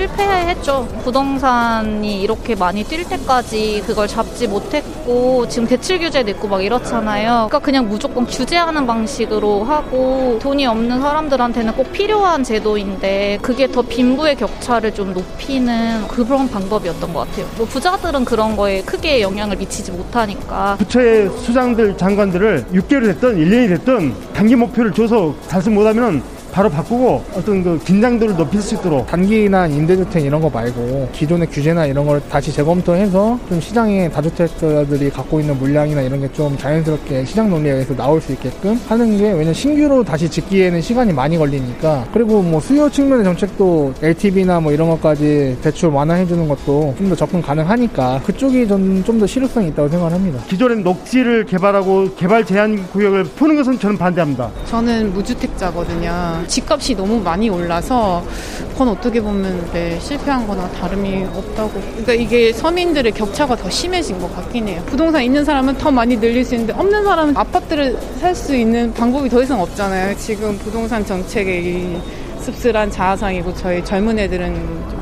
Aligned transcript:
실패했죠. 0.00 0.88
부동산이 1.04 2.22
이렇게 2.22 2.54
많이 2.54 2.84
뛸 2.84 3.04
때까지 3.04 3.82
그걸 3.86 4.08
잡지 4.08 4.46
못했고 4.46 5.46
지금 5.48 5.68
대출 5.68 5.98
규제도 5.98 6.30
있고 6.30 6.48
막 6.48 6.64
이렇잖아요. 6.64 7.48
그러니까 7.48 7.58
그냥 7.58 7.88
무조건 7.88 8.26
규제하는 8.26 8.86
방식으로 8.86 9.64
하고 9.64 10.38
돈이 10.40 10.66
없는 10.66 11.00
사람들한테는 11.00 11.74
꼭 11.74 11.92
필요한 11.92 12.42
제도인데 12.42 13.38
그게 13.42 13.70
더 13.70 13.82
빈부의 13.82 14.36
격차를 14.36 14.94
좀 14.94 15.12
높이는 15.12 16.06
그런 16.08 16.48
방법이었던 16.48 17.12
것 17.12 17.28
같아요. 17.28 17.46
뭐 17.56 17.66
부자들은 17.66 18.24
그런 18.24 18.56
거에 18.56 18.82
크게 18.82 19.20
영향을 19.20 19.56
미치지 19.56 19.92
못하니까. 19.92 20.76
부처의 20.78 21.28
수장들 21.40 21.96
장관들을 21.96 22.66
6개월이 22.72 23.04
됐든 23.06 23.36
1년이 23.36 23.68
됐든 23.68 24.14
단기 24.32 24.56
목표를 24.56 24.92
줘서 24.92 25.34
달성 25.48 25.74
못하면 25.74 26.22
바로 26.52 26.68
바꾸고 26.68 27.22
어떤 27.34 27.62
그 27.62 27.78
긴장도를 27.84 28.36
높일 28.36 28.60
수 28.60 28.74
있도록 28.74 29.06
단기나 29.06 29.66
임대주택 29.68 30.24
이런 30.24 30.40
거 30.40 30.50
말고 30.50 31.08
기존의 31.12 31.48
규제나 31.48 31.86
이런 31.86 32.06
걸 32.06 32.20
다시 32.28 32.52
재검토해서 32.52 33.38
좀 33.48 33.60
시장에 33.60 34.08
다주택자들이 34.10 35.10
갖고 35.10 35.40
있는 35.40 35.58
물량이나 35.58 36.02
이런 36.02 36.20
게 36.20 36.30
좀 36.32 36.56
자연스럽게 36.56 37.24
시장 37.24 37.50
논리에 37.50 37.72
의해서 37.72 37.94
나올 37.96 38.20
수 38.20 38.30
있게끔 38.32 38.80
하는 38.88 39.18
게 39.18 39.30
왜냐면 39.32 39.52
신규로 39.52 40.04
다시 40.04 40.28
짓기에는 40.28 40.80
시간이 40.80 41.12
많이 41.12 41.36
걸리니까 41.36 42.06
그리고 42.12 42.40
뭐 42.40 42.60
수요 42.60 42.88
측면의 42.88 43.24
정책도 43.24 43.94
LTV나 44.00 44.60
뭐 44.60 44.70
이런 44.72 44.88
것까지 44.88 45.58
대출 45.60 45.88
완화해 45.90 46.24
주는 46.26 46.46
것도 46.48 46.94
좀 46.96 47.08
더 47.10 47.16
접근 47.16 47.42
가능하니까 47.42 48.20
그쪽이 48.24 48.68
좀 48.68 49.02
더 49.18 49.26
실효성이 49.26 49.68
있다고 49.68 49.88
생각합니다. 49.88 50.40
기존의 50.44 50.78
녹지를 50.84 51.44
개발하고 51.46 52.14
개발 52.14 52.44
제한 52.46 52.86
구역을 52.92 53.24
푸는 53.24 53.56
것은 53.56 53.78
저는 53.80 53.98
반대합니다. 53.98 54.50
저는 54.66 55.12
무주택자거든요. 55.12 56.39
집값이 56.48 56.94
너무 56.94 57.20
많이 57.20 57.48
올라서 57.48 58.24
그건 58.72 58.88
어떻게 58.88 59.20
보면 59.20 59.70
네, 59.72 59.98
실패한 60.00 60.46
거나 60.46 60.68
다름이 60.70 61.24
없다고. 61.34 61.72
그러니까 61.80 62.12
이게 62.14 62.52
서민들의 62.52 63.12
격차가 63.12 63.56
더 63.56 63.68
심해진 63.68 64.18
것 64.18 64.34
같긴 64.34 64.68
해요. 64.68 64.82
부동산 64.86 65.22
있는 65.22 65.44
사람은 65.44 65.78
더 65.78 65.90
많이 65.90 66.16
늘릴 66.18 66.44
수 66.44 66.54
있는데 66.54 66.72
없는 66.72 67.04
사람은 67.04 67.36
아파트를 67.36 67.98
살 68.20 68.34
수 68.34 68.54
있는 68.56 68.94
방법이 68.94 69.28
더 69.28 69.42
이상 69.42 69.60
없잖아요. 69.60 70.16
지금 70.16 70.56
부동산 70.58 71.04
정책의 71.04 71.64
이 71.64 72.00
씁쓸한 72.40 72.90
자아상이고 72.90 73.54
저희 73.54 73.84
젊은 73.84 74.18
애들은 74.18 74.54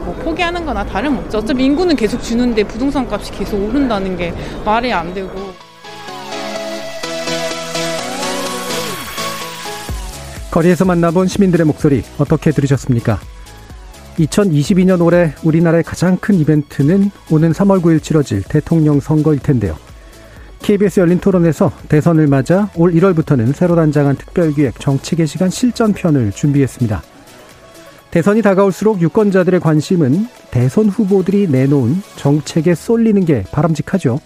뭐 0.04 0.14
포기하는 0.24 0.64
거나 0.66 0.84
다름없죠. 0.84 1.38
어차피 1.38 1.64
인구는 1.66 1.94
계속 1.94 2.20
주는데 2.22 2.64
부동산 2.64 3.06
값이 3.08 3.30
계속 3.32 3.62
오른다는 3.62 4.16
게 4.16 4.32
말이 4.64 4.92
안 4.92 5.14
되고. 5.14 5.67
거리에서 10.58 10.84
만나본 10.84 11.28
시민들의 11.28 11.64
목소리 11.66 12.02
어떻게 12.18 12.50
들으셨습니까? 12.50 13.20
2022년 14.18 15.00
올해 15.04 15.32
우리나라의 15.44 15.84
가장 15.84 16.16
큰 16.16 16.34
이벤트는 16.34 17.12
오는 17.30 17.52
3월 17.52 17.80
9일 17.80 18.02
치러질 18.02 18.42
대통령 18.42 18.98
선거일 18.98 19.38
텐데요. 19.38 19.76
KBS 20.60 20.98
열린 20.98 21.20
토론에서 21.20 21.70
대선을 21.88 22.26
맞아 22.26 22.70
올 22.74 22.92
1월부터는 22.92 23.54
새로 23.54 23.76
단장한 23.76 24.16
특별기획 24.16 24.80
정책의 24.80 25.28
시간 25.28 25.48
실전편을 25.48 26.32
준비했습니다. 26.32 27.02
대선이 28.10 28.42
다가올수록 28.42 29.00
유권자들의 29.00 29.60
관심은 29.60 30.26
대선 30.50 30.88
후보들이 30.88 31.46
내놓은 31.46 32.02
정책에 32.16 32.74
쏠리는 32.74 33.24
게 33.24 33.44
바람직하죠. 33.52 34.18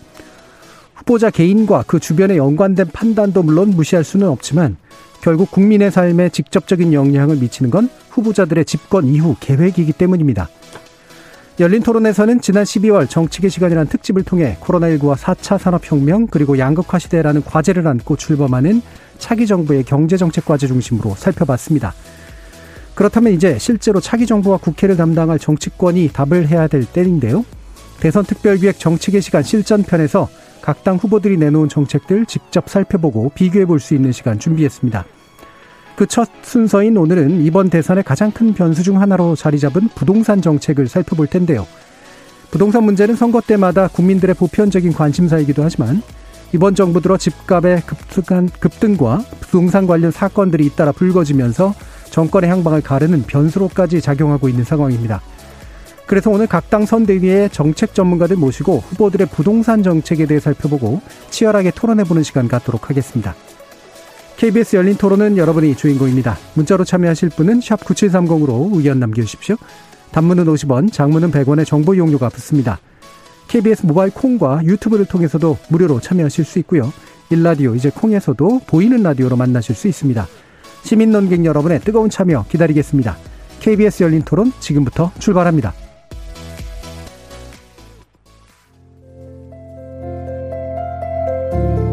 후보자 0.95 1.29
개인과 1.29 1.85
그 1.87 2.01
주변에 2.01 2.39
연관된 2.39 2.87
판단도 2.93 3.43
물론 3.43 3.71
무시할 3.71 4.03
수는 4.03 4.29
없지만 4.29 4.79
결국 5.23 5.53
국민의 5.53 5.93
삶에 5.93 6.31
직접적인 6.31 6.93
영향을 6.93 7.37
미치는 7.37 7.71
건 7.71 7.89
후보자들의 8.11 8.65
집권 8.65 9.07
이후 9.07 9.37
계획이기 9.39 9.93
때문입니다. 9.93 10.49
열린 11.61 11.83
토론에서는 11.83 12.41
지난 12.41 12.65
12월 12.65 13.09
정치계 13.09 13.49
시간이라는 13.49 13.89
특집을 13.89 14.25
통해 14.25 14.57
코로나19와 14.61 15.15
4차 15.15 15.59
산업혁명 15.59 16.27
그리고 16.27 16.59
양극화 16.59 16.99
시대라는 16.99 17.45
과제를 17.45 17.87
안고 17.87 18.17
출범하는 18.17 18.83
차기 19.19 19.47
정부의 19.47 19.85
경제정책 19.85 20.45
과제 20.45 20.67
중심으로 20.67 21.15
살펴봤습니다. 21.17 21.95
그렇다면 22.97 23.33
이제 23.33 23.59
실제로 23.59 24.01
차기 24.01 24.27
정부와 24.27 24.57
국회를 24.57 24.97
담당할 24.97 25.39
정치권이 25.39 26.11
답을 26.13 26.49
해야 26.49 26.67
될 26.67 26.85
때인데요. 26.85 27.45
대선 28.01 28.25
특별기획 28.25 28.81
정치계 28.81 29.21
시간 29.21 29.45
실전편에서 29.45 30.29
각 30.63 30.85
당 30.85 30.97
후보들이 30.97 31.37
내놓은 31.37 31.69
정책들 31.69 32.27
직접 32.27 32.69
살펴보고 32.69 33.31
비교해 33.35 33.67
볼 33.67 33.79
수 33.79 33.95
있는 33.95 34.13
시간 34.13 34.39
준비했습니다. 34.39 35.05
그 35.97 36.07
첫 36.07 36.29
순서인 36.43 36.97
오늘은 36.97 37.43
이번 37.43 37.69
대선의 37.69 38.03
가장 38.03 38.31
큰 38.31 38.55
변수 38.55 38.83
중 38.83 39.01
하나로 39.01 39.37
자리 39.37 39.59
잡은 39.59 39.89
부동산 39.95 40.41
정책을 40.41 40.89
살펴볼 40.89 41.27
텐데요. 41.27 41.67
부동산 42.51 42.85
문제는 42.85 43.15
선거 43.17 43.41
때마다 43.41 43.89
국민들의 43.89 44.35
보편적인 44.35 44.93
관심사이기도 44.93 45.63
하지만 45.63 46.03
이번 46.53 46.75
정부 46.75 47.01
들어 47.01 47.17
집값의 47.17 47.83
급등한 47.83 48.49
급등과 48.61 49.25
부동산 49.41 49.87
관련 49.87 50.11
사건들이 50.11 50.67
잇따라 50.67 50.93
불거지면서 50.93 51.75
정권의 52.11 52.51
향방을 52.51 52.83
가르는 52.83 53.23
변수로까지 53.23 54.01
작용하고 54.03 54.49
있는 54.49 54.65
상황입니다. 54.65 55.23
그래서 56.13 56.29
오늘 56.29 56.47
각 56.47 56.69
당 56.69 56.85
선대위의 56.85 57.49
정책 57.49 57.95
전문가들 57.95 58.37
모시고 58.37 58.81
후보들의 58.81 59.29
부동산 59.29 59.83
정책에 59.83 60.27
대해 60.27 60.41
살펴보고 60.41 61.01
치열하게 61.31 61.71
토론해보는 61.71 62.23
시간 62.23 62.49
갖도록 62.49 62.91
하겠습니다. 62.91 63.35
KBS 64.37 64.77
열린 64.77 64.95
토론은 64.97 65.39
여러분이 65.39 65.75
주인공입니다. 65.75 66.37
문자로 66.53 66.85
참여하실 66.85 67.31
분은 67.31 67.61
9730으로 67.61 68.77
의견 68.77 69.01
남겨주십시오. 69.01 69.57
단문은 70.11 70.45
50원, 70.45 70.93
장문은 70.93 71.31
100원의 71.31 71.65
정보 71.65 71.95
이용료가 71.95 72.29
붙습니다. 72.29 72.79
KBS 73.49 73.87
모바일 73.87 74.13
콩과 74.13 74.65
유튜브를 74.65 75.07
통해서도 75.07 75.57
무료로 75.71 76.01
참여하실 76.01 76.45
수 76.45 76.59
있고요. 76.59 76.93
일라디오 77.31 77.75
이제 77.75 77.89
콩에서도 77.89 78.61
보이는 78.67 79.03
라디오로 79.03 79.37
만나실 79.37 79.75
수 79.75 79.89
있습니다. 79.89 80.27
시민 80.85 81.11
논객 81.11 81.43
여러분의 81.43 81.81
뜨거운 81.81 82.11
참여 82.11 82.45
기다리겠습니다. 82.51 83.17
KBS 83.61 84.03
열린 84.03 84.21
토론 84.21 84.53
지금부터 84.61 85.11
출발합니다. 85.19 85.73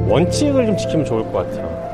원칙을 0.10 0.66
좀 0.66 0.76
지키면 0.76 1.06
좋을 1.06 1.24
것 1.32 1.34
같아요. 1.34 1.79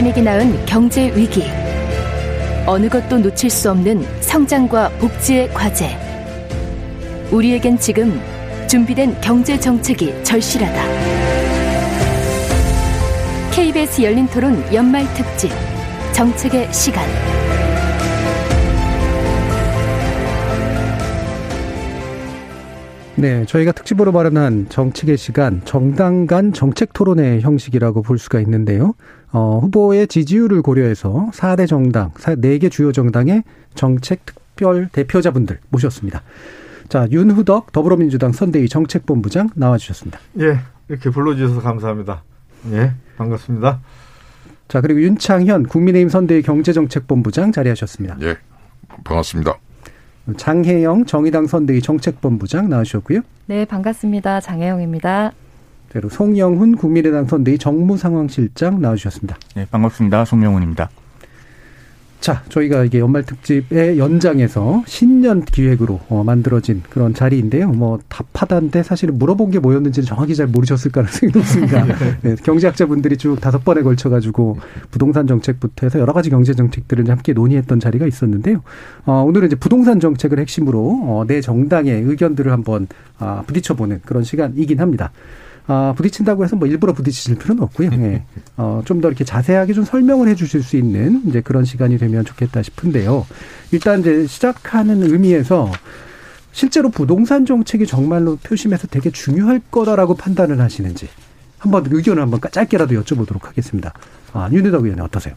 팬데믹이 0.00 0.22
낳은 0.22 0.64
경제 0.64 1.14
위기. 1.14 1.42
어느 2.66 2.88
것도 2.88 3.18
놓칠 3.18 3.50
수 3.50 3.70
없는 3.70 4.02
성장과 4.20 4.88
복지의 4.98 5.50
과제. 5.52 5.90
우리에겐 7.30 7.78
지금 7.78 8.18
준비된 8.66 9.20
경제 9.20 9.60
정책이 9.60 10.24
절실하다. 10.24 10.82
KBS 13.50 14.02
열린 14.02 14.26
토론 14.28 14.62
연말 14.72 15.04
특집 15.12 15.50
정책의 16.12 16.72
시간. 16.72 17.04
네, 23.16 23.44
저희가 23.44 23.72
특집으로 23.72 24.12
마련한 24.12 24.70
정책의 24.70 25.18
시간, 25.18 25.60
정당 25.66 26.26
간 26.26 26.54
정책 26.54 26.94
토론의 26.94 27.42
형식이라고 27.42 28.00
볼 28.00 28.18
수가 28.18 28.40
있는데요. 28.40 28.94
어, 29.32 29.60
후보의 29.62 30.08
지지율을 30.08 30.62
고려해서 30.62 31.30
4대 31.32 31.68
정당, 31.68 32.10
4개 32.12 32.70
주요 32.70 32.92
정당의 32.92 33.44
정책 33.74 34.26
특별 34.26 34.88
대표자분들 34.92 35.58
모셨습니다. 35.70 36.22
자, 36.88 37.06
윤후덕 37.10 37.72
더불어민주당 37.72 38.32
선대위 38.32 38.68
정책본부장 38.68 39.50
나와주셨습니다. 39.54 40.18
예, 40.40 40.58
이렇게 40.88 41.08
불러주셔서 41.10 41.60
감사합니다. 41.60 42.22
예, 42.72 42.92
반갑습니다. 43.16 43.80
자, 44.68 44.80
그리고 44.80 45.00
윤창현 45.00 45.66
국민의힘 45.66 46.08
선대위 46.08 46.42
경제정책본부장 46.42 47.52
자리하셨습니다. 47.52 48.18
예, 48.22 48.36
반갑습니다. 49.04 49.58
장혜영 50.36 51.06
정의당 51.06 51.46
선대위 51.46 51.80
정책본부장 51.80 52.68
나오셨고요. 52.68 53.20
네, 53.46 53.64
반갑습니다. 53.64 54.40
장혜영입니다. 54.40 55.32
그리고 55.90 56.08
송영훈 56.08 56.76
국민의당 56.76 57.26
선대위 57.26 57.58
정무상황실장 57.58 58.80
나와주셨습니다. 58.80 59.36
네, 59.56 59.66
반갑습니다. 59.70 60.24
송영훈입니다. 60.24 60.88
자, 62.20 62.42
저희가 62.50 62.84
이게 62.84 62.98
연말 62.98 63.24
특집의 63.24 63.98
연장에서 63.98 64.84
신년 64.86 65.42
기획으로 65.42 66.00
어, 66.10 66.22
만들어진 66.22 66.82
그런 66.90 67.14
자리인데요. 67.14 67.70
뭐 67.70 67.98
답하다인데 68.08 68.82
사실은 68.82 69.18
물어본 69.18 69.50
게 69.50 69.58
뭐였는지는 69.58 70.06
정확히 70.06 70.34
잘 70.34 70.46
모르셨을 70.46 70.92
가능성이 70.92 71.32
높습니다. 71.34 71.86
네, 72.20 72.36
경제학자분들이 72.44 73.16
쭉 73.16 73.40
다섯 73.40 73.64
번에 73.64 73.80
걸쳐 73.82 74.10
가지고 74.10 74.58
부동산 74.90 75.26
정책부터 75.26 75.86
해서 75.86 75.98
여러 75.98 76.12
가지 76.12 76.28
경제 76.28 76.52
정책들을 76.54 77.08
함께 77.08 77.32
논의했던 77.32 77.80
자리가 77.80 78.06
있었는데요. 78.06 78.62
어, 79.06 79.24
오늘은 79.26 79.46
이제 79.46 79.56
부동산 79.56 79.98
정책을 79.98 80.38
핵심으로 80.40 81.00
어, 81.04 81.24
내 81.26 81.40
정당의 81.40 82.02
의견들을 82.02 82.52
한번 82.52 82.86
아, 83.18 83.42
부딪혀 83.46 83.74
보는 83.74 84.02
그런 84.04 84.24
시간이긴 84.24 84.78
합니다. 84.78 85.10
아, 85.72 85.94
부딪힌다고 85.96 86.42
해서 86.42 86.56
뭐 86.56 86.66
일부러 86.66 86.92
부딪힐 86.92 87.36
필요는 87.38 87.62
없고요. 87.62 87.90
예. 87.92 88.24
어, 88.56 88.82
좀 88.84 89.00
더 89.00 89.06
이렇게 89.06 89.22
자세하게 89.24 89.72
좀 89.72 89.84
설명을 89.84 90.26
해 90.26 90.34
주실 90.34 90.64
수 90.64 90.76
있는 90.76 91.22
이제 91.26 91.40
그런 91.40 91.64
시간이 91.64 91.96
되면 91.96 92.24
좋겠다 92.24 92.60
싶은데요. 92.62 93.24
일단 93.70 94.00
이제 94.00 94.26
시작하는 94.26 95.00
의미에서 95.04 95.70
실제로 96.52 96.90
부동산 96.90 97.46
정책이 97.46 97.86
정말로 97.86 98.36
표심에서 98.42 98.88
되게 98.88 99.10
중요할 99.10 99.60
거다라고 99.70 100.16
판단을 100.16 100.60
하시는지 100.60 101.08
한번 101.58 101.86
의견을 101.88 102.20
한번 102.20 102.40
짧게라도 102.50 103.00
여쭤보도록 103.00 103.44
하겠습니다. 103.44 103.92
아, 104.32 104.48
윤희덕 104.50 104.82
의원님 104.84 105.04
어떠세요? 105.04 105.34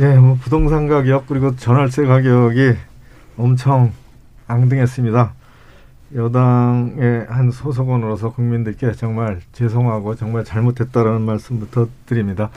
예, 0.00 0.14
뭐 0.16 0.38
부동산 0.40 0.88
가격 0.88 1.26
그리고 1.26 1.54
전월세 1.56 2.06
가격이 2.06 2.72
엄청 3.36 3.92
앙등했습니다. 4.46 5.34
여당의 6.14 7.26
한 7.28 7.50
소속원으로서 7.50 8.32
국민들께 8.32 8.92
정말 8.92 9.40
죄송하고 9.52 10.14
정말 10.14 10.44
잘못했다라는 10.44 11.22
말씀부터 11.22 11.88
드립니다. 12.06 12.50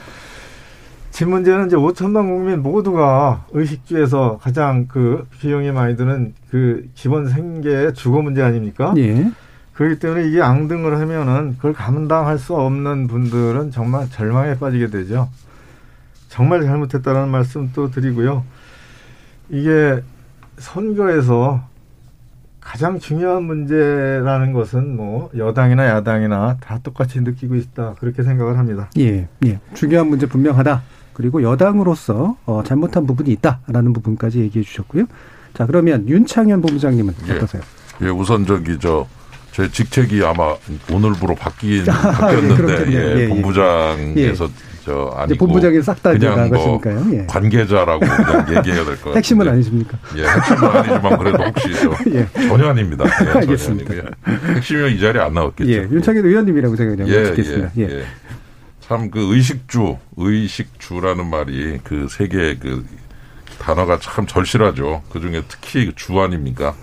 집 1.12 1.30
문제는 1.30 1.68
이제 1.68 1.78
5천만 1.78 2.28
국민 2.28 2.62
모두가 2.62 3.46
의식주에서 3.52 4.40
가장 4.42 4.88
그 4.88 5.25
비용이 5.40 5.72
많이 5.72 5.96
드는 5.96 6.34
그 6.50 6.90
기본 6.94 7.30
생계의 7.30 7.94
주거 7.94 8.22
문제 8.22 8.42
아닙니까? 8.42 8.94
예. 8.98 9.31
그렇기 9.74 10.00
때문에 10.00 10.28
이게 10.28 10.42
앙등을 10.42 11.00
하면은 11.00 11.56
그걸 11.56 11.72
감당할 11.72 12.38
수 12.38 12.56
없는 12.56 13.07
분들은 13.07 13.72
정말 13.72 14.10
절망에 14.10 14.57
빠지게 14.57 14.88
되죠. 14.88 15.30
정말 16.28 16.63
잘못했다는 16.63 17.30
말씀 17.30 17.72
또 17.74 17.90
드리고요. 17.90 18.44
이게 19.50 20.02
선거에서 20.57 21.66
가장 22.65 23.00
중요한 23.00 23.44
문제라는 23.44 24.51
것은 24.51 24.95
뭐 24.97 25.29
여당이나 25.38 25.88
야당이나 25.88 26.57
다 26.59 26.79
똑같이 26.83 27.21
느끼고 27.21 27.56
있다 27.56 27.95
그렇게 28.00 28.23
생각을 28.23 28.57
합니다. 28.57 28.89
예, 28.97 29.27
예. 29.45 29.59
중요한 29.75 30.07
문제 30.07 30.25
분명하다. 30.25 30.81
그리고 31.13 31.44
여당으로서 31.44 32.35
어, 32.45 32.63
잘못한 32.65 33.06
부분이 33.06 33.31
있다라는 33.31 33.94
부분까지 33.94 34.39
얘기해 34.41 34.65
주셨고요. 34.65 35.06
자, 35.53 35.65
그러면 35.65 36.09
윤창현 36.09 36.62
본부장님은 36.62 37.13
예. 37.29 37.33
어떠세요? 37.33 37.62
예, 38.01 38.07
우선 38.09 38.45
저기 38.45 38.77
저 38.79 39.07
제 39.56 39.71
직책이 39.71 40.21
아마 40.25 40.53
오늘부로 40.91 41.31
아, 41.39 42.11
바뀌었는데 42.11 42.91
예, 42.91 42.94
예, 42.94 43.15
예, 43.15 43.19
예. 43.21 43.29
본부장에서 43.29 44.50
저 44.85 45.11
아니고 45.17 45.47
본부장이 45.47 45.81
싹다 45.81 46.11
그냥 46.13 46.47
뭐. 46.49 46.79
예. 47.11 47.25
관계자라고 47.25 47.99
그냥 48.01 48.45
얘기해야 48.55 48.85
될 48.85 48.95
것 48.97 48.99
같아요. 49.05 49.15
핵심은 49.15 49.47
아니십니까? 49.47 49.97
예, 50.15 50.25
핵심은 50.27 50.63
아니지만 50.69 51.17
그래도 51.17 51.43
혹시 51.43 51.73
저 51.73 51.91
예. 52.13 52.47
전혀 52.47 52.67
아닙니다. 52.69 53.03
예, 53.05 53.09
전혀 53.25 53.31
알겠습니다. 53.39 53.91
아니고요. 53.93 54.11
핵심이면 54.55 54.91
이 54.91 54.99
자리에 54.99 55.21
안 55.21 55.33
나왔겠죠. 55.33 55.71
예, 55.71 55.77
윤창현 55.77 56.23
의원님이라고 56.23 56.75
제가 56.75 56.91
그냥 56.91 57.07
예, 57.09 57.23
듣겠습니다. 57.23 57.71
예, 57.79 57.81
예. 57.81 57.89
예. 58.01 58.05
참그 58.81 59.33
의식주, 59.33 59.97
의식주라는 60.17 61.27
말이 61.31 61.79
그 61.83 62.07
세계 62.07 62.55
그 62.59 62.85
단어가 63.57 63.97
참 63.99 64.27
절실하죠. 64.27 65.01
그 65.11 65.19
중에 65.19 65.41
특히 65.47 65.91
주 65.95 66.19
아닙니까? 66.21 66.75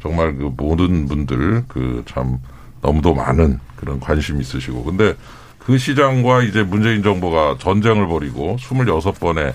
정말 0.00 0.34
그 0.36 0.50
모든 0.56 1.06
분들 1.06 1.64
그 1.68 2.02
참 2.06 2.38
너무도 2.80 3.14
많은 3.14 3.60
그런 3.76 4.00
관심 4.00 4.40
있으시고. 4.40 4.82
근데 4.84 5.14
그 5.64 5.78
시장과 5.78 6.42
이제 6.42 6.62
문재인 6.62 7.02
정부가 7.02 7.56
전쟁을 7.58 8.06
벌이고 8.08 8.56
26번의 8.60 9.54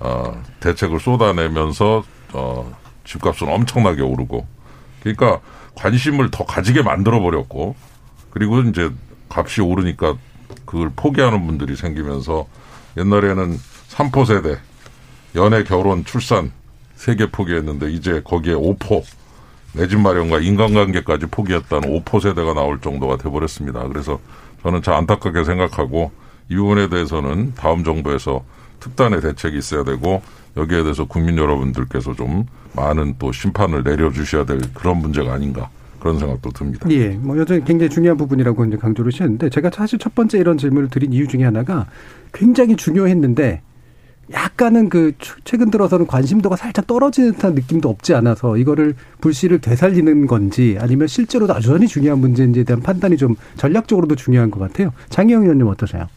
어, 0.00 0.42
대책을 0.60 1.00
쏟아내면서 1.00 2.04
어, 2.32 2.76
집값은 3.04 3.48
엄청나게 3.48 4.02
오르고 4.02 4.46
그러니까 5.00 5.40
관심을 5.74 6.30
더 6.30 6.44
가지게 6.44 6.82
만들어 6.82 7.20
버렸고 7.20 7.74
그리고 8.30 8.60
이제 8.60 8.90
값이 9.30 9.62
오르니까 9.62 10.16
그걸 10.66 10.90
포기하는 10.94 11.46
분들이 11.46 11.76
생기면서 11.76 12.46
옛날에는 12.96 13.58
삼포 13.88 14.24
세대 14.26 14.58
연애 15.34 15.62
결혼 15.64 16.04
출산 16.04 16.52
세 16.94 17.14
개 17.14 17.30
포기했는데 17.30 17.90
이제 17.92 18.20
거기에 18.24 18.54
오포 18.54 19.02
내 19.74 19.86
집 19.86 20.00
마련과 20.00 20.40
인간관계까지 20.40 21.26
포기했다는 21.26 21.90
오포 21.90 22.20
세대가 22.20 22.54
나올 22.54 22.80
정도가 22.80 23.16
돼버렸습니다. 23.18 23.86
그래서 23.88 24.18
저는 24.62 24.82
참 24.82 24.94
안타깝게 24.94 25.44
생각하고 25.44 26.10
이 26.50 26.56
부분에 26.56 26.88
대해서는 26.88 27.54
다음 27.54 27.84
정부에서 27.84 28.44
특단의 28.80 29.20
대책이 29.20 29.58
있어야 29.58 29.84
되고 29.84 30.22
여기에 30.56 30.82
대해서 30.82 31.04
국민 31.04 31.36
여러분들께서 31.36 32.14
좀 32.14 32.46
많은 32.74 33.14
또 33.18 33.32
심판을 33.32 33.82
내려주셔야 33.82 34.44
될 34.44 34.60
그런 34.74 34.98
문제가 34.98 35.32
아닌가 35.34 35.68
그런 36.00 36.18
생각도 36.18 36.50
듭니다. 36.50 36.88
예, 36.90 37.08
뭐 37.08 37.36
여전히 37.38 37.64
굉장히 37.64 37.90
중요한 37.90 38.16
부분이라고 38.16 38.64
이제 38.66 38.76
강조를 38.76 39.12
하셨는데 39.12 39.50
제가 39.50 39.70
사실 39.72 39.98
첫 39.98 40.14
번째 40.14 40.38
이런 40.38 40.56
질문을 40.56 40.88
드린 40.90 41.12
이유 41.12 41.26
중에 41.26 41.44
하나가 41.44 41.86
굉장히 42.32 42.76
중요했는데 42.76 43.62
약간은 44.32 44.88
그 44.88 45.12
최근 45.44 45.70
들어서는 45.70 46.06
관심도가 46.06 46.56
살짝 46.56 46.86
떨어지는 46.86 47.32
듯한 47.32 47.54
느낌도 47.54 47.88
없지 47.88 48.14
않아서 48.14 48.56
이거를 48.56 48.94
불씨를 49.20 49.60
되살리는 49.60 50.26
건지 50.26 50.76
아니면 50.80 51.06
실제로 51.06 51.48
여전히 51.48 51.86
중요한 51.88 52.18
문제인지에 52.18 52.64
대한 52.64 52.82
판단이 52.82 53.16
좀 53.16 53.36
전략적으로도 53.56 54.16
중요한 54.16 54.50
것 54.50 54.60
같아요. 54.60 54.92
장희영 55.08 55.42
의원님 55.42 55.66
어떠세요? 55.66 56.08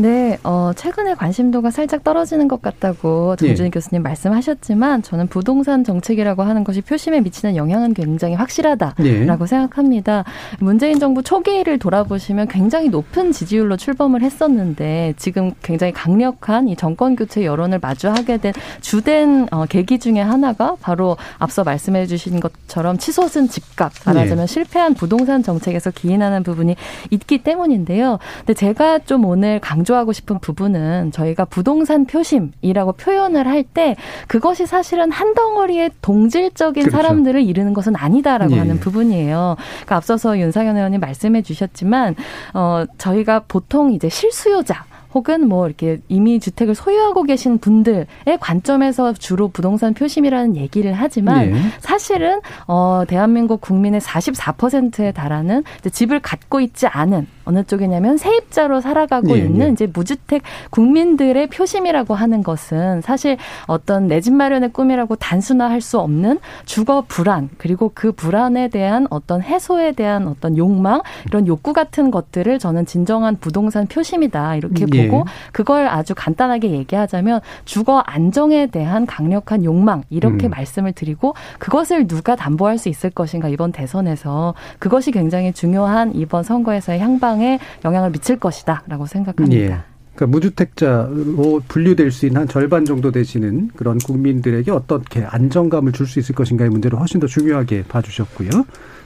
네, 0.00 0.38
어, 0.44 0.70
최근에 0.76 1.14
관심도가 1.14 1.72
살짝 1.72 2.04
떨어지는 2.04 2.46
것 2.46 2.62
같다고 2.62 3.34
정준희 3.34 3.66
예. 3.66 3.70
교수님 3.70 4.04
말씀하셨지만 4.04 5.02
저는 5.02 5.26
부동산 5.26 5.82
정책이라고 5.82 6.44
하는 6.44 6.62
것이 6.62 6.82
표심에 6.82 7.20
미치는 7.20 7.56
영향은 7.56 7.94
굉장히 7.94 8.36
확실하다라고 8.36 9.04
예. 9.04 9.46
생각합니다. 9.46 10.22
문재인 10.60 11.00
정부 11.00 11.24
초기를 11.24 11.80
돌아보시면 11.80 12.46
굉장히 12.46 12.90
높은 12.90 13.32
지지율로 13.32 13.76
출범을 13.76 14.22
했었는데 14.22 15.14
지금 15.16 15.50
굉장히 15.64 15.92
강력한 15.92 16.68
이 16.68 16.76
정권 16.76 17.16
교체 17.16 17.44
여론을 17.44 17.80
마주하게 17.82 18.36
된 18.36 18.52
주된 18.80 19.48
어, 19.50 19.66
계기 19.66 19.98
중에 19.98 20.20
하나가 20.20 20.76
바로 20.80 21.16
앞서 21.38 21.64
말씀해 21.64 22.06
주신 22.06 22.38
것처럼 22.38 22.98
치솟은 22.98 23.48
집값, 23.48 23.90
말하자면 24.06 24.44
예. 24.44 24.46
실패한 24.46 24.94
부동산 24.94 25.42
정책에서 25.42 25.90
기인하는 25.90 26.44
부분이 26.44 26.76
있기 27.10 27.38
때문인데요. 27.42 28.20
근데 28.38 28.54
제가 28.54 29.00
좀 29.00 29.24
오늘 29.24 29.58
강조 29.58 29.87
하고 29.94 30.12
싶은 30.12 30.38
부분은 30.38 31.12
저희가 31.12 31.44
부동산 31.44 32.04
표심이라고 32.06 32.92
표현을 32.92 33.46
할 33.46 33.58
때 33.74 33.96
그것이 34.28 34.66
사실은 34.66 35.10
한 35.12 35.34
덩어리의 35.34 35.90
동질적인 36.00 36.84
그렇죠. 36.84 36.96
사람들을 36.96 37.42
이르는 37.42 37.74
것은 37.74 37.94
아니다라고 37.96 38.54
예. 38.54 38.58
하는 38.58 38.78
부분이에요. 38.80 39.56
그러니까 39.58 39.96
앞서서 39.96 40.38
윤상현 40.38 40.76
의원님 40.76 41.00
말씀해 41.00 41.42
주셨지만 41.42 42.14
어 42.54 42.84
저희가 42.96 43.40
보통 43.48 43.92
이제 43.92 44.08
실수요자 44.08 44.84
혹은 45.14 45.48
뭐 45.48 45.66
이렇게 45.66 46.00
이미 46.08 46.38
주택을 46.38 46.74
소유하고 46.74 47.22
계신 47.22 47.58
분들의 47.58 48.06
관점에서 48.40 49.14
주로 49.14 49.48
부동산 49.48 49.94
표심이라는 49.94 50.56
얘기를 50.56 50.92
하지만 50.92 51.46
예. 51.46 51.54
사실은 51.80 52.40
어 52.66 53.04
대한민국 53.08 53.60
국민의 53.60 54.00
44%에 54.00 55.12
달하는 55.12 55.64
집을 55.90 56.20
갖고 56.20 56.60
있지 56.60 56.86
않은 56.86 57.26
어느 57.44 57.64
쪽이냐면 57.64 58.18
세입자로 58.18 58.82
살아가고 58.82 59.38
예, 59.38 59.44
있는 59.44 59.68
예. 59.68 59.72
이제 59.72 59.86
무주택 59.86 60.42
국민들의 60.70 61.46
표심이라고 61.48 62.14
하는 62.14 62.42
것은 62.42 63.00
사실 63.00 63.38
어떤 63.66 64.06
내 64.06 64.18
집 64.20 64.34
마련의 64.34 64.72
꿈이라고 64.72 65.14
단순화할 65.16 65.80
수 65.80 65.98
없는 66.00 66.40
주거 66.64 67.04
불안 67.06 67.48
그리고 67.56 67.92
그 67.94 68.12
불안에 68.12 68.68
대한 68.68 69.06
어떤 69.10 69.42
해소에 69.42 69.92
대한 69.92 70.26
어떤 70.26 70.58
욕망 70.58 71.02
이런 71.26 71.46
욕구 71.46 71.72
같은 71.72 72.10
것들을 72.10 72.58
저는 72.58 72.84
진정한 72.84 73.36
부동산 73.36 73.86
표심이다 73.86 74.56
이렇게 74.56 74.82
예. 74.82 74.86
보고 75.06 75.24
그걸 75.52 75.86
아주 75.86 76.14
간단하게 76.16 76.70
얘기하자면 76.70 77.40
주거 77.64 77.98
안정에 78.00 78.66
대한 78.66 79.06
강력한 79.06 79.64
욕망 79.64 80.02
이렇게 80.10 80.48
음. 80.48 80.50
말씀을 80.50 80.92
드리고 80.92 81.34
그것을 81.58 82.06
누가 82.06 82.36
담보할 82.36 82.78
수 82.78 82.88
있을 82.88 83.10
것인가 83.10 83.48
이번 83.48 83.72
대선에서 83.72 84.54
그것이 84.78 85.12
굉장히 85.12 85.52
중요한 85.52 86.14
이번 86.14 86.42
선거에서의 86.42 87.00
향방에 87.00 87.58
영향을 87.84 88.10
미칠 88.10 88.38
것이다라고 88.38 89.06
생각합니다. 89.06 89.62
예. 89.62 89.78
그러니까 90.14 90.26
무주택자로 90.32 91.62
분류될 91.68 92.10
수 92.10 92.26
있는 92.26 92.40
한 92.40 92.48
절반 92.48 92.84
정도 92.84 93.12
되시는 93.12 93.70
그런 93.76 93.98
국민들에게 93.98 94.68
어떻게 94.72 95.22
안정감을 95.24 95.92
줄 95.92 96.08
수 96.08 96.18
있을 96.18 96.34
것인가의 96.34 96.70
문제를 96.70 96.98
훨씬 96.98 97.20
더 97.20 97.26
중요하게 97.26 97.84
봐주셨고요. 97.84 98.48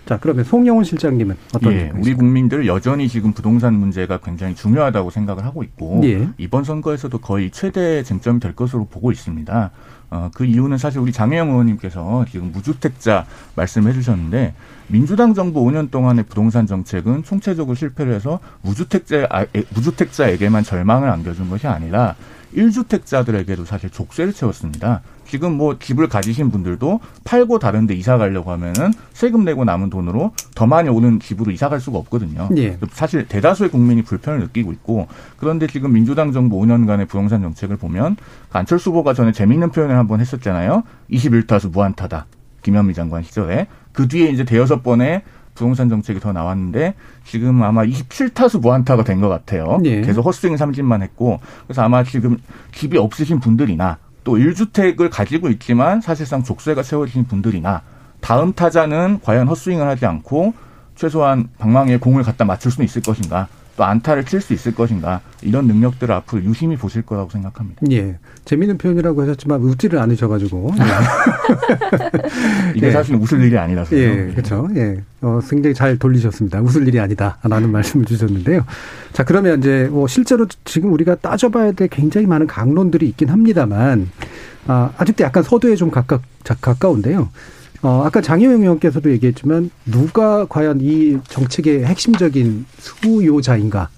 자, 0.06 0.18
그러면 0.20 0.44
송영훈 0.44 0.84
실장님은 0.84 1.36
어떤 1.54 1.72
예, 1.72 1.92
우리 1.94 2.14
국민들 2.14 2.66
여전히 2.66 3.08
지금 3.08 3.32
부동산 3.32 3.74
문제가 3.74 4.18
굉장히 4.18 4.54
중요하다고 4.54 5.10
생각을 5.10 5.44
하고 5.44 5.62
있고 5.62 6.00
예. 6.04 6.28
이번 6.38 6.64
선거에서도 6.64 7.16
거의 7.18 7.50
최대 7.50 8.02
쟁점이 8.02 8.40
될 8.40 8.54
것으로 8.56 8.86
보고 8.86 9.12
있습니다. 9.12 9.70
어, 10.10 10.30
그 10.34 10.44
이유는 10.44 10.76
사실 10.76 10.98
우리 11.00 11.12
장혜영 11.12 11.50
의원님께서 11.50 12.26
지금 12.30 12.52
무주택자 12.52 13.24
말씀해 13.54 13.92
주셨는데 13.92 14.54
민주당 14.88 15.32
정부 15.32 15.62
5년 15.62 15.90
동안의 15.90 16.24
부동산 16.24 16.66
정책은 16.66 17.22
총체적으로 17.22 17.74
실패를 17.74 18.12
해서 18.12 18.40
무주택자, 18.60 19.26
아, 19.30 19.46
무주택자에게만 19.74 20.64
절망을 20.64 21.08
안겨준 21.08 21.48
것이 21.48 21.66
아니라 21.66 22.16
1주택자들에게도 22.54 23.64
사실 23.64 23.90
족쇄를 23.90 24.32
채웠습니다. 24.32 25.02
지금 25.26 25.52
뭐 25.52 25.78
집을 25.78 26.08
가지신 26.08 26.50
분들도 26.50 27.00
팔고 27.24 27.58
다른 27.58 27.86
데 27.86 27.94
이사 27.94 28.18
가려고 28.18 28.50
하면은 28.52 28.92
세금 29.12 29.44
내고 29.44 29.64
남은 29.64 29.88
돈으로 29.88 30.32
더 30.54 30.66
많이 30.66 30.88
오는 30.88 31.20
집으로 31.20 31.50
이사 31.52 31.68
갈 31.68 31.80
수가 31.80 31.98
없거든요. 31.98 32.50
예. 32.56 32.78
사실 32.90 33.26
대다수의 33.26 33.70
국민이 33.70 34.02
불편을 34.02 34.40
느끼고 34.40 34.72
있고 34.72 35.08
그런데 35.38 35.66
지금 35.66 35.92
민주당 35.92 36.32
정부 36.32 36.58
5년간의 36.60 37.08
부동산 37.08 37.40
정책을 37.40 37.76
보면 37.76 38.16
안철수 38.52 38.90
후보가 38.90 39.14
전에 39.14 39.32
재미있는 39.32 39.70
표현을 39.70 39.96
한번 39.96 40.20
했었잖아요. 40.20 40.82
21타수 41.10 41.72
무한타다. 41.72 42.26
김현미 42.62 42.94
장관 42.94 43.22
시절에 43.22 43.66
그 43.92 44.08
뒤에 44.08 44.30
이제 44.30 44.44
대여섯 44.44 44.82
번의 44.82 45.22
부동산 45.54 45.88
정책이 45.88 46.20
더 46.20 46.32
나왔는데 46.32 46.94
지금 47.24 47.62
아마 47.62 47.84
27타수 47.84 48.60
무한타가 48.60 49.04
된 49.04 49.20
것 49.20 49.28
같아요. 49.28 49.78
예. 49.84 50.00
계속 50.00 50.24
헛스윙 50.24 50.56
삼진만 50.56 51.02
했고 51.02 51.40
그래서 51.66 51.82
아마 51.82 52.02
지금 52.04 52.38
집이 52.74 52.96
없으신 52.98 53.38
분들이나 53.40 53.98
또 54.24 54.36
1주택을 54.36 55.10
가지고 55.10 55.48
있지만 55.50 56.00
사실상 56.00 56.42
족쇄가 56.42 56.82
채워진 56.82 57.24
분들이나 57.26 57.82
다음 58.20 58.52
타자는 58.52 59.20
과연 59.22 59.48
헛스윙을 59.48 59.86
하지 59.86 60.06
않고 60.06 60.54
최소한 60.94 61.48
방망이에 61.58 61.98
공을 61.98 62.22
갖다 62.22 62.44
맞출 62.44 62.70
수는 62.70 62.84
있을 62.84 63.02
것인가 63.02 63.48
또 63.76 63.84
안타를 63.84 64.24
칠 64.24 64.40
수 64.40 64.52
있을 64.52 64.74
것인가 64.74 65.20
이런 65.40 65.66
능력들을 65.66 66.12
앞으로 66.14 66.42
유심히 66.44 66.76
보실 66.76 67.02
거라고 67.02 67.30
생각합니다. 67.30 67.80
예. 67.90 68.16
재미있는 68.44 68.76
표현이라고 68.76 69.22
하셨지만 69.22 69.60
웃지를 69.60 69.98
않으셔가지고. 69.98 70.74
이게 72.74 72.88
예. 72.88 72.90
사실 72.90 73.14
웃을 73.14 73.42
일이 73.42 73.56
아니라서요. 73.56 74.00
예, 74.00 74.32
그렇죠. 74.32 74.68
예. 74.74 75.02
어, 75.20 75.40
굉장히 75.48 75.74
잘 75.74 75.98
돌리셨습니다. 75.98 76.60
웃을 76.60 76.86
일이 76.88 76.98
아니다라는 76.98 77.70
말씀을 77.70 78.04
주셨는데요. 78.04 78.64
자, 79.12 79.24
그러면 79.24 79.58
이제 79.58 79.88
뭐 79.90 80.06
실제로 80.08 80.46
지금 80.64 80.92
우리가 80.92 81.16
따져봐야 81.16 81.72
될 81.72 81.88
굉장히 81.88 82.26
많은 82.26 82.46
강론들이 82.46 83.08
있긴 83.10 83.28
합니다만, 83.28 84.10
아, 84.66 84.90
아직도 84.96 85.24
약간 85.24 85.42
서두에 85.42 85.76
좀 85.76 85.90
자, 86.42 86.56
가까운데요. 86.60 87.28
어, 87.82 88.02
아까 88.04 88.20
장혜영 88.20 88.62
의원께서도 88.62 89.10
얘기했지만 89.10 89.70
누가 89.84 90.46
과연 90.46 90.80
이 90.80 91.18
정책의 91.24 91.84
핵심적인 91.84 92.64
수요자인가? 92.78 93.88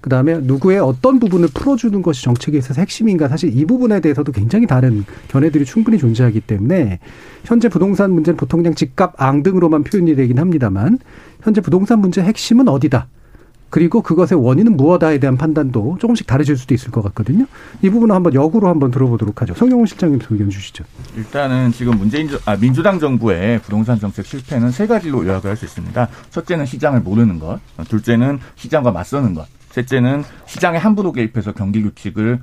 그 0.00 0.10
다음에 0.10 0.38
누구의 0.38 0.80
어떤 0.80 1.18
부분을 1.20 1.48
풀어주는 1.54 2.02
것이 2.02 2.22
정책에 2.24 2.58
있어서 2.58 2.80
핵심인가? 2.80 3.28
사실 3.28 3.56
이 3.56 3.64
부분에 3.64 4.00
대해서도 4.00 4.32
굉장히 4.32 4.66
다른 4.66 5.04
견해들이 5.28 5.64
충분히 5.64 5.98
존재하기 5.98 6.40
때문에 6.40 6.98
현재 7.44 7.68
부동산 7.68 8.12
문제는 8.12 8.36
보통 8.36 8.62
그냥 8.62 8.74
집값 8.74 9.14
앙등으로만 9.20 9.84
표현이 9.84 10.14
되긴 10.16 10.38
합니다만 10.38 10.98
현재 11.40 11.60
부동산 11.60 12.00
문제의 12.00 12.26
핵심은 12.26 12.68
어디다? 12.68 13.08
그리고 13.72 14.02
그것의 14.02 14.34
원인은 14.38 14.76
무엇다에 14.76 15.16
대한 15.16 15.38
판단도 15.38 15.96
조금씩 15.98 16.26
다르실 16.26 16.58
수도 16.58 16.74
있을 16.74 16.90
것 16.90 17.00
같거든요. 17.04 17.46
이 17.80 17.88
부분은 17.88 18.14
한번 18.14 18.34
역으로 18.34 18.68
한번 18.68 18.90
들어보도록 18.90 19.40
하죠. 19.40 19.54
성용훈 19.54 19.86
실장님 19.86 20.20
의견 20.28 20.50
주시죠. 20.50 20.84
일단은 21.16 21.72
지금 21.72 21.96
문재인 21.96 22.28
정- 22.28 22.38
아, 22.44 22.54
민주당 22.54 23.00
정부의 23.00 23.60
부동산 23.60 23.98
정책 23.98 24.26
실패는 24.26 24.72
세 24.72 24.86
가지로 24.86 25.26
요약을 25.26 25.48
할 25.48 25.56
수 25.56 25.64
있습니다. 25.64 26.06
첫째는 26.28 26.66
시장을 26.66 27.00
모르는 27.00 27.38
것, 27.38 27.60
둘째는 27.88 28.40
시장과 28.56 28.92
맞서는 28.92 29.32
것, 29.32 29.46
셋째는 29.70 30.22
시장에 30.44 30.76
함부로 30.76 31.10
개입해서 31.10 31.52
경기 31.52 31.82
규칙을 31.82 32.40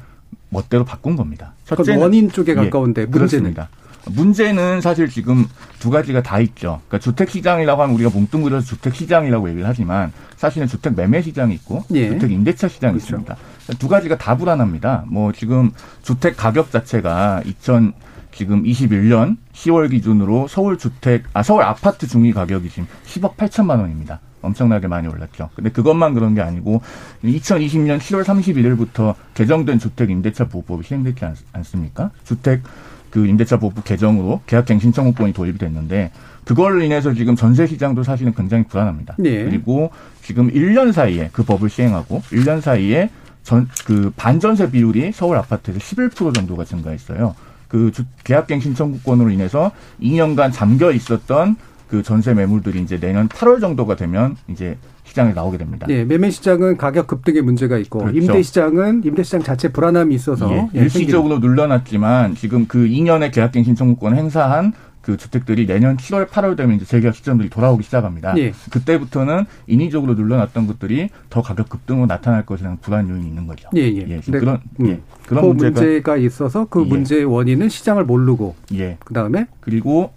멋대로 0.49 0.83
바꾼 0.83 1.15
겁니다. 1.15 1.53
그건 1.69 1.97
원인 1.99 2.31
쪽에 2.31 2.53
예, 2.53 2.55
가까운데 2.55 3.05
문제는 3.05 3.11
그렇습니다. 3.53 3.69
문제는 4.05 4.81
사실 4.81 5.09
지금 5.09 5.45
두 5.79 5.89
가지가 5.89 6.23
다 6.23 6.39
있죠. 6.39 6.81
그러니까 6.87 6.99
주택 6.99 7.29
시장이라고 7.29 7.81
하면 7.81 7.95
우리가 7.95 8.09
뭉뚱그려서 8.09 8.65
주택 8.65 8.95
시장이라고 8.95 9.49
얘기를 9.49 9.67
하지만 9.67 10.11
사실은 10.37 10.67
주택 10.67 10.95
매매 10.95 11.21
시장이 11.21 11.53
있고 11.55 11.83
예. 11.91 12.09
주택 12.09 12.31
임대차 12.31 12.67
시장이 12.67 12.93
그렇죠. 12.93 13.05
있습니다. 13.05 13.35
두 13.77 13.87
가지가 13.87 14.17
다 14.17 14.35
불안합니다. 14.37 15.05
뭐 15.07 15.31
지금 15.31 15.71
주택 16.01 16.37
가격 16.37 16.71
자체가 16.71 17.41
2000 17.45 17.93
지금 18.31 18.63
21년 18.63 19.37
10월 19.53 19.89
기준으로 19.89 20.47
서울 20.47 20.77
주택 20.77 21.23
아 21.33 21.43
서울 21.43 21.63
아파트 21.63 22.07
중위 22.07 22.31
가격이 22.31 22.69
지금 22.69 22.87
10억 23.05 23.35
8천만 23.35 23.79
원입니다. 23.81 24.19
엄청나게 24.41 24.87
많이 24.87 25.07
올랐죠. 25.07 25.49
근데 25.55 25.69
그것만 25.69 26.13
그런 26.13 26.35
게 26.35 26.41
아니고 26.41 26.81
2020년 27.23 27.99
7월 27.99 28.23
31일부터 28.23 29.15
개정된 29.33 29.79
주택 29.79 30.09
임대차 30.09 30.47
보호법이 30.47 30.85
시행되지 30.87 31.25
않, 31.25 31.35
않습니까? 31.53 32.11
주택 32.23 32.61
그 33.11 33.25
임대차 33.25 33.57
보호법 33.57 33.83
개정으로 33.83 34.41
계약갱 34.45 34.79
신청권이 34.79 35.33
도입이 35.33 35.57
됐는데 35.57 36.11
그걸로 36.45 36.81
인해서 36.81 37.13
지금 37.13 37.35
전세 37.35 37.67
시장도 37.67 38.03
사실은 38.03 38.33
굉장히 38.33 38.63
불안합니다. 38.63 39.15
네. 39.19 39.43
그리고 39.43 39.91
지금 40.21 40.51
1년 40.51 40.91
사이에 40.91 41.29
그 41.31 41.43
법을 41.43 41.69
시행하고 41.69 42.21
1년 42.31 42.61
사이에 42.61 43.09
전 43.43 43.67
그 43.85 44.11
반전세 44.15 44.69
비율이 44.71 45.11
서울 45.13 45.37
아파트에서 45.37 45.79
11% 45.79 46.35
정도가 46.35 46.65
증가했어요. 46.65 47.35
그 47.67 47.91
주, 47.91 48.03
계약갱 48.23 48.59
신청권으로 48.59 49.29
인해서 49.29 49.71
2년간 50.01 50.51
잠겨 50.53 50.91
있었던 50.91 51.55
그 51.87 52.03
전세 52.03 52.33
매물들이 52.35 52.81
이제 52.81 52.99
내년 52.99 53.27
8월 53.27 53.59
정도가 53.61 53.95
되면 53.95 54.35
이제 54.47 54.77
시장에 55.19 55.33
나오게 55.33 55.57
됩니다. 55.57 55.85
예, 55.89 56.05
매매 56.05 56.29
시장은 56.29 56.77
가격 56.77 57.07
급등의 57.07 57.41
문제가 57.41 57.77
있고 57.77 57.99
그렇죠. 57.99 58.17
임대 58.17 58.41
시장은 58.41 59.03
임대 59.03 59.23
시장 59.23 59.43
자체 59.43 59.69
불안함이 59.69 60.15
있어서 60.15 60.49
예, 60.51 60.69
예, 60.75 60.79
일시적으로 60.83 61.39
눌러놨지만 61.39 62.35
지금 62.35 62.65
그 62.67 62.87
2년의 62.87 63.33
계약갱 63.33 63.65
신청권 63.65 64.15
행사한 64.15 64.73
그 65.01 65.17
주택들이 65.17 65.65
내년 65.65 65.97
7월, 65.97 66.27
8월 66.27 66.55
되면 66.55 66.75
이제 66.75 66.85
재계약 66.85 67.15
시점들이 67.15 67.49
돌아오기 67.49 67.83
시작합니다. 67.83 68.37
예. 68.37 68.53
그때부터는 68.69 69.45
인위적으로 69.67 70.13
눌러놨던 70.13 70.67
것들이 70.67 71.09
더 71.29 71.41
가격 71.41 71.69
급등으로 71.69 72.05
나타날 72.05 72.45
것이라는 72.45 72.77
불안 72.81 73.09
요인이 73.09 73.27
있는 73.27 73.47
거죠. 73.47 73.69
예, 73.75 73.81
예. 73.81 74.21
근데, 74.23 74.39
그런 74.39 74.61
음, 74.79 74.87
예, 74.87 74.99
그런 75.25 75.41
그 75.41 75.47
문제가, 75.47 75.81
문제가 75.81 76.17
있어서 76.17 76.65
그 76.69 76.83
예. 76.83 76.85
문제의 76.85 77.25
원인은 77.25 77.69
시장을 77.69 78.05
모르고 78.05 78.55
예. 78.75 78.97
그다음에 79.03 79.47
그리고 79.59 80.13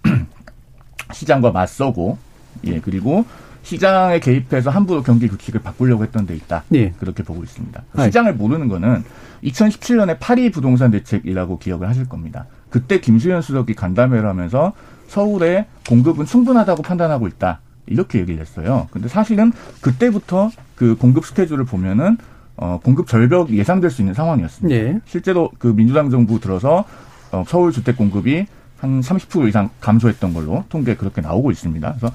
시장과 1.11 1.51
맞서고 1.51 2.17
예 2.65 2.79
그리고 2.79 3.25
시장에 3.63 4.19
개입해서 4.19 4.69
함부로 4.69 5.01
경기 5.01 5.27
규칙을 5.27 5.61
바꾸려고 5.61 6.03
했던 6.03 6.25
데 6.25 6.35
있다. 6.35 6.63
예. 6.73 6.91
그렇게 6.91 7.23
보고 7.23 7.43
있습니다. 7.43 7.83
아이. 7.95 8.05
시장을 8.05 8.35
모르는 8.35 8.67
거는 8.67 9.03
2017년에 9.43 10.17
파리 10.19 10.51
부동산 10.51 10.91
대책이라고 10.91 11.59
기억을 11.59 11.87
하실 11.87 12.07
겁니다. 12.07 12.45
그때 12.69 12.99
김수현 12.99 13.41
수석이 13.41 13.73
간담회를 13.73 14.27
하면서 14.27 14.73
서울의 15.07 15.65
공급은 15.87 16.25
충분하다고 16.25 16.83
판단하고 16.83 17.27
있다. 17.27 17.61
이렇게 17.87 18.19
얘기를 18.19 18.39
했어요. 18.39 18.87
근데 18.91 19.07
사실은 19.07 19.51
그때부터 19.81 20.51
그 20.75 20.95
공급 20.95 21.25
스케줄을 21.25 21.65
보면은 21.65 22.17
어, 22.55 22.79
공급 22.83 23.07
절벽이 23.07 23.57
예상될 23.57 23.89
수 23.89 24.01
있는 24.01 24.13
상황이었습니다. 24.13 24.75
예. 24.75 24.99
실제로 25.05 25.51
그 25.57 25.67
민주당 25.67 26.09
정부 26.09 26.39
들어서 26.39 26.85
어, 27.31 27.43
서울 27.47 27.71
주택 27.71 27.97
공급이 27.97 28.45
한 28.77 28.99
30% 29.01 29.47
이상 29.47 29.69
감소했던 29.79 30.33
걸로 30.33 30.65
통계 30.69 30.95
그렇게 30.95 31.21
나오고 31.21 31.51
있습니다. 31.51 31.95
그래서 31.97 32.13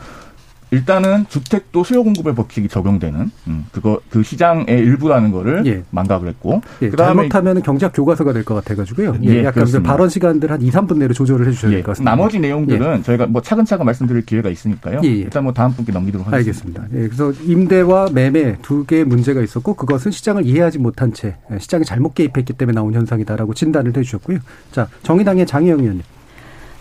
일단은 0.70 1.26
주택도 1.28 1.82
수요 1.84 2.04
공급의 2.04 2.34
법칙이 2.34 2.68
적용되는 2.68 3.30
음, 3.46 3.64
그거 3.72 4.00
그 4.10 4.22
시장의 4.22 4.66
일부라는 4.68 5.32
거를 5.32 5.66
예. 5.66 5.82
망각을 5.90 6.28
했고 6.28 6.60
예, 6.82 6.90
그다음에 6.90 7.28
잘못하면 7.28 7.62
경제학 7.62 7.92
교과서가 7.94 8.32
될 8.32 8.44
것 8.44 8.54
같아가지고요. 8.56 9.16
예, 9.24 9.28
예, 9.28 9.44
약간 9.44 9.64
그. 9.64 9.82
발언 9.82 10.08
시간들 10.08 10.50
한 10.50 10.60
2, 10.62 10.70
3분 10.70 10.98
내로 10.98 11.12
조절을 11.14 11.46
해주셔야 11.48 11.70
될 11.70 11.78
예, 11.78 11.82
것 11.82 11.92
같습니다. 11.92 12.10
나머지 12.10 12.38
내용들은 12.38 13.02
저희가 13.02 13.26
뭐 13.26 13.40
차근차근 13.42 13.84
말씀드릴 13.86 14.22
기회가 14.26 14.48
있으니까요. 14.50 15.00
예, 15.04 15.08
예. 15.08 15.12
일단 15.12 15.44
뭐 15.44 15.52
다음 15.52 15.72
분께 15.72 15.92
넘기도록 15.92 16.26
하겠습니다. 16.30 16.82
알겠습니다. 16.82 16.84
예, 16.94 17.08
그래서 17.08 17.32
임대와 17.44 18.08
매매 18.12 18.56
두 18.62 18.84
개의 18.84 19.04
문제가 19.04 19.40
있었고 19.42 19.74
그것은 19.74 20.10
시장을 20.10 20.46
이해하지 20.46 20.78
못한 20.78 21.12
채 21.12 21.36
예, 21.52 21.58
시장에 21.58 21.84
잘못 21.84 22.14
개입했기 22.14 22.52
때문에 22.54 22.74
나온 22.74 22.94
현상이다라고 22.94 23.54
진단을 23.54 23.96
해주셨고요. 23.96 24.38
자 24.72 24.88
정의당의 25.02 25.46
장혜영 25.46 25.80
의원님. 25.80 26.02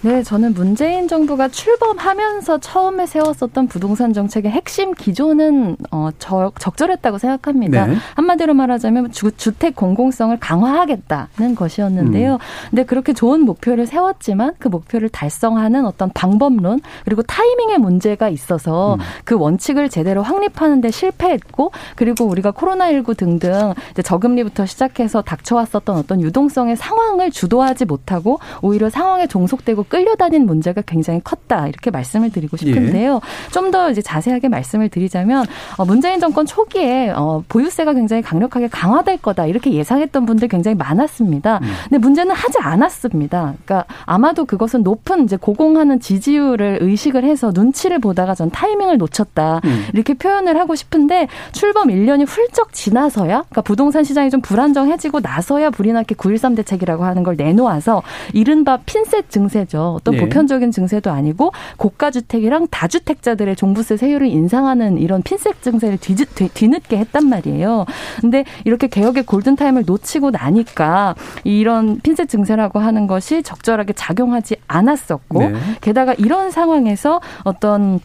네, 0.08 0.24
저는 0.24 0.54
문재인 0.54 1.10
정부가 1.10 1.50
출범하면서 1.50 2.60
처음에 2.60 3.06
세웠었던 3.06 3.68
부동산 3.68 4.14
정책의 4.14 4.50
핵심 4.50 4.94
기조는 4.94 5.76
어, 5.92 6.12
적, 6.18 6.54
적절했다고 6.58 7.18
생각합니다. 7.18 7.88
네. 7.88 7.96
한마디로 8.16 8.54
말하자면 8.54 9.12
주, 9.12 9.34
주택 9.36 9.76
공공성을 9.76 10.40
강화하겠다는 10.40 11.56
것이었는데요. 11.56 12.36
음. 12.36 12.40
근데 12.70 12.86
그렇게 12.86 13.12
좋은 13.12 13.42
목표를 13.42 13.86
세웠지만 13.86 14.54
그 14.60 14.70
목표를 14.70 15.10
달성하는 15.10 15.86
어떤 15.86 16.10
방법론 16.14 16.80
그리고 17.04 17.22
타이밍의 17.24 17.78
문제가 17.80 18.30
있어서 18.30 18.94
음. 18.94 19.00
그 19.26 19.36
원칙을 19.36 19.90
제대로 19.90 20.24
확립하는 20.24 20.80
데 20.80 20.90
실패했고 20.90 21.74
그리고 21.98 22.24
우리가 22.24 22.52
코로나19 22.54 23.18
등등 23.18 23.74
이제 23.92 24.02
저금리부터 24.02 24.68
시작해서 24.68 25.22
닥쳐왔었던 25.22 25.98
어떤 25.98 26.22
유동성의 26.22 26.78
상황을 26.78 27.30
주도하지 27.30 27.84
못하고 27.84 28.40
오히려 28.62 28.90
상황에 28.90 29.28
종속되고 29.28 29.84
끌려다닌 29.98 30.46
문제가 30.46 30.84
굉장히 30.84 31.20
컸다 31.24 31.68
이렇게 31.68 31.90
말씀을 31.90 32.30
드리고 32.30 32.56
싶은데요. 32.56 33.16
예. 33.16 33.52
좀더 33.52 33.90
이제 33.90 34.00
자세하게 34.04 34.48
말씀을 34.48 34.90
드리자면 34.90 35.48
어, 35.78 35.86
문재인 35.86 36.20
정권 36.20 36.46
초기에 36.46 37.10
어, 37.16 37.44
보유세가 37.50 37.94
굉장히 37.94 38.22
강력하게 38.22 38.68
강화될 38.68 39.18
거다 39.18 39.48
이렇게 39.48 39.74
예상했던 39.74 40.28
분들 40.28 40.50
굉장히 40.50 40.76
많았습니다. 40.76 41.60
음. 41.64 41.68
근데 41.90 41.98
문제는 41.98 42.36
하지 42.36 42.60
않았습니다. 42.60 43.56
그러니까 43.66 43.86
아마도 44.06 44.46
그것은 44.46 44.84
높은 44.84 45.24
이제 45.24 45.36
고공하는 45.36 46.00
지지율을 46.00 46.78
의식을 46.82 47.24
해서 47.24 47.52
눈치를 47.52 47.98
보다가 47.98 48.36
전 48.36 48.52
타이밍을 48.52 49.00
놓쳤다 49.00 49.62
음. 49.66 49.86
이렇게 49.96 50.14
표현을 50.14 50.60
하고 50.60 50.76
싶은데 50.76 51.28
출범 51.54 51.88
1년이 51.88 52.28
훌쩍 52.28 52.72
지나서야 52.72 53.46
그러니까 53.50 53.62
부동산 53.62 54.04
시장이 54.04 54.30
좀 54.30 54.42
불안정해지고 54.42 55.22
나서야 55.22 55.72
불이 55.72 55.92
나게 55.92 56.14
9.13 56.14 56.56
대책이라고 56.56 57.04
하는 57.04 57.24
걸 57.24 57.36
내놓아서 57.36 58.04
이른바 58.34 58.78
핀셋 58.86 59.32
증세죠. 59.32 59.77
어떤 59.84 60.16
네. 60.16 60.22
보편적인 60.22 60.72
증세도 60.72 61.12
아니고 61.12 61.52
고가 61.78 62.12
주택이랑 62.12 62.68
다주택자들의 62.70 63.56
종부세 63.56 63.98
세율을 63.98 64.28
인상하는 64.28 64.98
이런 64.98 65.22
핀셋 65.22 65.62
증세를 65.62 65.98
뒤, 65.98 66.16
뒤 66.16 66.68
늦게 66.68 66.98
했단 66.98 67.28
말이에요. 67.28 67.86
근데 68.22 68.46
이렇게 68.66 68.88
개혁의 68.88 69.24
골든타임을 69.24 69.84
놓치고 69.86 70.32
나니까 70.32 71.16
이런 71.44 72.00
핀셋 72.02 72.30
증세라고 72.30 72.80
하는 72.80 73.08
것이 73.08 73.44
적절하게 73.44 73.94
작용하지 73.94 74.58
않았었고 74.68 75.40
네. 75.40 75.54
게다가 75.82 76.14
이런 76.14 76.52
상황에서 76.52 77.22
어떤 77.44 78.00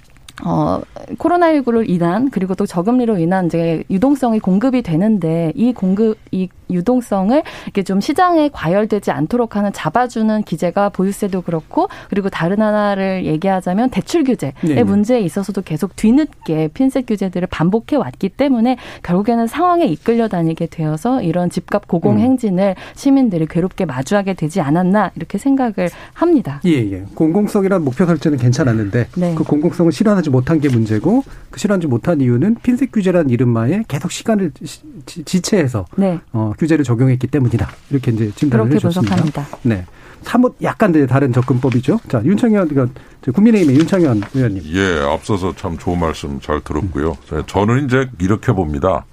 어, 0.45 0.81
코로나19로 1.19 1.89
인한 1.89 2.31
그리고 2.31 2.55
또 2.55 2.67
저금리로 2.67 3.19
인한 3.19 3.47
이제 3.47 3.85
유동성이 3.91 4.41
공급이 4.41 4.83
되는데 4.83 5.53
이 5.55 5.73
공급 5.73 6.19
이 6.31 6.49
유동성을 6.73 7.43
이렇게 7.65 7.83
좀 7.83 8.01
시장에 8.01 8.49
과열되지 8.49 9.11
않도록 9.11 9.57
하는 9.57 9.73
잡아주는 9.73 10.43
기재가 10.43 10.89
보유세도 10.89 11.43
그렇고 11.43 11.89
그리고 12.09 12.31
다른 12.31 12.61
하나를 12.61 13.27
얘기하자면 13.27 13.91
대출 13.91 14.25
규제의 14.25 14.53
네. 14.63 14.83
문제에 14.83 15.21
있어서도 15.21 15.63
계속 15.63 15.95
뒤늦게 15.97 16.69
핀셋 16.69 17.07
규제들을 17.07 17.49
반복해 17.49 17.97
왔기 17.97 18.31
때문에 18.31 18.79
결국에는 19.03 19.47
상황에 19.47 19.85
이끌려 19.85 20.29
다니게 20.29 20.67
되어서 20.67 21.23
이런 21.23 21.51
집값 21.51 21.87
고공 21.87 22.17
음. 22.17 22.21
행진을 22.21 22.75
음. 22.77 22.93
시민들이 22.95 23.47
괴롭게 23.47 23.85
마주하게 23.85 24.35
되지 24.35 24.61
않았나 24.61 25.11
이렇게 25.17 25.39
생각을 25.39 25.91
합니다. 26.15 26.61
예, 26.65 26.73
예. 26.73 27.05
공공성이라는 27.15 27.85
목표 27.85 28.07
설정은 28.07 28.39
괜찮았는데 28.39 29.09
네. 29.17 29.35
그 29.35 29.45
공공성을 29.45 29.93
실현하지 29.93 30.31
못한 30.33 30.59
게 30.59 30.69
문제고 30.69 31.23
그 31.51 31.61
실현하지 31.61 31.87
못한 31.87 32.21
이유는 32.21 32.57
핀셋 32.63 32.91
규제라는 32.93 33.31
이름하에 33.31 33.85
계속 33.87 34.11
시간을 34.11 34.51
지 35.07 35.41
체해서 35.41 35.87
네. 35.97 36.19
어, 36.33 36.53
규제를 36.59 36.85
적용했기 36.85 37.29
때문이다. 37.29 37.69
이렇게 37.91 38.11
이제 38.11 38.33
진단을 38.35 38.67
해주셨습니다. 38.73 39.17
분석합니다. 39.17 39.59
네. 39.63 39.87
사뭇 40.23 40.55
약간 40.63 40.93
다른 41.07 41.33
접근법이죠. 41.33 41.99
자, 42.09 42.23
윤창현, 42.25 42.69
그러니까 42.69 43.01
국민의힘의 43.33 43.77
윤창현 43.81 44.23
의원님. 44.35 44.63
예, 44.73 45.01
앞서서 45.03 45.55
참 45.57 45.77
좋은 45.79 45.99
말씀 45.99 46.41
잘 46.41 46.61
들었고요. 46.61 47.17
저는 47.47 47.87
이제 47.87 48.09
이렇게 48.21 48.53
봅니다. 48.53 49.05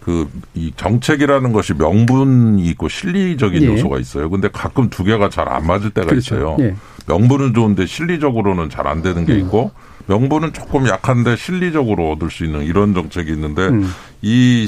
그, 0.00 0.28
이 0.54 0.72
정책이라는 0.74 1.52
것이 1.52 1.74
명분이 1.74 2.64
있고 2.70 2.88
실리적인 2.88 3.62
예. 3.62 3.66
요소가 3.66 3.98
있어요. 3.98 4.30
근데 4.30 4.48
가끔 4.48 4.88
두 4.90 5.04
개가 5.04 5.28
잘 5.28 5.48
안 5.48 5.66
맞을 5.66 5.90
때가 5.90 6.08
그렇죠. 6.08 6.34
있어요. 6.36 6.56
예. 6.60 6.74
명분은 7.06 7.54
좋은데 7.54 7.86
실리적으로는 7.86 8.68
잘 8.70 8.86
안 8.88 9.02
되는 9.02 9.24
게 9.26 9.34
음. 9.34 9.40
있고 9.40 9.70
명분은 10.08 10.52
조금 10.54 10.88
약한데 10.88 11.36
실리적으로 11.36 12.10
얻을 12.12 12.30
수 12.30 12.44
있는 12.44 12.62
이런 12.64 12.94
정책이 12.94 13.30
있는데 13.32 13.68
음. 13.68 13.88
이 14.22 14.66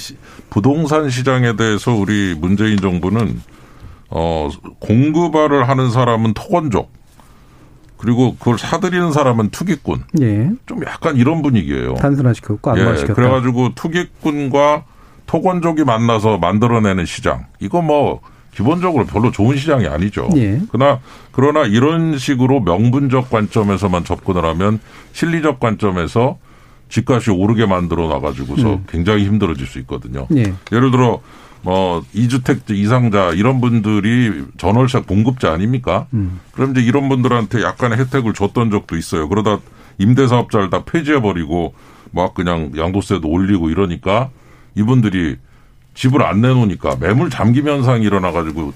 부동산 0.51 1.11
시장에 1.11 1.57
대해서 1.57 1.93
우리 1.93 2.35
문재인 2.39 2.77
정부는 2.77 3.41
어 4.11 4.51
공급화를 4.81 5.69
하는 5.69 5.91
사람은 5.91 6.35
토건족 6.35 6.93
그리고 7.97 8.35
그걸 8.37 8.59
사들이는 8.59 9.13
사람은 9.13 9.51
투기꾼. 9.51 10.05
예. 10.23 10.51
좀 10.65 10.83
약간 10.87 11.17
이런 11.17 11.43
분위기예요. 11.43 11.95
단순화시켰고 11.95 12.71
안마시켰다. 12.71 13.13
예. 13.13 13.15
그래가지고 13.15 13.75
투기꾼과 13.75 14.85
토건족이 15.27 15.85
만나서 15.85 16.39
만들어내는 16.39 17.05
시장. 17.05 17.47
이거 17.61 17.83
뭐 17.83 18.21
기본적으로 18.55 19.07
별로 19.07 19.31
좋은 19.31 19.57
시장이 19.57 19.87
아니죠. 19.87 20.29
예. 20.37 20.61
그러나 20.71 21.01
그러나 21.33 21.65
이런 21.65 22.19
식으로 22.19 22.61
명분적 22.61 23.31
관점에서만 23.31 24.05
접근을 24.05 24.45
하면 24.45 24.81
실리적 25.13 25.61
관점에서 25.61 26.39
집값이 26.89 27.31
오르게 27.31 27.67
만들어 27.67 28.09
놔가지고서 28.09 28.75
음. 28.75 28.85
굉장히 28.89 29.25
힘들어질 29.25 29.67
수 29.67 29.79
있거든요. 29.81 30.27
예. 30.37 30.53
예를 30.73 30.91
들어 30.91 31.21
뭐 31.63 32.03
이주택 32.13 32.69
이상자 32.71 33.31
이런 33.31 33.61
분들이 33.61 34.45
전월세 34.59 35.03
공급자 35.03 35.53
아닙니까? 35.53 36.07
음. 36.15 36.41
그럼 36.53 36.73
이제 36.73 36.81
이런 36.81 37.09
분들한테 37.09 37.63
약간의 37.63 37.99
혜택을 37.99 38.35
줬던 38.35 38.71
적도 38.71 38.97
있어요. 38.97 39.29
그러다 39.29 39.59
임대사업자를 39.99 40.71
다 40.71 40.85
폐지해버리고 40.85 41.75
막 42.13 42.35
그냥 42.35 42.73
양도세도 42.77 43.29
올리고 43.29 43.71
이러니까 43.71 44.31
이분들이 44.75 45.37
집을 45.95 46.23
안 46.23 46.41
내놓으니까 46.41 46.97
매물 47.01 47.31
잠김 47.31 47.69
현상이 47.69 48.05
일어나가지고 48.05 48.73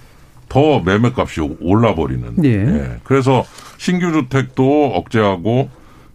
더 0.49 0.81
매매값이 0.81 1.41
올라버리는. 1.61 2.45
예. 2.45 2.49
예. 2.51 2.97
그래서 3.05 3.45
신규 3.79 4.13
주택도 4.13 4.93
억제하고 4.95 5.69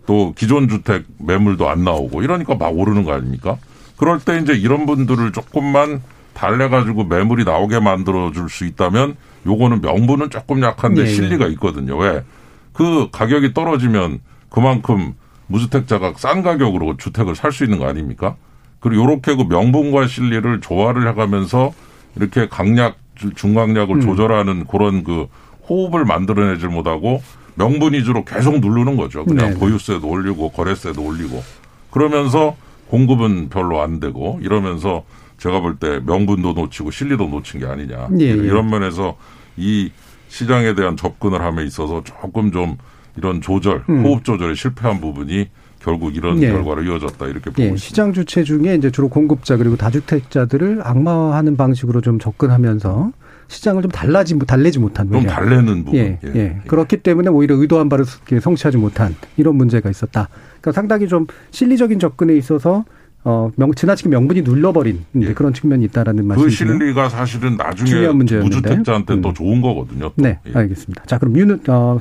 또 0.05 0.33
기존 0.37 0.67
주택 0.69 1.05
매물도 1.17 1.69
안 1.69 1.83
나오고 1.83 2.23
이러니까 2.23 2.55
막 2.55 2.67
오르는 2.77 3.03
거 3.03 3.13
아닙니까? 3.13 3.57
그럴 3.97 4.19
때 4.19 4.37
이제 4.39 4.53
이런 4.53 4.85
분들을 4.85 5.31
조금만 5.33 6.01
달래가지고 6.33 7.03
매물이 7.05 7.43
나오게 7.43 7.79
만들어 7.79 8.31
줄 8.31 8.49
수 8.49 8.65
있다면 8.65 9.15
요거는 9.45 9.81
명분은 9.81 10.29
조금 10.29 10.61
약한데 10.61 11.01
예. 11.01 11.05
실리가 11.07 11.47
있거든요. 11.47 11.97
왜? 11.97 12.23
그 12.71 13.09
가격이 13.11 13.53
떨어지면 13.53 14.19
그만큼 14.49 15.13
무주택자가 15.47 16.13
싼 16.15 16.43
가격으로 16.43 16.97
주택을 16.97 17.35
살 17.35 17.51
수 17.51 17.63
있는 17.63 17.77
거 17.79 17.87
아닙니까? 17.87 18.35
그리고 18.79 19.03
요렇게 19.03 19.35
그 19.35 19.43
명분과 19.43 20.07
실리를 20.07 20.61
조화를 20.61 21.07
해가면서 21.09 21.73
이렇게 22.15 22.47
강약 22.47 22.97
중강약을 23.35 23.95
음. 23.97 24.01
조절하는 24.01 24.65
그런 24.67 25.03
그 25.03 25.27
호흡을 25.67 26.05
만들어내질 26.05 26.69
못하고 26.69 27.21
명분 27.55 27.93
위주로 27.93 28.23
계속 28.23 28.59
누르는 28.59 28.95
거죠. 28.95 29.25
그냥 29.25 29.51
네. 29.51 29.59
보유세도 29.59 30.07
올리고 30.07 30.51
거래세도 30.51 31.01
올리고 31.03 31.43
그러면서 31.91 32.55
공급은 32.87 33.49
별로 33.49 33.81
안 33.81 33.99
되고 33.99 34.39
이러면서 34.41 35.03
제가 35.37 35.59
볼 35.59 35.77
때 35.77 35.99
명분도 36.05 36.53
놓치고 36.53 36.91
실리도 36.91 37.27
놓친 37.27 37.59
게 37.59 37.65
아니냐 37.65 38.09
예, 38.19 38.25
예. 38.25 38.29
이런 38.29 38.69
면에서 38.69 39.17
이 39.57 39.91
시장에 40.29 40.73
대한 40.75 40.95
접근을 40.97 41.41
함에 41.41 41.63
있어서 41.65 42.03
조금 42.03 42.51
좀 42.51 42.77
이런 43.17 43.41
조절, 43.41 43.83
음. 43.89 44.03
호흡 44.05 44.23
조절에 44.23 44.53
실패한 44.55 45.01
부분이 45.01 45.47
결국 45.89 46.15
이런 46.15 46.41
예. 46.43 46.51
결과로 46.51 46.83
이어졌다 46.83 47.25
이렇게 47.25 47.49
보고 47.49 47.61
예. 47.61 47.65
있습니다. 47.65 47.83
시장 47.83 48.13
주체 48.13 48.43
중에 48.43 48.75
이제 48.75 48.91
주로 48.91 49.09
공급자 49.09 49.57
그리고 49.57 49.75
다주택자들을 49.75 50.81
악마화하는 50.83 51.57
방식으로 51.57 52.01
좀 52.01 52.19
접근하면서 52.19 53.11
시장을 53.47 53.81
좀 53.81 53.89
달라지 53.89 54.37
달래지 54.37 54.77
못한 54.77 55.11
좀 55.11 55.25
달래는 55.25 55.85
부분. 55.85 55.99
예, 55.99 56.19
예. 56.23 56.31
예. 56.35 56.61
그렇기 56.67 56.97
때문에 56.97 57.29
오히려 57.29 57.55
의도한 57.55 57.89
바를 57.89 58.05
성취하지 58.05 58.77
못한 58.77 59.15
이런 59.37 59.55
문제가 59.55 59.89
있었다. 59.89 60.29
그러니까 60.61 60.71
상당히 60.73 61.07
좀 61.07 61.25
실리적인 61.49 61.97
접근에 61.97 62.35
있어서 62.37 62.85
어, 63.23 63.49
명, 63.55 63.73
지나치게 63.73 64.09
명분이 64.09 64.43
눌러버린 64.43 65.03
예. 65.21 65.33
그런 65.33 65.53
측면이 65.53 65.83
있다라는 65.85 66.27
말씀이시죠. 66.27 66.65
그 66.65 66.71
실리가 66.73 67.09
사실은 67.09 67.57
나중에 67.57 68.07
무주택자한테 68.09 69.15
음. 69.15 69.21
또 69.21 69.33
좋은 69.33 69.61
거거든요. 69.61 70.09
또. 70.09 70.13
네, 70.17 70.39
예. 70.45 70.51
알겠습니다. 70.53 71.05
자, 71.05 71.17
그럼 71.17 71.35
윤, 71.37 71.59
어, 71.67 71.97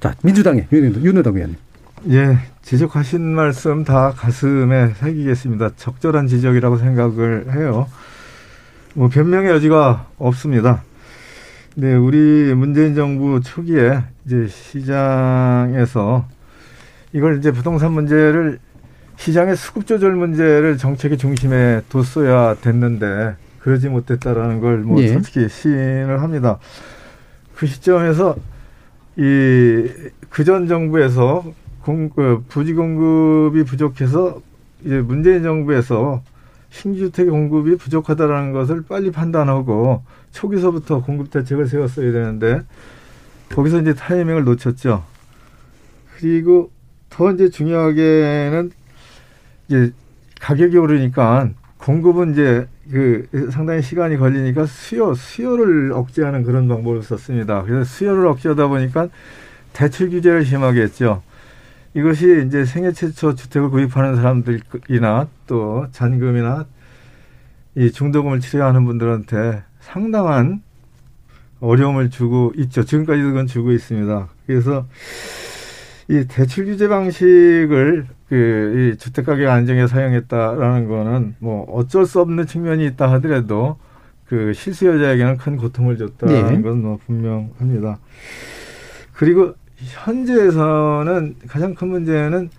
자 0.00 0.14
민주당의 0.22 0.66
윤, 0.70 1.02
윤호덕 1.02 1.36
의원님. 1.36 1.56
예, 2.10 2.36
지적하신 2.62 3.20
말씀 3.22 3.84
다 3.84 4.12
가슴에 4.16 4.88
새기겠습니다. 4.94 5.70
적절한 5.76 6.26
지적이라고 6.26 6.76
생각을 6.78 7.52
해요. 7.54 7.86
뭐 8.94 9.08
변명의 9.08 9.50
여지가 9.50 10.06
없습니다. 10.18 10.82
네, 11.76 11.94
우리 11.94 12.52
문재인 12.54 12.94
정부 12.94 13.40
초기에 13.40 14.02
이제 14.26 14.46
시장에서 14.48 16.26
이걸 17.12 17.38
이제 17.38 17.52
부동산 17.52 17.92
문제를 17.92 18.58
시장의 19.16 19.56
수급 19.56 19.86
조절 19.86 20.12
문제를 20.14 20.76
정책의 20.78 21.18
중심에 21.18 21.82
뒀어야 21.88 22.56
됐는데 22.56 23.36
그러지 23.60 23.88
못했다라는 23.88 24.60
걸뭐 24.60 25.00
예. 25.02 25.08
솔직히 25.08 25.48
시인을 25.48 26.20
합니다. 26.20 26.58
그 27.54 27.66
시점에서 27.66 28.36
이 29.16 29.88
그 30.30 30.44
전 30.44 30.66
정부에서 30.66 31.44
공, 31.82 32.10
그 32.10 32.44
부지 32.48 32.74
공급이 32.74 33.64
부족해서 33.64 34.40
이제 34.84 35.00
문재인 35.00 35.42
정부에서 35.42 36.22
신주택 36.70 37.28
공급이 37.28 37.76
부족하다라는 37.76 38.52
것을 38.52 38.82
빨리 38.88 39.10
판단하고 39.10 40.02
초기서부터 40.32 41.02
공급 41.02 41.30
대책을 41.30 41.66
세웠어야 41.66 42.12
되는데 42.12 42.62
거기서 43.50 43.82
이제 43.82 43.94
타이밍을 43.94 44.44
놓쳤죠. 44.44 45.04
그리고 46.16 46.70
더 47.10 47.30
이제 47.32 47.50
중요하게는 47.50 48.70
이제 49.68 49.92
가격이 50.40 50.78
오르니까 50.78 51.50
공급은 51.78 52.32
이제 52.32 52.66
그 52.90 53.28
상당히 53.50 53.82
시간이 53.82 54.16
걸리니까 54.16 54.66
수요 54.66 55.14
수요를 55.14 55.92
억제하는 55.92 56.42
그런 56.42 56.68
방법을 56.68 57.02
썼습니다. 57.02 57.62
그래서 57.64 57.84
수요를 57.84 58.26
억제하다 58.26 58.68
보니까 58.68 59.08
대출 59.72 60.10
규제를 60.10 60.44
심하게 60.44 60.82
했죠. 60.82 61.22
이것이 61.94 62.44
이제 62.46 62.64
생애 62.64 62.92
최초 62.92 63.34
주택을 63.34 63.70
구입하는 63.70 64.16
사람들이나 64.16 65.28
또 65.46 65.86
잔금이나 65.92 66.66
이 67.74 67.90
중도금을 67.90 68.40
치료하는 68.40 68.84
분들한테 68.84 69.62
상당한 69.80 70.62
어려움을 71.60 72.10
주고 72.10 72.52
있죠. 72.56 72.84
지금까지도 72.84 73.28
그건 73.28 73.46
주고 73.46 73.72
있습니다. 73.72 74.28
그래서 74.46 74.86
이 76.08 76.24
대출 76.28 76.66
규제 76.66 76.88
방식을 76.88 78.06
그 78.28 78.92
이 78.92 78.96
주택 78.96 79.26
가격 79.26 79.50
안정에 79.50 79.86
사용했다라는 79.86 80.88
거는 80.88 81.34
뭐 81.38 81.64
어쩔 81.70 82.06
수 82.06 82.18
없는 82.22 82.46
측면이 82.46 82.86
있다 82.86 83.12
하더라도 83.12 83.76
그 84.24 84.54
실수요자에게는 84.54 85.36
큰 85.36 85.58
고통을 85.58 85.98
줬다는 85.98 86.54
네. 86.54 86.62
건뭐 86.62 86.98
분명합니다. 87.04 87.98
그리고 89.12 89.54
현재에서는 89.84 91.36
가장 91.48 91.74
큰 91.74 91.88
문제는 91.88 92.50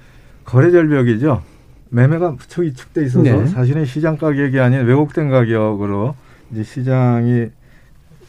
거래 0.46 0.72
절벽이죠. 0.72 1.42
매매가 1.90 2.32
무척 2.32 2.64
위축돼 2.64 3.06
있어서 3.06 3.22
네. 3.22 3.46
사실은 3.48 3.86
시장 3.86 4.18
가격이 4.18 4.60
아닌 4.60 4.86
왜곡된 4.86 5.30
가격으로 5.30 6.16
이제 6.52 6.64
시장이 6.64 7.50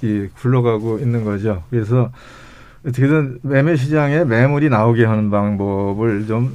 이 0.02 0.28
굴러가고 0.36 0.98
있는 0.98 1.24
거죠. 1.24 1.62
그래서 1.70 2.10
어떻게든 2.86 3.40
매매 3.42 3.76
시장에 3.76 4.24
매물이 4.24 4.68
나오게 4.68 5.04
하는 5.04 5.30
방법을 5.30 6.26
좀 6.26 6.54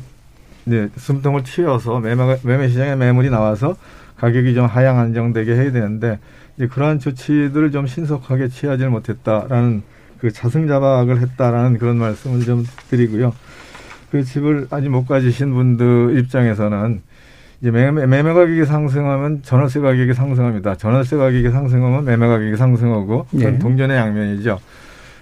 이제 0.68 0.90
숨통을 0.98 1.44
튀어서 1.44 2.00
매매 2.00 2.38
매매 2.44 2.68
시장에 2.70 2.96
매물이 2.96 3.32
나와서 3.32 3.76
가격이 4.18 4.54
좀 4.54 4.68
하향 4.68 5.00
안정되게 5.00 5.56
해야 5.56 5.72
되는데 5.72 6.20
이제 6.56 6.68
그러한 6.68 7.00
조치들을 7.00 7.72
좀 7.72 7.88
신속하게 7.88 8.50
취하지 8.50 8.86
못했다라는 8.86 9.82
그 10.20 10.32
자승 10.32 10.68
자박을 10.68 11.20
했다라는 11.22 11.78
그런 11.78 11.98
말씀을 11.98 12.42
좀 12.42 12.66
드리고요. 12.90 13.34
그 14.12 14.24
집을 14.24 14.68
아직 14.72 14.90
못 14.90 15.06
가지신 15.06 15.54
분들 15.54 16.18
입장에서는 16.20 17.02
이제 17.62 17.72
매매, 17.72 18.24
가격이 18.24 18.66
상승하면 18.66 19.44
전월세 19.44 19.82
가격이 19.82 20.14
상승합니다. 20.14 20.76
전월세 20.76 21.18
가격이 21.18 21.50
상승하면 21.52 22.06
매매 22.06 22.28
가격이 22.28 22.56
상승하고 22.56 23.28
그건 23.30 23.54
네. 23.54 23.60
동전의 23.60 23.98
양면이죠. 23.98 24.60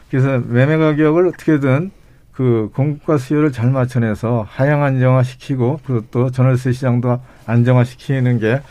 그래서 0.09 0.39
매매 0.47 0.77
가격을 0.77 1.27
어떻게든 1.27 1.91
그 2.31 2.69
공급과 2.75 3.17
수요를 3.17 3.51
잘 3.51 3.71
맞춰내서 3.71 4.45
하향 4.47 4.83
안정화시키고 4.83 5.79
그리고 5.85 6.05
또 6.11 6.29
전월세 6.29 6.71
시장도 6.71 7.19
안정화시키는 7.47 8.39
게 8.39 8.61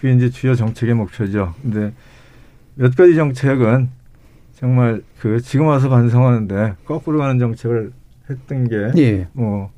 그게 0.00 0.14
이제 0.14 0.30
주요 0.30 0.54
정책의 0.54 0.94
목표죠. 0.94 1.54
근데 1.60 1.92
몇 2.76 2.94
가지 2.94 3.16
정책은 3.16 3.88
정말 4.58 5.02
그 5.20 5.40
지금 5.40 5.66
와서 5.66 5.88
반성하는데 5.88 6.74
거꾸로 6.84 7.18
가는 7.18 7.38
정책을 7.38 7.92
했던 8.28 8.68
게 8.68 8.90
예. 8.96 9.26
뭐 9.32 9.70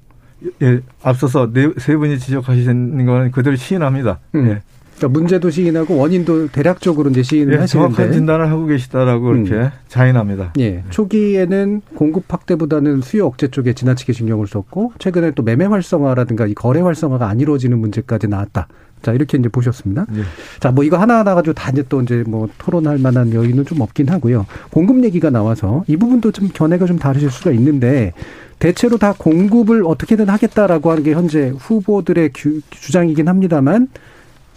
예, 0.62 0.80
앞서서 1.02 1.52
네, 1.52 1.68
세 1.78 1.96
분이 1.96 2.18
지적하시는 2.18 3.04
거는 3.04 3.30
그대로 3.32 3.56
시인합니다. 3.56 4.20
음. 4.36 4.46
예. 4.48 4.62
그러니까 4.96 5.18
문제도 5.20 5.48
시인하고 5.48 5.96
원인도 5.96 6.48
대략적으로 6.48 7.10
이제 7.10 7.22
시인을 7.22 7.54
예, 7.54 7.58
하시는데 7.58 7.94
정확한 7.94 8.12
진단을 8.12 8.50
하고 8.50 8.66
계시다라고 8.66 9.30
음. 9.30 9.46
이렇게 9.46 9.70
자인합니다. 9.88 10.52
예. 10.58 10.84
초기에는 10.90 11.82
공급 11.94 12.24
확대보다는 12.28 13.00
수요 13.00 13.26
억제 13.26 13.48
쪽에 13.48 13.72
지나치게 13.72 14.12
신경을 14.12 14.46
썼고 14.46 14.92
최근에 14.98 15.32
또 15.32 15.42
매매 15.42 15.66
활성화라든가 15.66 16.46
이 16.46 16.54
거래 16.54 16.80
활성화가 16.80 17.28
안 17.28 17.40
이루어지는 17.40 17.78
문제까지 17.78 18.28
나왔다. 18.28 18.68
자, 19.02 19.12
이렇게 19.12 19.38
이제 19.38 19.48
보셨습니다. 19.48 20.06
예. 20.14 20.22
자, 20.60 20.70
뭐 20.70 20.84
이거 20.84 20.96
하나하나 20.96 21.34
가지고 21.34 21.54
다 21.54 21.70
이제 21.70 21.84
또 21.88 22.00
이제 22.02 22.24
뭐 22.26 22.48
토론할 22.58 22.98
만한 22.98 23.32
여유는 23.32 23.64
좀 23.66 23.80
없긴 23.80 24.08
하고요. 24.08 24.46
공급 24.70 25.02
얘기가 25.04 25.30
나와서 25.30 25.84
이 25.86 25.96
부분도 25.96 26.32
좀 26.32 26.48
견해가 26.52 26.86
좀 26.86 26.98
다르실 26.98 27.30
수가 27.30 27.50
있는데 27.52 28.12
대체로 28.58 28.98
다 28.98 29.14
공급을 29.16 29.84
어떻게든 29.84 30.28
하겠다라고 30.28 30.90
하는 30.90 31.02
게 31.02 31.12
현재 31.12 31.52
후보들의 31.56 32.32
주장이긴 32.70 33.28
합니다만 33.28 33.88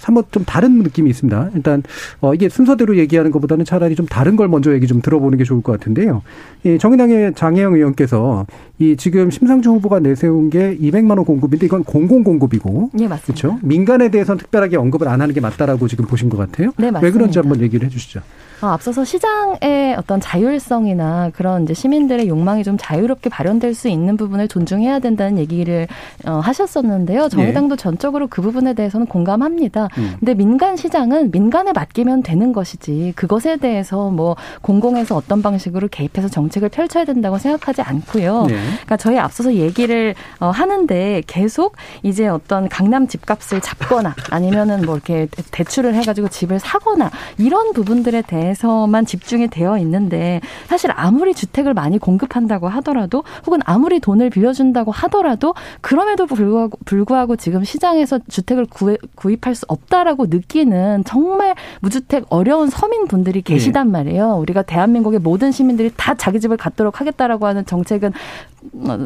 사뭇 0.02 0.32
좀 0.32 0.44
다른 0.46 0.80
느낌이 0.80 1.10
있습니다. 1.10 1.52
일단 1.56 1.84
어 2.20 2.34
이게 2.34 2.50
순서대로 2.50 2.98
얘기하는 2.98 3.32
것보다는 3.32 3.66
차라리 3.66 3.96
좀 3.96 4.08
다른 4.08 4.36
걸 4.36 4.48
먼저 4.48 4.74
얘기 4.74 4.88
좀 4.88 5.02
들어보는 5.02 5.38
게 5.38 5.44
좋을 5.44 5.62
것 5.62 5.72
같은데요. 5.74 6.24
이 6.64 6.78
정의당의 6.80 7.34
장혜영 7.36 7.76
의원께서 7.76 8.46
이 8.80 8.96
지금 8.98 9.30
심상주 9.30 9.70
후보가 9.70 10.00
내세운 10.00 10.50
게 10.50 10.76
200만 10.78 11.12
원 11.12 11.24
공급인데 11.24 11.68
이건 11.68 11.84
공공 11.84 12.24
공급이고, 12.24 12.90
네 12.94 13.08
맞습니다. 13.08 13.48
그렇죠? 13.48 13.60
민간에 13.62 14.10
대해서는 14.10 14.40
특별하게 14.40 14.78
언급을 14.78 15.08
안 15.08 15.22
하는 15.22 15.34
게 15.36 15.40
맞다라고 15.40 15.88
지금 15.88 16.06
보신 16.06 16.30
것 16.30 16.38
같아요. 16.38 16.72
네 16.78 16.90
맞습니다. 16.90 17.00
왜 17.02 17.12
그런지 17.12 17.38
한번 17.38 17.62
얘기를 17.62 17.86
해주시죠. 17.86 18.22
어, 18.62 18.68
앞서서 18.68 19.04
시장의 19.04 19.96
어떤 19.98 20.20
자율성이나 20.20 21.32
그런 21.34 21.64
이제 21.64 21.74
시민들의 21.74 22.28
욕망이 22.28 22.64
좀 22.64 22.78
자유롭게 22.80 23.30
발현될 23.30 23.74
수 23.74 23.88
있는 23.88 24.18
부분을 24.18 24.48
존중해야 24.48 25.00
된다는 25.00 25.40
얘기를 25.40 25.88
어, 26.26 26.40
하셨었는데요. 26.44 27.28
정의당도 27.30 27.76
네. 27.76 27.82
전적으로 27.82 28.28
그 28.28 28.42
부분에 28.42 28.74
대해서는 28.74 29.08
공감합니다. 29.08 29.90
음. 29.98 30.16
근데 30.20 30.36
민간 30.36 30.78
시장은 30.78 31.32
민간에 31.32 31.72
맡기면 31.74 32.22
되는 32.22 32.54
것이지 32.54 33.14
그것에 33.16 33.58
대해서 33.58 34.10
뭐 34.10 34.36
공공에서 34.62 35.16
어떤 35.16 35.42
방식으로 35.42 35.88
개입해서 35.88 36.28
정책을 36.28 36.70
펼쳐야 36.70 37.04
된다고 37.06 37.40
생각하지 37.40 37.82
않고요. 37.82 38.46
네. 38.48 38.54
그러니까 38.54 38.98
저희 38.98 39.18
앞서서 39.18 39.56
얘기를 39.56 40.14
어, 40.40 40.52
하는데 40.52 41.24
계속 41.26 41.76
이제 42.04 42.28
어떤 42.28 42.70
강남 42.70 43.08
집값을 43.08 43.62
잡거나 43.62 44.14
아니면은 44.30 44.86
뭐 44.86 44.96
이렇게 44.96 45.28
대출을 45.52 45.96
해가지고 45.96 46.28
집을 46.28 46.60
사거나 46.60 47.10
이런 47.40 47.74
부분들에 47.74 48.22
대해 48.22 48.51
대해서만 48.52 49.06
집중이 49.06 49.48
되어 49.48 49.78
있는데 49.80 50.42
사실 50.68 50.92
아무리 50.96 51.34
주택을 51.34 51.74
많이 51.74 51.98
공급한다고 51.98 52.68
하더라도 52.70 53.24
혹은 53.46 53.60
아무리 53.66 54.00
돈을 54.00 54.30
빌려준다고 54.30 54.92
하더라도 54.92 55.54
그럼에도 55.82 56.26
불구하고, 56.26 56.78
불구하고 56.86 57.36
지금 57.36 57.64
시장에서 57.64 58.20
주택을 58.28 58.68
구입, 59.16 59.46
할 59.46 59.52
수 59.52 59.66
없다라고 59.68 60.28
느끼는 60.28 61.04
정말 61.04 61.56
무주택 61.82 62.26
어려운 62.30 62.70
서민분들이 62.70 63.42
계시단 63.42 63.88
네. 63.88 63.92
말이에요. 63.92 64.36
우리가 64.38 64.62
대한민국의 64.62 65.20
모든 65.20 65.52
시민들이 65.52 65.92
다 65.98 66.14
자기 66.14 66.40
집을 66.40 66.56
갖도록 66.56 67.02
하겠다라고 67.02 67.48
하는 67.48 67.66
정책은 67.66 68.14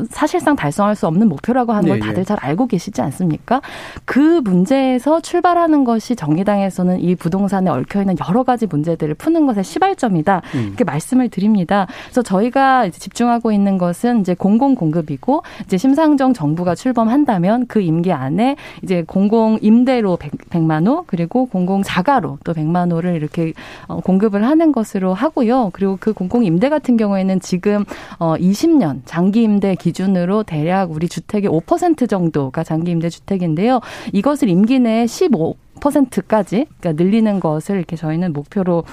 사실상 0.10 0.56
달성할 0.56 0.96
수 0.96 1.08
없는 1.08 1.30
목표라고 1.30 1.74
하는 1.74 1.90
걸 1.90 2.00
네, 2.00 2.06
다들 2.06 2.18
네. 2.18 2.24
잘 2.26 2.38
알고 2.42 2.68
계시지 2.68 3.02
않습니까? 3.02 3.62
그 4.04 4.42
문제에서 4.44 5.22
출발하는 5.22 5.84
것이 5.84 6.16
정의당에서는 6.16 7.00
이 7.00 7.16
부동산에 7.16 7.70
얽혀 7.70 8.02
있는 8.02 8.16
여러 8.28 8.44
가지 8.44 8.68
문제들을 8.68 9.16
푸는 9.16 9.35
것의 9.46 9.64
시발점이다. 9.64 10.42
음. 10.56 10.66
이렇게 10.68 10.84
말씀을 10.84 11.30
드립니다. 11.30 11.88
그래서 12.06 12.22
저희가 12.22 12.86
이제 12.86 13.00
집중하고 13.00 13.52
있는 13.52 13.78
것은 13.78 14.22
이제 14.22 14.34
공공 14.34 14.76
공급이고 14.76 15.44
이제 15.66 15.78
심상정 15.78 16.34
정부가 16.34 16.76
출범한다면 16.76 17.68
그 17.68 17.82
임기 17.82 18.12
안에 18.12 18.56
이제 18.84 19.04
공공 19.06 19.60
임대로 19.62 20.18
100, 20.18 20.62
만 20.64 20.88
호, 20.88 21.04
그리고 21.08 21.46
공공 21.46 21.84
자가로 21.84 22.40
또 22.44 22.54
100만 22.54 22.92
호를 22.92 23.16
이렇게 23.16 23.54
어, 23.88 24.00
공급을 24.00 24.46
하는 24.46 24.72
것으로 24.72 25.14
하고요. 25.14 25.72
그리고 25.74 25.98
그 26.00 26.14
공공 26.14 26.46
임대 26.46 26.70
같은 26.70 26.98
경우에는 26.98 27.40
지금 27.40 27.86
어 28.20 28.36
20년 28.38 29.02
장기 29.06 29.44
임대 29.44 29.76
기준으로 29.76 30.44
대략 30.44 30.92
우리 30.92 31.08
주택의 31.08 31.50
5% 31.50 32.10
정도가 32.10 32.64
장기 32.64 32.92
임대 32.92 33.10
주택인데요. 33.10 33.82
이것을 34.14 34.50
임기 34.50 34.80
내에 34.80 35.08
15 35.08 35.56
10%까지 35.80 36.68
그러니까 36.80 37.04
늘리는 37.04 37.40
것을 37.40 37.78
이렇게 37.78 37.96
저희는 37.96 38.34
목표로 38.34 38.84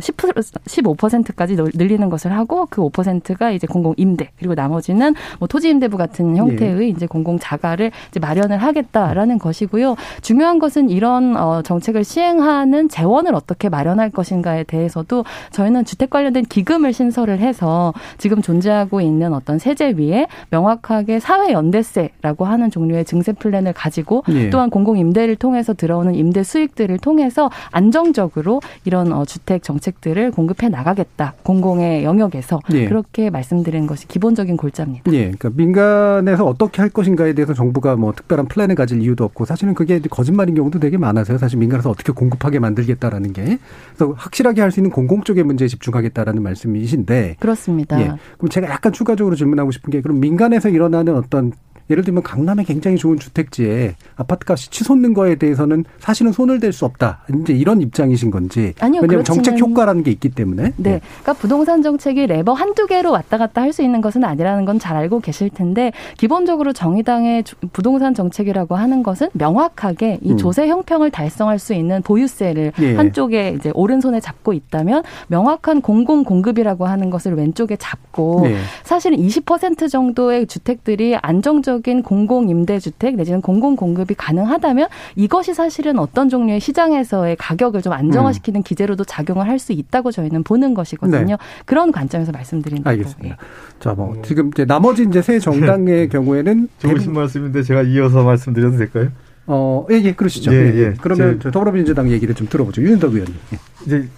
10 0.00 0.16
15%까지 0.16 1.56
늘리는 1.74 2.08
것을 2.08 2.32
하고 2.32 2.66
그 2.70 2.82
5%가 2.82 3.50
이제 3.50 3.66
공공 3.66 3.94
임대 3.96 4.30
그리고 4.38 4.54
나머지는 4.54 5.14
뭐 5.38 5.48
토지 5.48 5.68
임대부 5.70 5.96
같은 5.96 6.36
형태의 6.36 6.74
네. 6.74 6.88
이제 6.88 7.06
공공 7.06 7.38
자가를 7.38 7.90
이제 8.10 8.20
마련을 8.20 8.58
하겠다라는 8.58 9.38
것이고요. 9.38 9.96
중요한 10.22 10.58
것은 10.58 10.90
이런 10.90 11.36
어 11.36 11.62
정책을 11.62 12.04
시행하는 12.04 12.88
재원을 12.88 13.34
어떻게 13.34 13.68
마련할 13.68 14.10
것인가에 14.10 14.64
대해서도 14.64 15.24
저희는 15.52 15.84
주택 15.84 16.10
관련된 16.10 16.44
기금을 16.44 16.92
신설을 16.92 17.38
해서 17.38 17.92
지금 18.18 18.42
존재하고 18.42 19.00
있는 19.00 19.32
어떤 19.32 19.58
세제 19.58 19.94
위에 19.96 20.26
명확하게 20.50 21.20
사회 21.20 21.52
연대세라고 21.52 22.44
하는 22.44 22.70
종류의 22.70 23.04
증세 23.04 23.32
플랜을 23.32 23.72
가지고 23.72 24.24
네. 24.28 24.50
또한 24.50 24.70
공공 24.70 24.98
임대를 24.98 25.36
통해서 25.36 25.74
들어오는 25.74 26.14
임대 26.16 26.42
수익들을 26.42 26.98
통해서 26.98 27.50
안정적으로 27.70 28.60
이런 28.84 29.12
어, 29.12 29.24
주택 29.24 29.62
정책들을 29.62 30.30
공급해 30.30 30.68
나가겠다. 30.68 31.34
공공의 31.42 32.04
영역에서 32.04 32.60
예. 32.72 32.86
그렇게 32.86 33.30
말씀드리는 33.30 33.86
것이 33.86 34.06
기본적인 34.06 34.56
골자입니다. 34.56 35.12
예. 35.12 35.32
그러니까 35.32 35.50
민간에서 35.54 36.44
어떻게 36.44 36.80
할 36.82 36.90
것인가에 36.90 37.32
대해서 37.32 37.54
정부가 37.54 37.96
뭐 37.96 38.12
특별한 38.12 38.46
플랜을 38.46 38.74
가질 38.74 39.02
이유도 39.02 39.24
없고 39.24 39.44
사실은 39.46 39.74
그게 39.74 39.98
거짓말인 39.98 40.54
경우도 40.54 40.78
되게 40.78 40.96
많아서요. 40.96 41.38
사실 41.38 41.58
민간에서 41.58 41.90
어떻게 41.90 42.12
공급하게 42.12 42.58
만들겠다라는 42.60 43.32
게 43.32 43.58
그래서 43.96 44.14
확실하게 44.16 44.60
할 44.60 44.70
수 44.76 44.80
있는 44.80 44.90
공공 44.90 45.22
쪽의 45.22 45.44
문제에 45.44 45.68
집중하겠다라는 45.68 46.42
말씀이신데 46.42 47.36
그렇습니다. 47.38 48.00
예. 48.00 48.12
그럼 48.36 48.50
제가 48.50 48.68
약간 48.68 48.92
추가적으로 48.92 49.36
질문하고 49.36 49.70
싶은 49.70 49.90
게 49.90 50.00
그럼 50.00 50.20
민간에서 50.20 50.68
일어나는 50.68 51.14
어떤 51.16 51.52
예를 51.90 52.04
들면 52.04 52.22
강남에 52.22 52.64
굉장히 52.64 52.96
좋은 52.96 53.18
주택지에 53.18 53.94
아파트값이 54.16 54.70
치솟는 54.70 55.14
거에 55.14 55.36
대해서는 55.36 55.84
사실은 55.98 56.32
손을 56.32 56.60
댈 56.60 56.72
수 56.72 56.84
없다. 56.84 57.20
이제 57.42 57.52
이런 57.52 57.80
입장이신 57.80 58.30
건지. 58.30 58.74
아니요. 58.80 59.00
왜냐하면 59.02 59.24
정책 59.24 59.58
효과라는 59.58 60.02
게 60.02 60.10
있기 60.10 60.30
때문에. 60.30 60.62
네. 60.62 60.72
네. 60.76 61.00
그러니까 61.22 61.32
부동산 61.34 61.82
정책이 61.82 62.26
레버 62.26 62.52
한두 62.52 62.86
개로 62.86 63.12
왔다 63.12 63.38
갔다 63.38 63.62
할 63.62 63.72
수 63.72 63.82
있는 63.82 64.00
것은 64.00 64.24
아니라는 64.24 64.64
건 64.64 64.78
잘 64.78 64.96
알고 64.96 65.20
계실 65.20 65.48
텐데 65.50 65.90
기본적으로 66.18 66.72
정의당의 66.72 67.44
부동산 67.72 68.14
정책이라고 68.14 68.74
하는 68.76 69.02
것은 69.02 69.28
명확하게 69.32 70.18
이 70.22 70.32
음. 70.32 70.36
조세 70.36 70.68
형평을 70.68 71.10
달성할 71.10 71.58
수 71.58 71.72
있는 71.72 72.02
보유세를 72.02 72.72
예. 72.80 72.94
한쪽에 72.96 73.54
이제 73.58 73.70
오른손에 73.74 74.20
잡고 74.20 74.52
있다면 74.52 75.02
명확한 75.28 75.80
공공 75.80 76.24
공급이라고 76.24 76.86
하는 76.86 77.10
것을 77.10 77.34
왼쪽에 77.34 77.76
잡고 77.76 78.44
예. 78.46 78.56
사실은 78.84 79.18
20% 79.18 79.90
정도의 79.90 80.46
주택들이 80.46 81.16
안정적 81.16 81.75
안정적인 81.76 82.02
공공 82.02 82.48
임대주택 82.48 83.16
내지는 83.16 83.40
공공 83.40 83.76
공급이 83.76 84.14
가능하다면 84.14 84.88
이것이 85.16 85.54
사실은 85.54 85.98
어떤 85.98 86.28
종류의 86.28 86.60
시장에서의 86.60 87.36
가격을 87.36 87.82
좀 87.82 87.92
안정화시키는 87.92 88.60
음. 88.60 88.62
기제로도 88.62 89.04
작용을 89.04 89.48
할 89.48 89.56
수 89.56 89.72
있다고 89.72 90.12
저희는 90.12 90.42
보는 90.42 90.74
것이거든요. 90.74 91.36
네. 91.36 91.36
그런 91.64 91.90
관점에서 91.90 92.30
말씀드린 92.30 92.78
거고. 92.78 92.90
알겠습니다. 92.90 93.38
자, 93.80 93.94
뭐 93.94 94.20
지금 94.22 94.48
이제 94.48 94.66
나머지 94.66 95.02
이제 95.02 95.22
새 95.22 95.38
정당의 95.38 95.86
네. 95.86 96.06
경우에는 96.12 96.68
좋으신 96.78 97.14
말씀인데 97.14 97.62
제가 97.62 97.80
이어서 97.82 98.22
말씀드려도 98.22 98.76
될까요? 98.76 99.08
어, 99.46 99.86
예, 99.90 99.94
예, 99.94 100.12
그러시죠. 100.12 100.52
예, 100.52 100.56
예. 100.74 100.78
예. 100.78 100.94
그러면 101.00 101.38
더불어민주당 101.38 102.10
얘기를 102.10 102.34
좀 102.34 102.48
들어보죠. 102.48 102.82
윤석 102.82 103.14
의원님. 103.14 103.34
예. 103.54 103.58
이제 103.86 104.08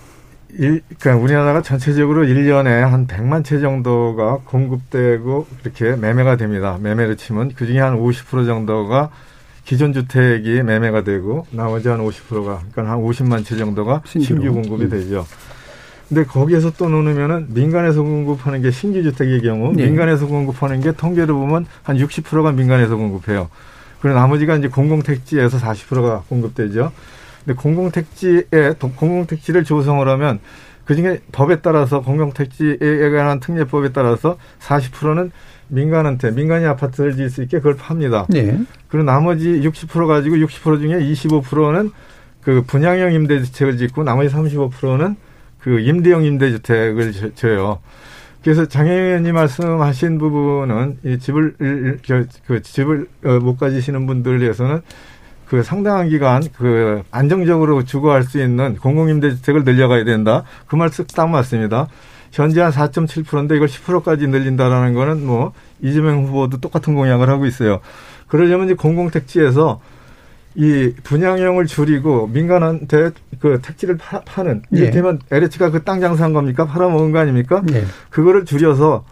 일, 0.55 0.83
그러니까 0.99 1.23
우리나라가 1.23 1.63
전체적으로 1.63 2.25
1년에 2.25 2.81
한 2.81 3.07
100만 3.07 3.45
채 3.45 3.61
정도가 3.61 4.39
공급되고 4.45 5.47
이렇게 5.63 5.97
매매가 5.97 6.37
됩니다. 6.37 6.79
매매를 6.81 7.17
치면 7.17 7.55
그중에 7.55 7.81
한 7.81 7.99
50% 7.99 8.47
정도가 8.47 9.11
기존 9.65 9.93
주택이 9.93 10.63
매매가 10.63 11.05
되고 11.05 11.47
나머지 11.51 11.89
한 11.89 12.01
50%가 12.01 12.63
그러니까 12.73 12.91
한 12.91 12.99
50만 13.03 13.45
채 13.45 13.57
정도가 13.57 14.03
신규, 14.07 14.27
신규 14.27 14.53
공급이 14.55 14.85
음. 14.85 14.91
되죠. 14.91 15.27
근데 16.09 16.25
거기에서 16.25 16.73
또 16.79 16.89
놓으면은 16.89 17.49
민간에서 17.51 18.03
공급하는 18.03 18.63
게 18.63 18.71
신규 18.71 19.03
주택의 19.03 19.43
경우 19.43 19.75
네. 19.75 19.85
민간에서 19.85 20.27
공급하는 20.27 20.81
게 20.81 20.93
통계로 20.93 21.39
보면 21.39 21.67
한 21.83 21.99
60%가 21.99 22.53
민간에서 22.53 22.97
공급해요. 22.97 23.51
그리고 24.01 24.19
나머지가 24.19 24.57
이제 24.57 24.69
공공택지에서 24.69 25.59
40%가 25.59 26.23
공급되죠. 26.31 26.93
근데 27.49 27.55
공공택지에 27.55 28.75
공공택지를 28.79 29.65
조성을 29.65 30.07
하면 30.07 30.39
그중에 30.85 31.21
법에 31.33 31.63
따라서 31.63 32.03
공공택지에 32.03 33.11
관한 33.11 33.41
특례법에 33.41 33.93
따라서 33.93 34.37
40%는 34.61 35.31
민간한테 35.69 36.31
민간이 36.31 36.67
아파트를 36.67 37.17
지을 37.17 37.31
수 37.31 37.43
있게 37.43 37.59
그걸 37.59 37.77
팝니다. 37.77 38.27
네. 38.29 38.59
그리고 38.89 39.05
나머지 39.05 39.61
60% 39.61 40.07
가지고 40.07 40.37
60% 40.37 40.81
중에 40.81 40.99
25%는 40.99 41.91
그 42.43 42.63
분양형 42.67 43.15
임대주택을 43.15 43.79
짓고 43.79 44.05
나머지 44.05 44.35
35%는 44.35 45.17
그 45.59 45.81
임대형 45.81 46.25
임대주택을 46.25 47.35
줘요. 47.35 47.81
그래서 48.43 48.67
장 48.67 48.87
의원님 48.87 49.35
말씀하신 49.35 50.19
부분은 50.19 50.99
이 51.05 51.19
집을 51.19 51.99
그 52.47 52.63
집을 52.63 53.09
어, 53.25 53.39
못 53.41 53.57
가지시는 53.57 54.07
분들 54.07 54.41
위해서는 54.41 54.83
그 55.49 55.63
상당한 55.63 56.09
기간 56.09 56.43
그 56.57 57.03
안정적으로 57.11 57.85
주거할 57.85 58.23
수 58.25 58.41
있는 58.41 58.77
공공임대주택을 58.77 59.65
늘려가야 59.65 60.05
된다. 60.05 60.45
그 60.67 60.77
말씀 60.77 61.07
딱 61.07 61.29
맞습니다. 61.29 61.89
현재 62.31 62.61
한 62.61 62.71
4.7%인데 62.71 63.57
이걸 63.57 63.69
10%까지 63.69 64.27
늘린다라는 64.27 64.93
거는 64.93 65.27
뭐 65.27 65.53
이재명 65.81 66.27
후보도 66.27 66.59
똑같은 66.59 66.95
공약을 66.95 67.31
하고 67.31 67.47
있어요. 67.47 67.81
그러려면 68.27 68.67
이제 68.67 68.75
공공택지에서 68.75 69.81
이 70.55 70.93
분양형을 71.05 71.67
줄이고 71.67 72.27
민간한테 72.27 73.11
그 73.41 73.61
택지를 73.63 73.97
파, 73.97 74.43
는 74.43 74.63
이를테면 74.71 75.21
예. 75.33 75.37
LH가 75.37 75.71
그 75.71 75.85
땅 75.85 76.01
장사한 76.01 76.33
겁니까? 76.33 76.67
팔아먹은 76.67 77.13
거 77.13 77.21
아닙니까? 77.21 77.63
예. 77.73 77.85
그거를 78.11 78.45
줄여서 78.45 79.05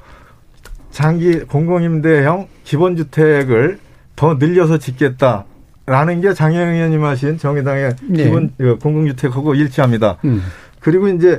장기 0.91 1.41
공공임대형 1.41 2.49
기본주택을 2.65 3.79
더 4.17 4.35
늘려서 4.35 4.79
짓겠다. 4.79 5.45
라는 5.87 6.21
게 6.21 6.35
장영 6.35 6.69
의원님 6.75 7.05
하신 7.05 7.39
정의당의 7.39 7.95
네. 8.09 8.25
기본 8.25 8.51
그 8.59 8.77
공공주택하고 8.79 9.55
일치합니다. 9.55 10.19
음. 10.25 10.43
그리고 10.81 11.09
이제 11.09 11.39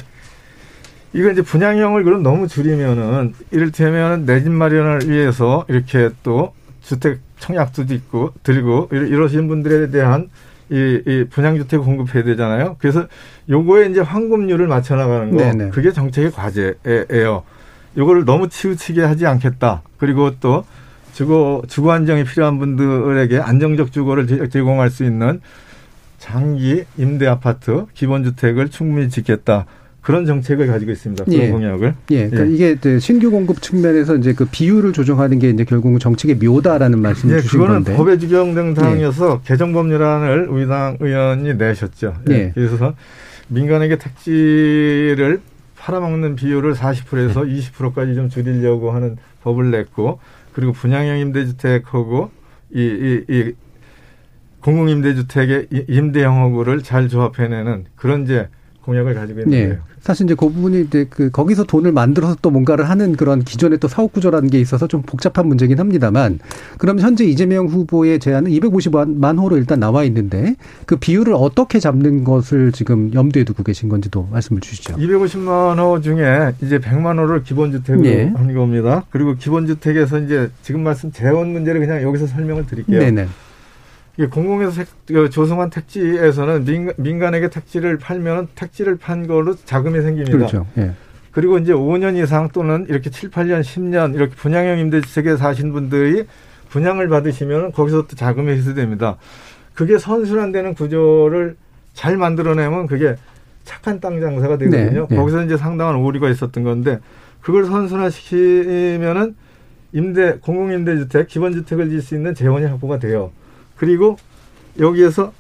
이걸 1.14 1.34
이제 1.34 1.42
분양형을 1.42 2.04
그럼 2.04 2.24
너무 2.24 2.48
줄이면은 2.48 3.34
이를테면 3.52 4.26
내 4.26 4.42
집 4.42 4.50
마련을 4.52 5.10
위해서 5.10 5.66
이렇게 5.68 6.10
또 6.24 6.54
주택 6.82 7.20
청약도 7.40 7.84
있고 7.94 8.32
들고 8.44 8.90
이러신 8.92 9.48
분들에 9.50 9.90
대한 9.90 10.30
이, 10.70 11.02
이 11.06 11.26
분양주택 11.30 11.82
공급해야 11.82 12.24
되잖아요. 12.24 12.78
그래서 12.80 13.08
요거에 13.50 13.88
이제 13.88 14.00
환급률을 14.02 14.68
맞춰 14.68 14.96
나가는 14.96 15.30
거 15.32 15.38
네네. 15.38 15.70
그게 15.70 15.92
정책의 15.92 16.32
과제예요. 16.32 17.44
요거를 17.98 18.26
너무 18.26 18.48
치우치게 18.48 19.02
하지 19.02 19.26
않겠다. 19.26 19.82
그리고 19.98 20.32
또 20.40 20.66
주거 21.18 21.64
주거 21.68 21.94
안정이 21.94 22.26
필요한 22.26 22.60
분들에게 22.60 23.40
안정적 23.40 23.92
주거를 23.92 24.52
제공할 24.52 24.92
수 24.92 25.04
있는 25.04 25.42
장기 26.20 26.84
임대 26.96 27.26
아파트 27.26 27.88
기본 27.96 28.24
주택을 28.24 28.70
충분히 28.70 29.10
짓겠다. 29.10 29.66
그런 30.02 30.28
정책을 30.28 30.68
가지고 30.68 30.92
있습니다. 30.92 31.24
그런 31.26 31.40
예. 31.40 31.50
공약을. 31.50 31.96
예. 32.12 32.30
그러니까 32.30 32.52
예. 32.64 32.72
이게 32.72 33.00
신규 33.00 33.32
공급 33.32 33.64
측면에서 33.64 34.16
이제 34.18 34.34
그 34.34 34.46
비율을 34.46 34.94
조정하는 34.94 35.40
게 35.40 35.50
이제 35.50 35.64
결국은 35.64 35.98
정책의 35.98 36.36
묘다라는 36.36 37.00
말씀을 37.00 37.38
예, 37.38 37.42
주신 37.42 37.62
그거는 37.62 37.84
건데. 37.84 37.96
법에 37.96 38.18
규정된 38.18 38.76
사항이어서 38.76 39.42
예. 39.44 39.48
개정 39.48 39.74
법률안을 39.74 40.50
우리 40.50 40.68
당 40.68 40.98
의원이 41.00 41.56
내셨죠. 41.56 42.14
예. 42.30 42.34
예. 42.34 42.52
그래서 42.54 42.94
민간에게 43.48 43.98
택지를 43.98 45.42
팔아먹는 45.80 46.36
비율을 46.36 46.76
40%에서 46.76 47.42
20%까지 47.42 48.14
좀 48.14 48.30
줄이려고 48.30 48.92
하는 48.92 49.18
법을 49.44 49.72
냈고 49.72 50.20
그리고 50.58 50.72
분양형 50.72 51.20
임대주택하고 51.20 52.32
이, 52.74 52.80
이, 52.82 53.26
이 53.32 53.54
공공임대주택의 54.62 55.68
임대형하고를 55.88 56.82
잘 56.82 57.10
조합해내는 57.10 57.86
그런 57.96 58.24
이제 58.24 58.50
공약을 58.82 59.14
가지고 59.14 59.42
있는데요. 59.42 59.84
네. 60.08 60.14
사실 60.14 60.26
이제 60.26 60.36
그 60.36 60.50
부분이 60.50 60.82
이제 60.82 61.06
그 61.10 61.30
거기서 61.30 61.66
돈을 61.66 61.92
만들어서 61.92 62.38
또 62.42 62.50
뭔가를 62.50 62.90
하는 62.90 63.16
그런 63.16 63.44
기존의 63.44 63.80
또 63.80 63.88
사업 63.88 64.14
구조라는 64.14 64.50
게 64.50 64.60
있어서 64.60 64.88
좀 64.88 65.02
복잡한 65.02 65.48
문제긴 65.48 65.80
합니다만 65.80 66.40
그럼 66.78 67.00
현재 67.00 67.26
이재명 67.26 67.68
후보의 67.68 68.20
제안은 68.20 68.50
250만 68.52 69.38
호로 69.38 69.58
일단 69.58 69.80
나와 69.80 70.06
있는데 70.06 70.56
그 70.86 70.96
비율을 70.96 71.34
어떻게 71.36 71.80
잡는 71.80 72.24
것을 72.24 72.72
지금 72.72 73.14
염두에 73.14 73.44
두고 73.44 73.64
계신 73.64 73.90
건지도 73.90 74.28
말씀을 74.32 74.62
주시죠. 74.62 74.96
250만 74.96 75.78
호 75.78 76.00
중에 76.00 76.54
이제 76.62 76.80
100만 76.80 77.20
호를 77.20 77.44
기본주택으로 77.44 78.04
네. 78.04 78.32
한 78.34 78.54
겁니다. 78.54 79.04
그리고 79.10 79.36
기본주택에서 79.36 80.20
이제 80.20 80.50
지금 80.62 80.84
말씀 80.84 81.12
재원 81.12 81.52
문제를 81.52 81.82
그냥 81.82 82.02
여기서 82.02 82.28
설명을 82.28 82.66
드릴게요. 82.66 83.00
네네. 83.00 83.28
공공에서 84.26 84.84
그 85.08 85.30
조성한 85.30 85.70
택지에서는 85.70 86.94
민 86.98 87.20
간, 87.20 87.36
에게 87.36 87.50
택지를 87.50 87.98
팔면 87.98 88.48
택지를 88.56 88.98
판 88.98 89.28
걸로 89.28 89.56
자금이 89.56 90.02
생깁니다. 90.02 90.38
그렇죠. 90.38 90.66
예. 90.78 90.92
그리고 91.32 91.60
이제 91.60 91.72
5년 91.72 92.22
이상 92.22 92.50
또는 92.50 92.88
이렇게 92.90 93.12
7, 93.12 93.30
8년, 93.30 93.62
10년 93.62 94.16
이렇게 94.16 94.34
분양형 94.36 94.80
임대주택에 94.80 95.38
사신 95.38 95.72
분들이 95.72 96.26
분양을 96.70 97.08
받으시면 97.10 97.74
거기서 97.74 98.08
또 98.08 98.16
자금이 98.16 98.52
회수됩니다. 98.52 99.18
그게 99.76 100.00
선순환되는 100.00 100.74
구조를 100.74 101.56
잘 101.94 102.18
만들어내면 102.18 102.88
그게 102.88 103.16
착한 103.66 104.00
땅 104.00 104.20
장사가 104.20 104.58
되거든요. 104.58 105.06
네, 105.08 105.08
네. 105.10 105.16
거기서 105.16 105.44
이제 105.44 105.58
상당한 105.58 105.96
오류가 105.98 106.30
있었던 106.30 106.64
건데 106.64 107.00
그걸 107.42 107.66
선순환시키면은 107.66 109.36
임대 109.94 110.38
공공임대주택 110.42 111.28
기본주택을 111.28 111.90
질 111.90 112.02
수 112.02 112.16
있는 112.16 112.34
재원이 112.34 112.66
확보가 112.66 112.98
돼요. 113.00 113.32
그리고 113.78 114.18
여기에서 114.80 115.34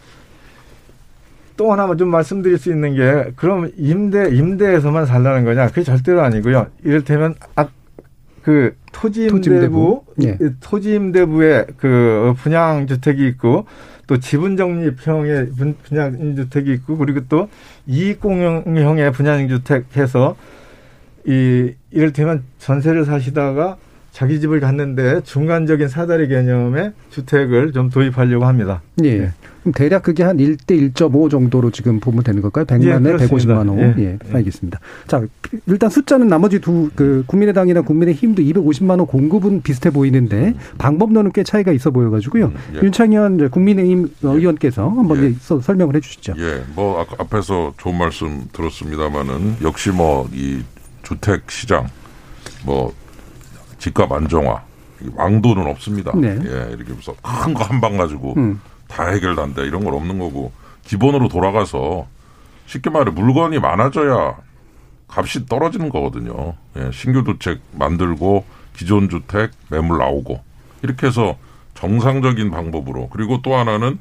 또 1.57 1.71
하나 1.71 1.93
좀 1.95 2.09
말씀드릴 2.09 2.57
수 2.57 2.69
있는 2.71 2.95
게 2.95 3.31
그럼 3.35 3.71
임대 3.77 4.29
임대에서만 4.29 5.05
살라는 5.07 5.43
거냐? 5.43 5.67
그게 5.67 5.83
절대로 5.83 6.21
아니고요. 6.21 6.67
이를테면 6.83 7.33
아, 7.55 7.67
그 8.43 8.75
토지임대부, 8.91 10.03
예. 10.23 10.37
토지임대부의 10.61 11.65
그 11.77 12.33
분양주택이 12.37 13.27
있고 13.29 13.65
또 14.05 14.19
지분적립형의 14.19 15.49
분- 15.57 15.75
분양주택이 15.83 16.71
있고 16.73 16.97
그리고 16.97 17.21
또 17.27 17.49
이익공용형의 17.87 19.11
분양주택 19.11 19.97
해서 19.97 20.35
이 21.25 21.73
이를테면 21.91 22.43
전세를 22.59 23.03
사시다가 23.05 23.77
자기 24.17 24.39
집을 24.39 24.59
갔는데 24.59 25.21
중간적인 25.25 25.89
사다리 25.89 26.27
개념의 26.27 26.93
주택을 27.11 27.71
좀 27.71 27.91
도입하려고 27.91 28.45
합니다. 28.47 28.81
예. 29.03 29.31
그럼 29.61 29.73
대략 29.75 30.01
그게 30.01 30.23
한 30.23 30.37
1대 30.37 30.91
1.5 30.91 31.29
정도로 31.29 31.69
지금 31.69 31.99
보면 31.99 32.23
되는 32.23 32.41
걸까요? 32.41 32.65
100만에 32.65 33.05
예, 33.05 33.11
그렇습니다. 33.11 33.61
150만 33.61 33.69
원. 33.69 33.79
예. 33.79 33.95
예, 33.99 34.17
알겠습니다. 34.33 34.79
자, 35.05 35.21
일단 35.67 35.91
숫자는 35.91 36.27
나머지 36.27 36.59
두, 36.59 36.89
그, 36.95 37.25
국민의당이나 37.27 37.81
국민의힘도 37.81 38.41
250만 38.41 38.97
원 38.97 39.05
공급은 39.05 39.61
비슷해 39.61 39.91
보이는데 39.91 40.55
방법론은 40.79 41.31
꽤 41.33 41.43
차이가 41.43 41.71
있어 41.71 41.91
보여 41.91 42.09
가지고요. 42.09 42.51
예. 42.73 42.79
윤창현 42.81 43.51
국민의힘 43.51 44.09
의원께서 44.23 44.89
한번 44.89 45.23
예. 45.25 45.33
설명을 45.61 45.95
해 45.95 45.99
주시죠. 45.99 46.33
예, 46.39 46.63
뭐 46.73 47.05
앞에서 47.19 47.71
좋은 47.77 47.95
말씀 47.95 48.45
들었습니다마는 48.51 49.57
역시 49.61 49.91
뭐 49.91 50.27
이 50.33 50.63
주택 51.03 51.51
시장 51.51 51.87
뭐 52.65 52.91
집값 53.87 54.11
안정화 54.11 54.61
이 55.01 55.09
왕도는 55.15 55.67
없습니다. 55.67 56.11
네. 56.15 56.29
예, 56.29 56.73
이렇게 56.73 56.93
해서 56.93 57.15
큰거 57.21 57.63
한 57.63 57.79
방 57.81 57.97
가지고 57.97 58.33
음. 58.37 58.59
다 58.87 59.07
해결된다 59.09 59.61
이런 59.61 59.83
건 59.83 59.93
없는 59.93 60.17
거고 60.19 60.51
기본으로 60.83 61.27
돌아가서 61.27 62.07
쉽게 62.65 62.89
말해 62.89 63.11
물건이 63.11 63.59
많아져야 63.59 64.35
값이 65.07 65.45
떨어지는 65.45 65.89
거거든요. 65.89 66.55
예, 66.77 66.89
신규 66.91 67.23
주택 67.23 67.61
만들고 67.73 68.45
기존 68.75 69.09
주택 69.09 69.51
매물 69.69 69.97
나오고 69.99 70.41
이렇게 70.83 71.07
해서 71.07 71.37
정상적인 71.75 72.49
방법으로 72.51 73.09
그리고 73.09 73.41
또 73.41 73.55
하나는 73.55 73.99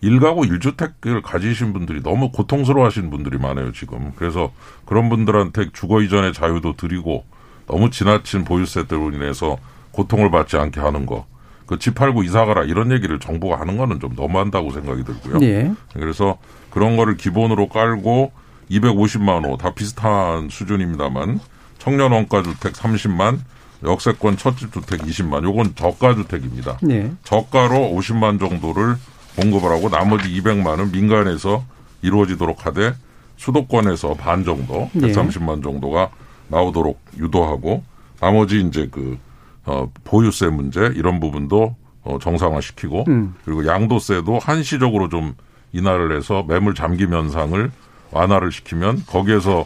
일가구 0.00 0.46
일주택을 0.46 1.22
가지신 1.22 1.72
분들이 1.72 2.02
너무 2.02 2.30
고통스러워하시는 2.32 3.10
분들이 3.10 3.36
많아요 3.38 3.72
지금. 3.72 4.12
그래서 4.16 4.52
그런 4.86 5.08
분들한테 5.08 5.70
주거 5.72 6.00
이전의 6.02 6.32
자유도 6.32 6.76
드리고 6.76 7.24
너무 7.68 7.90
지나친 7.90 8.44
보유세 8.44 8.86
때로 8.86 9.10
인해서 9.12 9.56
고통을 9.92 10.30
받지 10.30 10.56
않게 10.56 10.80
하는 10.80 11.06
거. 11.06 11.26
그 11.66 11.78
집 11.78 11.94
팔고 11.94 12.22
이사 12.22 12.46
가라 12.46 12.62
이런 12.64 12.90
얘기를 12.92 13.18
정부가 13.20 13.60
하는 13.60 13.76
거는 13.76 14.00
좀 14.00 14.14
너무한다고 14.16 14.70
생각이 14.72 15.04
들고요. 15.04 15.38
예. 15.42 15.70
그래서 15.92 16.38
그런 16.70 16.96
거를 16.96 17.16
기본으로 17.18 17.68
깔고 17.68 18.32
250만 18.70 19.44
호 19.44 19.56
다 19.58 19.74
비슷한 19.74 20.48
수준입니다만 20.48 21.40
청년 21.78 22.12
원가 22.12 22.42
주택 22.42 22.72
30만 22.72 23.38
역세권 23.84 24.38
첫집 24.38 24.72
주택 24.72 25.02
20만 25.02 25.44
요건 25.44 25.74
저가 25.74 26.14
주택입니다. 26.14 26.78
예. 26.90 27.10
저가로 27.24 27.92
50만 27.94 28.40
정도를 28.40 28.96
공급을 29.36 29.70
하고 29.70 29.88
나머지 29.90 30.28
200만은 30.40 30.90
민간에서 30.90 31.64
이루어지도록 32.02 32.64
하되 32.66 32.94
수도권에서 33.36 34.14
반 34.14 34.44
정도 34.44 34.90
예. 34.96 35.00
130만 35.00 35.62
정도가 35.62 36.08
나오도록 36.48 37.00
유도하고 37.18 37.82
나머지 38.20 38.60
이제 38.60 38.88
그 38.90 39.18
어, 39.64 39.90
보유세 40.04 40.48
문제 40.48 40.90
이런 40.94 41.20
부분도 41.20 41.76
어, 42.04 42.18
정상화시키고 42.20 43.04
음. 43.08 43.34
그리고 43.44 43.66
양도세도 43.66 44.38
한시적으로 44.38 45.08
좀 45.08 45.34
인하를 45.72 46.16
해서 46.16 46.42
매물 46.48 46.74
잠김 46.74 47.12
현상을 47.12 47.70
완화를 48.10 48.50
시키면 48.52 49.04
거기에서 49.06 49.64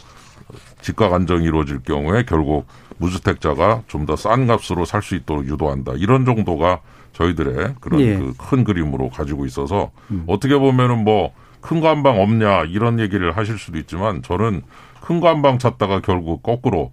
집값 0.80 1.12
안정이 1.12 1.44
이루어질 1.44 1.78
경우에 1.80 2.24
결국 2.24 2.66
무주택자가 2.98 3.82
좀 3.86 4.04
더 4.06 4.16
싼 4.16 4.46
값으로 4.46 4.84
살 4.84 5.02
수 5.02 5.14
있도록 5.14 5.46
유도한다. 5.46 5.92
이런 5.96 6.24
정도가 6.24 6.80
저희들의 7.12 7.74
그런 7.80 8.00
예. 8.00 8.16
그큰 8.16 8.64
그림으로 8.64 9.08
가지고 9.10 9.46
있어서 9.46 9.90
어떻게 10.26 10.56
보면은 10.58 11.04
뭐 11.04 11.32
큰 11.60 11.80
거 11.80 11.86
한 11.88 12.02
방 12.02 12.20
없냐 12.20 12.64
이런 12.64 12.98
얘기를 12.98 13.36
하실 13.36 13.56
수도 13.58 13.78
있지만 13.78 14.22
저는 14.22 14.62
큰 15.02 15.20
거 15.20 15.28
한 15.28 15.42
방 15.42 15.58
찾다가 15.58 16.00
결국 16.00 16.42
거꾸로 16.42 16.90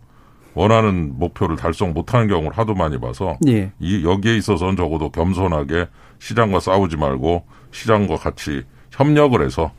원하는 0.55 1.17
목표를 1.19 1.55
달성 1.55 1.93
못하는 1.93 2.27
경우를 2.27 2.57
하도 2.57 2.73
많이 2.73 2.99
봐서 2.99 3.37
예. 3.47 3.71
이 3.79 4.03
여기에 4.03 4.35
있어서는 4.37 4.75
적어도 4.75 5.09
겸손하게 5.11 5.87
시장과 6.19 6.59
싸우지 6.59 6.97
말고 6.97 7.45
시장과 7.71 8.17
같이 8.17 8.63
협력을 8.91 9.39
해서 9.45 9.71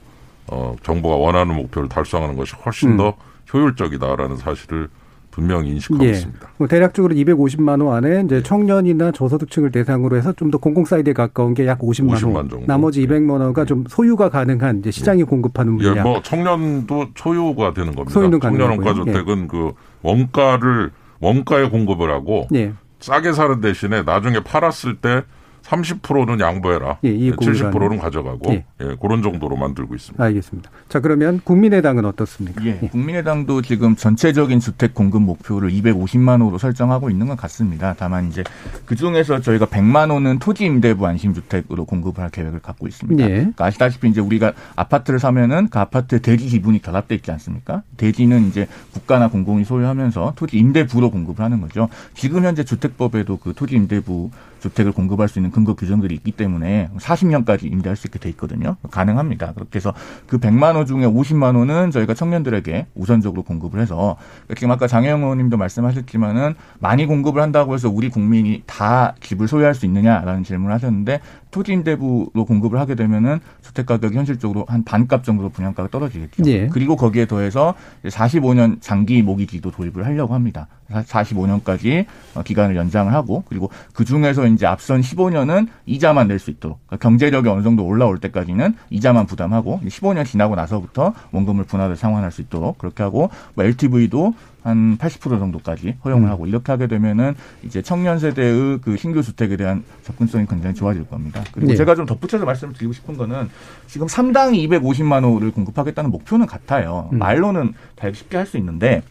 어 0.47 0.75
정부가 0.83 1.17
원하는 1.17 1.55
목표를 1.57 1.89
달성하는 1.89 2.37
것이 2.37 2.55
훨씬 2.65 2.91
음. 2.93 2.97
더 2.97 3.15
효율적이다라는 3.53 4.37
사실을 4.37 4.89
분명히 5.31 5.71
인식하고 5.71 6.05
예. 6.05 6.11
있습니다. 6.11 6.49
뭐 6.59 6.67
대략적으로 6.69 7.15
250만 7.15 7.85
원 7.85 7.97
안에 7.97 8.23
이제 8.25 8.43
청년이나 8.43 9.13
저소득층을 9.13 9.71
대상으로 9.71 10.17
해서 10.17 10.33
좀 10.33 10.51
더 10.51 10.59
공공 10.59 10.85
side에 10.85 11.13
가까운 11.13 11.55
게 11.55 11.65
약 11.67 11.79
50만, 11.81 12.15
50만 12.17 12.35
원. 12.35 12.49
정도. 12.49 12.67
나머지 12.67 13.07
200만 13.07 13.41
원가 13.41 13.65
좀 13.65 13.85
소유가 13.89 14.29
가능한 14.29 14.81
이제 14.81 14.91
시장이 14.91 15.23
공급하는 15.25 15.75
물량. 15.75 15.97
예, 15.97 16.01
뭐 16.03 16.21
청년도 16.23 17.09
소유가 17.17 17.73
되는 17.73 17.95
겁니다. 17.95 18.13
소유는 18.13 18.41
청년. 18.41 18.71
원가 18.71 18.93
주택은 18.95 19.47
그 19.49 19.73
원가를 20.03 20.91
원가에 21.21 21.69
공급을 21.69 22.11
하고 22.11 22.47
예. 22.55 22.73
싸게 23.01 23.33
사는 23.33 23.61
대신에 23.61 24.03
나중에 24.03 24.41
팔았을 24.41 24.97
때 24.97 25.23
30%는 25.63 26.41
양보해라. 26.41 26.99
예, 27.05 27.11
이익 27.11 27.37
공유를 27.37 27.71
70%는 27.71 27.83
하는. 27.83 27.99
가져가고 27.99 28.53
예. 28.53 28.65
예, 28.81 28.97
그런 29.01 29.23
정도로 29.23 29.57
만들고 29.57 29.95
있습니다. 29.95 30.23
알겠습니다. 30.23 30.71
자, 30.89 31.01
그러면 31.01 31.41
국민의당은 31.45 32.05
어떻습니까? 32.05 32.65
예, 32.65 32.79
국민의당도 32.79 33.63
지금 33.63 33.97
전체적인 33.97 34.61
주택 34.61 34.95
공급 34.95 35.23
목표를 35.23 35.71
250만 35.71 36.43
호로 36.43 36.59
설정하고 36.59 37.11
있는 37.11 37.27
것 37.29 37.37
같습니다. 37.37 37.95
다만 37.99 38.29
이제 38.29 38.43
그 38.87 38.97
중에서 38.97 39.41
저희가 39.41 39.67
100만 39.67 40.11
호는 40.11 40.39
토지 40.39 40.65
임대부 40.65 41.07
안심 41.07 41.35
주택으로 41.35 41.85
공급을 41.85 42.23
할 42.23 42.31
계획을 42.31 42.61
갖고 42.61 42.87
있습니다. 42.87 43.23
예. 43.25 43.29
그러니까 43.29 43.67
아시다시피 43.67 44.09
이제 44.09 44.21
우리가 44.21 44.53
아파트를 44.77 45.19
사면은 45.19 45.69
그 45.69 45.79
아파트에 45.79 46.19
대지 46.21 46.49
지분이 46.49 46.83
결합돼 46.83 47.15
있지 47.17 47.31
않습니까? 47.33 47.83
대지는 47.97 48.49
이제 48.49 48.67
국가나 48.93 49.29
공공이 49.29 49.65
소유하면서 49.65 50.35
토지 50.37 50.59
임대부로 50.59 51.11
공급을 51.11 51.45
하는 51.45 51.61
거죠. 51.61 51.89
지금 52.15 52.45
현재 52.45 52.65
주택법에도 52.65 53.37
그 53.39 53.53
토지 53.55 53.77
임대부 53.77 54.31
주택을 54.61 54.93
공급할 54.93 55.29
수 55.29 55.39
있는 55.39 55.50
근거 55.51 55.75
규정들이 55.75 56.15
있기 56.17 56.33
때문에 56.33 56.91
40년까지 56.99 57.65
임대할 57.65 57.97
수 57.97 58.07
있게 58.07 58.19
돼 58.19 58.29
있거든요. 58.31 58.77
가능합니다. 58.91 59.53
그렇게 59.55 59.77
해서 59.77 59.93
그 60.27 60.39
100만 60.39 60.77
호 60.77 60.85
중에 60.85 61.07
50만 61.07 61.57
호는 61.57 61.91
저희가 61.91 62.15
청년들에게 62.15 62.87
우선적으로 62.95 63.43
공급을 63.43 63.81
해서 63.81 64.17
지금 64.57 64.71
아까 64.71 64.87
장혜영 64.87 65.23
의원님도 65.23 65.57
말씀하셨지만은 65.57 66.55
많이 66.79 67.07
공급을 67.07 67.43
한다고 67.43 67.75
해서 67.75 67.89
우리 67.89 68.09
국민이 68.09 68.63
다 68.67 69.15
집을 69.21 69.49
소유할 69.49 69.75
수 69.75 69.87
있느냐라는 69.87 70.45
질문을 70.45 70.75
하셨는데 70.75 71.21
토지 71.51 71.73
임대부로 71.73 72.45
공급을 72.47 72.79
하게 72.79 72.95
되면은 72.95 73.41
주택 73.63 73.87
가격이 73.87 74.17
현실적으로 74.17 74.65
한 74.69 74.85
반값 74.85 75.25
정도 75.25 75.49
분양가가 75.49 75.89
떨어지겠죠. 75.91 76.43
예. 76.47 76.69
그리고 76.69 76.97
거기에 76.97 77.27
더해서 77.27 77.75
45년 78.05 78.81
장기 78.81 79.23
모기지도 79.23 79.71
도입을 79.71 80.05
하려고 80.07 80.35
합니다. 80.35 80.69
45년까지 80.91 82.05
어, 82.35 82.43
기간을 82.43 82.75
연장을 82.77 83.13
하고 83.13 83.45
그리고 83.49 83.71
그 83.93 84.05
중에서 84.05 84.47
이제 84.47 84.67
앞선 84.67 85.01
15년은 85.01 85.69
이자만 85.87 86.27
낼 86.27 86.41
수 86.41 86.51
있도록 86.51 86.79
그러니까 86.87 87.07
경제력이 87.09 87.49
어느 87.49 87.63
정도 87.63 87.85
올라올 87.85 88.19
때까지는 88.19 88.75
이자만 88.89 89.27
부담하고 89.27 89.81
15년 89.85 90.25
지나고 90.25 90.55
나서부터 90.57 91.13
원금을 91.33 91.65
분할을 91.65 91.97
상환할 91.97 92.33
수 92.33 92.41
있도록 92.41 92.79
그렇게 92.79 93.03
하고 93.03 93.29
뭐 93.55 93.65
LTV도 93.65 94.35
한 94.63 94.99
80% 94.99 95.39
정도까지 95.39 95.97
허용을 96.05 96.29
음. 96.29 96.31
하고 96.31 96.47
이렇게 96.47 96.73
하게 96.73 96.87
되면은 96.87 97.35
이제 97.65 97.81
청년 97.83 98.19
세대의 98.19 98.81
그 98.83 98.97
신규 98.97 99.23
주택에 99.23 99.57
대한 99.57 99.85
접근성이 100.03 100.47
굉장히 100.47 100.75
좋아질 100.75 101.07
겁니다. 101.09 101.43
그리고 101.53 101.71
네. 101.71 101.77
제가 101.77 101.95
좀 101.95 102.07
덧붙여서 102.07 102.45
말씀을 102.45 102.75
드리고 102.75 102.93
싶은 102.93 103.17
거는 103.17 103.49
지금 103.87 104.07
3당 104.07 104.53
250만 104.69 105.25
호를 105.25 105.51
공급하겠다는 105.51 106.11
목표는 106.11 106.47
같아요. 106.47 107.09
음. 107.13 107.19
말로는 107.19 107.75
다 107.97 108.13
쉽게 108.13 108.37
할 108.37 108.51
수 108.51 108.57
있는데 108.57 109.03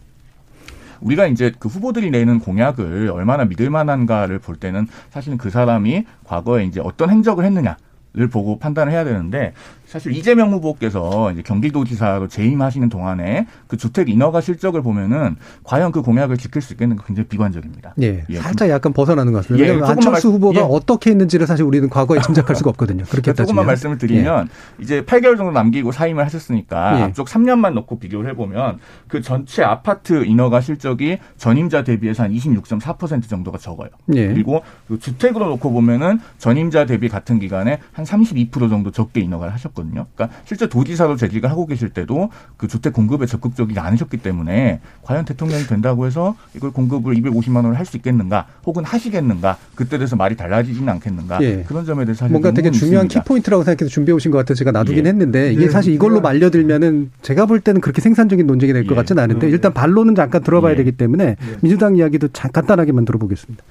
우리가 1.00 1.26
이제 1.26 1.50
그 1.58 1.68
후보들이 1.68 2.10
내는 2.10 2.40
공약을 2.40 3.10
얼마나 3.10 3.46
믿을 3.46 3.70
만한가를 3.70 4.38
볼 4.38 4.56
때는 4.56 4.86
사실은 5.08 5.38
그 5.38 5.48
사람이 5.48 6.04
과거에 6.24 6.64
이제 6.64 6.80
어떤 6.84 7.08
행적을 7.08 7.44
했느냐 7.44 7.76
를 8.12 8.26
보고 8.26 8.58
판단을 8.58 8.92
해야 8.92 9.04
되는데 9.04 9.52
사실 9.90 10.12
이재명 10.12 10.52
후보께서 10.52 11.32
이제 11.32 11.42
경기도지사로 11.42 12.28
재임하시는 12.28 12.88
동안에 12.90 13.48
그 13.66 13.76
주택 13.76 14.08
인허가 14.08 14.40
실적을 14.40 14.82
보면은 14.82 15.34
과연 15.64 15.90
그 15.90 16.02
공약을 16.02 16.36
지킬 16.36 16.62
수 16.62 16.74
있겠는가 16.74 17.02
굉장히 17.04 17.26
비관적입니다. 17.28 17.94
예, 18.00 18.24
예. 18.30 18.36
살짝 18.36 18.68
약간 18.68 18.92
벗어나는 18.92 19.32
것 19.32 19.40
같습니다. 19.40 19.64
예, 19.66 19.70
왜냐하면 19.72 19.90
안철수 19.96 20.28
말- 20.28 20.34
후보가 20.36 20.60
예. 20.60 20.64
어떻게 20.64 21.10
했는지를 21.10 21.44
사실 21.48 21.64
우리는 21.64 21.88
과거에 21.88 22.20
짐작할 22.20 22.54
수가 22.54 22.70
없거든요. 22.70 23.02
그렇게 23.02 23.32
그러니까 23.32 23.42
따지면. 23.42 23.46
조금만 23.48 23.66
말씀을 23.66 23.98
드리면 23.98 24.48
이제 24.78 25.02
8개월 25.02 25.36
정도 25.36 25.50
남기고 25.50 25.90
사임을 25.90 26.24
하셨으니까 26.24 27.00
예. 27.00 27.02
앞쪽 27.02 27.26
3년만 27.26 27.72
놓고 27.72 27.98
비교를 27.98 28.30
해보면 28.30 28.78
그 29.08 29.20
전체 29.22 29.64
아파트 29.64 30.24
인허가 30.24 30.60
실적이 30.60 31.18
전임자 31.36 31.82
대비해서 31.82 32.22
한 32.22 32.32
26.4% 32.32 33.28
정도가 33.28 33.58
적어요. 33.58 33.88
예. 34.14 34.28
그리고 34.28 34.62
그 34.86 35.00
주택으로 35.00 35.46
놓고 35.48 35.72
보면은 35.72 36.20
전임자 36.38 36.86
대비 36.86 37.08
같은 37.08 37.40
기간에 37.40 37.80
한한32% 37.96 38.70
정도 38.70 38.92
적게 38.92 39.18
인허가를 39.20 39.52
하셨거든요. 39.54 39.79
그러니까 39.88 40.28
실제 40.44 40.68
도지사로 40.68 41.16
재직을 41.16 41.50
하고 41.50 41.66
계실 41.66 41.88
때도 41.90 42.30
그 42.56 42.68
주택 42.68 42.92
공급에 42.92 43.26
적극적이지 43.26 43.78
않으셨기 43.80 44.18
때문에 44.18 44.80
과연 45.02 45.24
대통령이 45.24 45.64
된다고 45.64 46.06
해서 46.06 46.36
이걸 46.54 46.70
공급을 46.72 47.14
250만 47.14 47.56
원을 47.56 47.78
할 47.78 47.86
수 47.90 47.96
있겠는가 47.96 48.46
혹은 48.66 48.84
하시겠는가 48.84 49.56
그때 49.74 49.98
돼서 49.98 50.14
말이 50.14 50.36
달라지지는 50.36 50.88
않겠는가 50.90 51.42
예. 51.42 51.64
그런 51.66 51.84
점에 51.84 52.04
대해서 52.04 52.28
뭔가 52.28 52.52
되게 52.52 52.70
중요한 52.70 53.06
있습니다. 53.06 53.22
키포인트라고 53.24 53.64
생각해서 53.64 53.92
준비해 53.92 54.14
오신 54.14 54.30
것 54.30 54.38
같아서 54.38 54.58
제가 54.58 54.70
놔두긴 54.70 55.06
예. 55.06 55.08
했는데 55.08 55.52
이게 55.52 55.64
예. 55.64 55.68
사실 55.68 55.92
이걸로 55.92 56.20
말려들면은 56.20 57.10
제가 57.22 57.46
볼 57.46 57.58
때는 57.60 57.80
그렇게 57.80 58.00
생산적인 58.00 58.46
논쟁이 58.46 58.72
될 58.72 58.86
것 58.86 58.94
같지는 58.94 59.22
않은데 59.22 59.48
일단 59.48 59.72
반론은 59.72 60.14
잠깐 60.14 60.42
들어봐야 60.42 60.76
되기 60.76 60.92
때문에 60.92 61.36
민주당 61.62 61.96
이야기도 61.96 62.28
잠 62.28 62.50
간단하게만 62.52 63.04
들어보겠습니다. 63.04 63.64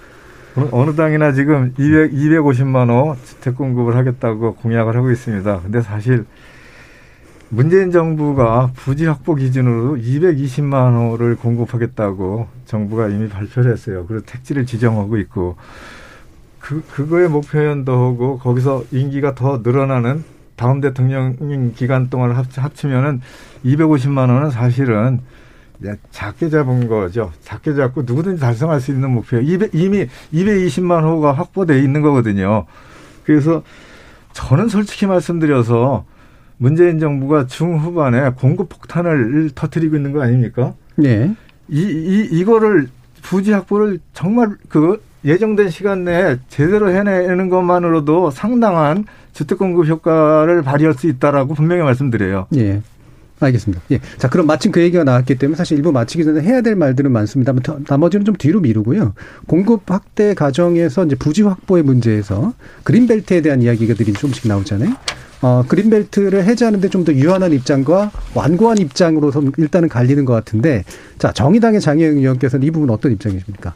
어느, 0.71 0.95
당이나 0.95 1.31
지금 1.31 1.73
200, 1.77 2.11
250만 2.11 2.89
호 2.89 3.15
주택 3.23 3.55
공급을 3.55 3.95
하겠다고 3.95 4.55
공약을 4.55 4.95
하고 4.95 5.11
있습니다. 5.11 5.61
근데 5.61 5.81
사실 5.81 6.25
문재인 7.49 7.91
정부가 7.91 8.71
부지 8.75 9.05
확보 9.05 9.35
기준으로 9.35 9.95
220만 9.97 11.11
호를 11.11 11.35
공급하겠다고 11.35 12.47
정부가 12.65 13.07
이미 13.07 13.27
발표를 13.27 13.71
했어요. 13.71 14.05
그리고 14.07 14.23
택지를 14.25 14.65
지정하고 14.65 15.17
있고 15.17 15.55
그 16.59 16.83
그거에 16.91 17.27
목표연도 17.27 17.91
하고 17.91 18.37
거기서 18.37 18.83
임기가 18.91 19.33
더 19.33 19.61
늘어나는 19.63 20.23
다음 20.55 20.81
대통령 20.81 21.73
기간 21.75 22.09
동안 22.09 22.31
합, 22.31 22.45
합치면은 22.55 23.21
250만 23.65 24.29
원은 24.29 24.51
사실은 24.51 25.21
작게 26.11 26.49
잡은 26.49 26.87
거죠. 26.87 27.31
작게 27.43 27.73
잡고 27.73 28.03
누구든지 28.03 28.41
달성할 28.41 28.81
수 28.81 28.91
있는 28.91 29.11
목표. 29.11 29.37
200, 29.37 29.73
이미 29.73 30.07
220만 30.33 31.03
호가 31.03 31.31
확보돼 31.31 31.79
있는 31.79 32.01
거거든요. 32.01 32.65
그래서 33.23 33.63
저는 34.33 34.67
솔직히 34.67 35.05
말씀드려서 35.05 36.05
문재인 36.57 36.99
정부가 36.99 37.47
중후반에 37.47 38.31
공급 38.31 38.69
폭탄을 38.69 39.51
터뜨리고 39.55 39.95
있는 39.95 40.11
거 40.11 40.21
아닙니까? 40.21 40.73
네. 40.95 41.33
이, 41.69 41.81
이, 41.81 42.27
이거를 42.31 42.89
부지 43.21 43.51
확보를 43.53 43.99
정말 44.13 44.55
그 44.67 45.01
예정된 45.23 45.69
시간 45.69 46.03
내에 46.03 46.37
제대로 46.47 46.91
해내는 46.91 47.49
것만으로도 47.49 48.31
상당한 48.31 49.05
주택 49.33 49.57
공급 49.57 49.87
효과를 49.87 50.61
발휘할 50.63 50.93
수 50.93 51.07
있다라고 51.07 51.53
분명히 51.53 51.81
말씀드려요. 51.83 52.47
예. 52.55 52.81
알겠습니다. 53.39 53.81
예. 53.91 53.99
자, 54.17 54.29
그럼 54.29 54.47
마침 54.47 54.71
그 54.71 54.81
얘기가 54.81 55.03
나왔기 55.03 55.35
때문에 55.35 55.55
사실 55.55 55.77
일부 55.77 55.91
마치기 55.91 56.23
전에 56.25 56.41
해야 56.41 56.61
될 56.61 56.75
말들은 56.75 57.11
많습니다. 57.11 57.53
나머지는 57.87 58.25
좀 58.25 58.35
뒤로 58.35 58.59
미루고요. 58.59 59.13
공급 59.47 59.89
확대 59.89 60.33
과정에서 60.33 61.05
이제 61.05 61.15
부지 61.15 61.43
확보의 61.43 61.83
문제에서 61.83 62.53
그린벨트에 62.83 63.41
대한 63.41 63.61
이야기들이 63.61 64.13
조금씩 64.13 64.47
나오잖아요. 64.47 64.93
어, 65.41 65.63
그린벨트를 65.67 66.43
해제하는데 66.43 66.89
좀 66.89 67.05
더 67.05 67.13
유한한 67.13 67.53
입장과 67.53 68.11
완고한 68.35 68.77
입장으로서 68.77 69.41
일단은 69.57 69.87
갈리는 69.87 70.25
것 70.25 70.33
같은데, 70.33 70.83
자, 71.17 71.31
정의당의 71.31 71.79
장혜영 71.79 72.17
의원께서는 72.17 72.67
이 72.67 72.71
부분 72.71 72.89
어떤 72.89 73.13
입장이십니까? 73.13 73.73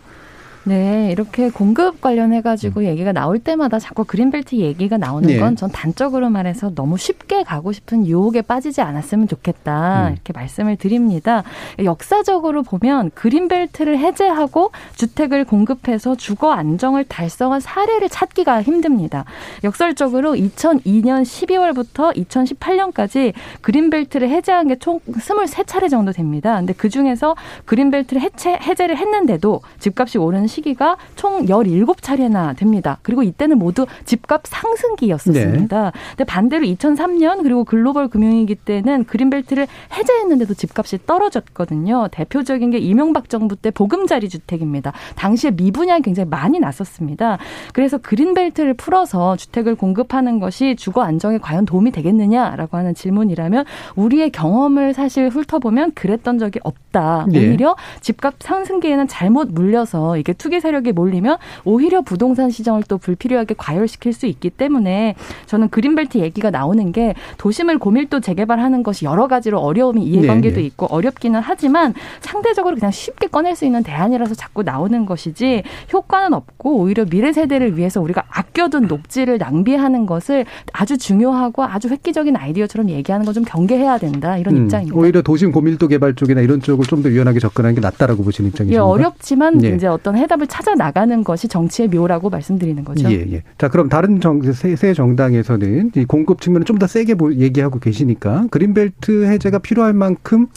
네, 0.66 1.10
이렇게 1.12 1.50
공급 1.50 2.00
관련해 2.00 2.42
가지고 2.42 2.82
음. 2.82 2.86
얘기가 2.86 3.12
나올 3.12 3.40
때마다 3.40 3.80
자꾸 3.80 4.04
그린벨트 4.04 4.56
얘기가 4.56 4.98
나오는 4.98 5.28
네. 5.28 5.40
건전 5.40 5.72
단적으로 5.72 6.30
말해서 6.30 6.74
너무 6.76 6.98
쉽게 6.98 7.44
가고 7.44 7.72
싶은 7.72 8.06
유혹에 8.06 8.42
빠지지 8.42 8.82
않았으면 8.82 9.28
좋겠다. 9.28 10.10
음. 10.10 10.14
이렇게 10.14 10.34
말씀을 10.34 10.76
드립니다. 10.76 11.44
역사적으로 11.84 12.62
보면 12.62 13.12
그린벨트를 13.16 13.98
해제하고 13.98 14.72
주택을 14.96 15.44
공급해서 15.46 16.16
주거 16.16 16.52
안정을 16.52 17.06
달성한 17.06 17.60
사례를 17.60 18.10
찾기가 18.10 18.62
힘듭니다. 18.62 19.26
역설적으로 19.64 20.34
2002년 20.34 21.24
12월부터 21.24 22.16
2018년까지 22.16 23.34
그린벨트를 23.62 24.30
해제한 24.30 24.68
게 24.68 24.84
총 24.84 25.00
23차례 25.08 25.90
정도 25.90 26.12
됩니다. 26.12 26.58
근데 26.58 26.74
그 26.74 26.90
중에서 26.90 27.38
그린벨트를 27.64 28.22
해체, 28.22 28.52
해제를 28.54 28.98
했는데도 28.98 29.62
집값이 29.80 30.18
오르는 30.18 30.48
시기가 30.54 30.98
총 31.16 31.46
17차례나 31.46 32.56
됩니다. 32.56 33.00
그리고 33.02 33.24
이때는 33.24 33.58
모두 33.58 33.86
집값 34.06 34.44
상승기였었습니다. 34.46 35.84
네. 35.84 35.92
근데 36.10 36.24
반대로 36.24 36.66
2003년 36.66 37.44
그리고 37.44 37.64
글로벌 37.64 38.08
금융위기 38.08 38.56
때는 38.56 39.06
그린벨트를 39.06 39.68
해제했는데도 39.94 40.54
집값이 40.54 41.00
떨어졌거든요. 41.06 42.08
대표적인 42.12 42.72
게 42.72 42.78
이명박 42.78 43.30
정부 43.30 43.56
때 43.56 43.72
보금자리 43.72 44.30
주택입니다. 44.30 44.94
당시에 45.16 45.52
미분양이 45.52 46.02
굉장히 46.02 46.30
많이 46.30 46.60
났었습니다. 46.60 47.38
그래서 47.74 47.98
그린벨트를 47.98 48.76
풀어서 48.76 49.36
주택을 49.36 49.76
공급하는 49.76 50.40
것이 50.40 50.76
주거 50.76 51.02
안정에 51.02 51.40
과연 51.40 51.66
도움이 51.66 51.92
되겠느냐라고 51.92 52.78
하는 52.78 52.94
질문이라면 52.94 53.66
우리의 53.96 54.30
경험을 54.32 54.94
사실 54.94 55.30
훑어보면 55.30 55.94
그랬던 55.94 56.38
적이 56.38 56.60
없다. 56.64 57.26
네. 57.30 57.40
오히려 57.40 57.76
집값 58.02 58.36
상승기에는 58.40 59.08
잘못 59.08 59.50
물려서 59.52 60.18
이게 60.18 60.34
투기 60.44 60.60
세력이 60.62 60.92
몰리면 60.92 61.38
오히려 61.66 62.02
부동산 62.02 62.50
시장을 62.50 62.84
또 62.88 62.98
불필요하게 62.98 63.56
과열시킬 63.58 64.14
수 64.14 64.26
있기 64.26 64.50
때문에 64.50 65.16
저는 65.46 65.70
그린벨트 65.70 66.18
얘기가 66.18 66.50
나오는 66.50 66.92
게 66.92 67.14
도심을 67.38 67.78
고밀도 67.80 68.20
재개발하는 68.20 68.84
것이 68.84 69.06
여러 69.06 69.28
가지로 69.28 69.60
어려움이 69.60 70.04
이해관계도 70.04 70.56
네, 70.56 70.62
네. 70.62 70.68
있고 70.68 70.88
어렵기는 70.88 71.40
하지만 71.42 71.94
상대적으로 72.22 72.76
그냥 72.76 72.92
쉽게 72.92 73.28
꺼낼 73.28 73.56
수 73.56 73.66
있는 73.66 73.84
대안이라서 73.84 74.36
자꾸 74.36 74.64
나오는 74.64 75.06
것이지 75.06 75.64
효과는 75.92 76.34
없고 76.34 76.78
오히려 76.78 77.06
미래 77.06 77.32
세대를 77.32 77.78
위해서 77.78 78.02
우리가 78.02 78.24
아껴둔 78.30 78.88
녹지를 78.88 79.38
낭비하는 79.38 80.06
것을 80.06 80.46
아주 80.74 80.98
중요하고 80.98 81.64
아주 81.64 81.88
획기적인 81.90 82.36
아이디어처럼 82.36 82.90
얘기하는 82.90 83.26
건 83.26 83.34
좀 83.34 83.44
경계해야 83.44 83.98
된다 83.98 84.38
이런 84.38 84.56
음, 84.56 84.64
입장입니다. 84.66 84.96
오히려 84.96 85.22
도심 85.24 85.52
고밀도 85.52 85.88
개발 85.88 86.14
쪽이나 86.14 86.42
이런 86.42 86.62
쪽을 86.62 86.86
좀 86.86 87.02
더 87.02 87.10
유연하게 87.10 87.40
접근하는 87.40 87.74
게 87.74 87.82
낫다라고 87.82 88.24
보시는 88.24 88.48
예, 88.48 88.50
입장이십니까? 88.52 88.86
어렵지만 88.86 89.64
예. 89.64 89.70
이제 89.70 89.88
어떤 89.88 90.16
해 90.16 90.28
답을 90.34 90.48
찾아 90.48 90.74
나가는 90.76 91.24
것이 91.24 91.48
정치의 91.48 91.90
묘라고 91.90 92.30
말씀드리는 92.30 92.84
거죠. 92.84 93.10
예, 93.12 93.26
예. 93.32 93.44
자, 93.58 93.68
그럼 93.68 93.90
다른 93.90 94.20
정, 94.20 94.42
새, 94.42 94.76
새 94.76 94.94
정당에서는 94.94 95.92
이 95.96 96.06
공급 96.06 96.42
측면을 96.42 96.66
좀 96.66 96.74
더 96.74 96.88
세게 96.88 97.16
보, 97.16 97.32
얘기하고 97.36 97.78
계시니까 97.80 98.48
그린벨트 98.50 99.26
해제가 99.28 99.60
필요할 99.60 99.94
만큼 99.94 100.48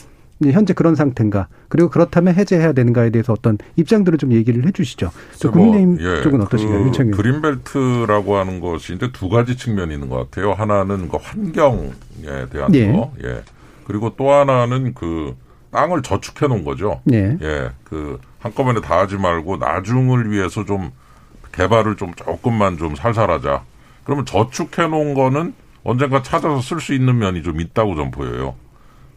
현재 0.43 0.72
그런 0.72 0.95
상태인가 0.95 1.49
그리고 1.68 1.91
그렇다면 1.91 2.35
해제해야 2.35 2.72
되는가에 2.72 3.11
대해서 3.11 3.35
어떤 3.35 3.59
입장들을 3.77 4.16
좀 4.18 4.33
얘기를 4.33 4.66
해주시죠. 4.66 5.11
저 5.37 5.51
국민의힘 5.51 5.97
뭐, 5.97 5.99
예, 6.03 6.22
쪽은 6.22 6.41
어떠신가요, 6.41 6.79
그 6.79 6.85
윤창현? 6.87 7.12
그린벨트라고 7.12 8.37
하는 8.37 8.61
것이 8.61 8.95
이제 8.95 9.11
두 9.12 9.29
가지 9.29 9.57
측면이 9.59 9.93
있는 9.93 10.09
것 10.09 10.16
같아요. 10.16 10.53
하나는 10.53 11.09
그 11.09 11.18
환경에 11.20 11.91
대한 12.51 12.74
예. 12.74 12.91
거, 12.93 13.12
예. 13.24 13.43
그리고 13.85 14.14
또 14.16 14.33
하나는 14.33 14.95
그 14.95 15.35
땅을 15.77 16.01
저축해 16.01 16.47
놓은 16.47 16.64
거죠. 16.64 17.03
예. 17.12 17.37
예. 17.43 17.68
그 17.85 18.18
한꺼번에 18.39 18.81
다 18.81 18.99
하지 18.99 19.18
말고 19.18 19.59
나중을 19.59 20.31
위해서 20.31 20.64
좀 20.64 20.91
개발을 21.53 21.97
좀 21.97 22.14
조금만 22.14 22.79
좀 22.79 22.97
살살하자. 22.97 23.62
그러면 24.05 24.24
저축해 24.24 24.87
놓은 24.89 25.12
거는 25.12 25.53
언젠가 25.85 26.22
찾아서 26.22 26.62
쓸 26.62 26.81
수 26.81 26.95
있는 26.95 27.18
면이 27.18 27.43
좀 27.43 27.61
있다고 27.61 27.95
좀 27.95 28.11
보여요. 28.11 28.55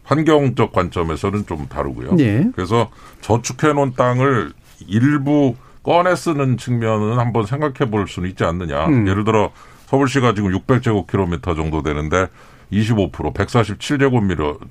환경적 0.04 0.72
관점에서는 0.72 1.46
좀 1.46 1.66
다르고요. 1.66 2.16
예. 2.18 2.46
그래서 2.54 2.90
저축해 3.22 3.72
놓은 3.72 3.94
땅을 3.94 4.52
일부 4.86 5.54
꺼내 5.82 6.14
쓰는 6.14 6.58
측면은 6.58 7.18
한번 7.18 7.46
생각해 7.46 7.90
볼 7.90 8.06
수는 8.06 8.28
있지 8.28 8.44
않느냐. 8.44 8.86
음. 8.86 9.08
예를 9.08 9.24
들어 9.24 9.50
서울시가 9.86 10.34
지금 10.34 10.52
600제곱킬로미터 10.52 11.56
정도 11.56 11.82
되는데 11.82 12.26
25% 12.70 13.32
147제곱미터 13.32 14.68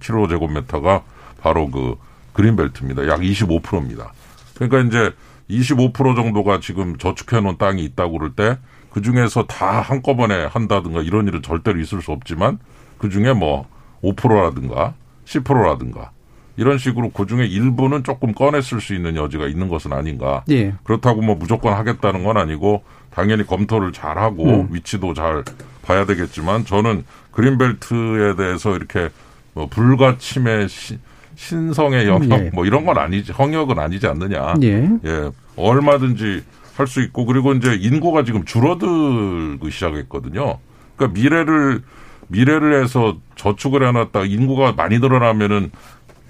7호제곱미터가 0.00 1.02
바로 1.40 1.70
그 1.70 1.96
그린벨트입니다. 2.32 3.08
약 3.08 3.20
25%입니다. 3.20 4.12
그러니까 4.54 4.80
이제 4.80 5.14
25% 5.50 6.14
정도가 6.14 6.60
지금 6.60 6.96
저축해 6.96 7.40
놓은 7.40 7.56
땅이 7.58 7.82
있다고 7.84 8.18
그럴 8.18 8.34
때 8.34 8.58
그 8.90 9.02
중에서 9.02 9.44
다 9.44 9.80
한꺼번에 9.80 10.44
한다든가 10.44 11.00
이런 11.00 11.26
일은 11.26 11.42
절대로 11.42 11.78
있을 11.80 12.02
수 12.02 12.12
없지만 12.12 12.58
그 12.98 13.08
중에 13.08 13.32
뭐 13.32 13.66
5%라든가 14.02 14.94
10%라든가 15.24 16.10
이런 16.56 16.76
식으로 16.76 17.10
그 17.10 17.26
중에 17.26 17.46
일부는 17.46 18.04
조금 18.04 18.34
쓸수 18.60 18.94
있는 18.94 19.16
여지가 19.16 19.46
있는 19.46 19.68
것은 19.68 19.92
아닌가. 19.92 20.44
예. 20.50 20.74
그렇다고 20.82 21.22
뭐 21.22 21.36
무조건 21.36 21.72
하겠다는 21.72 22.24
건 22.24 22.36
아니고 22.36 22.82
당연히 23.10 23.46
검토를 23.46 23.92
잘 23.92 24.18
하고 24.18 24.44
음. 24.44 24.68
위치도 24.70 25.14
잘 25.14 25.44
봐야 25.82 26.04
되겠지만 26.04 26.64
저는 26.64 27.04
그린벨트에 27.30 28.36
대해서 28.36 28.76
이렇게 28.76 29.08
뭐 29.54 29.66
불가침의 29.68 30.68
시, 30.68 30.98
신성의 31.40 32.06
영역 32.06 32.38
예. 32.38 32.50
뭐 32.52 32.66
이런 32.66 32.84
건 32.84 32.98
아니지 32.98 33.32
영역은 33.38 33.78
아니지 33.78 34.06
않느냐. 34.06 34.54
예. 34.62 34.88
예. 35.06 35.30
얼마든지 35.56 36.44
할 36.76 36.86
수 36.86 37.00
있고 37.02 37.26
그리고 37.26 37.52
이제 37.52 37.74
인구가 37.74 38.24
지금 38.24 38.44
줄어들기 38.44 39.70
시작했거든요. 39.70 40.58
그러니까 40.96 41.20
미래를 41.20 41.82
미래를 42.28 42.82
해서 42.82 43.16
저축을 43.36 43.86
해놨다 43.86 44.24
인구가 44.24 44.72
많이 44.72 44.98
늘어나면은 44.98 45.72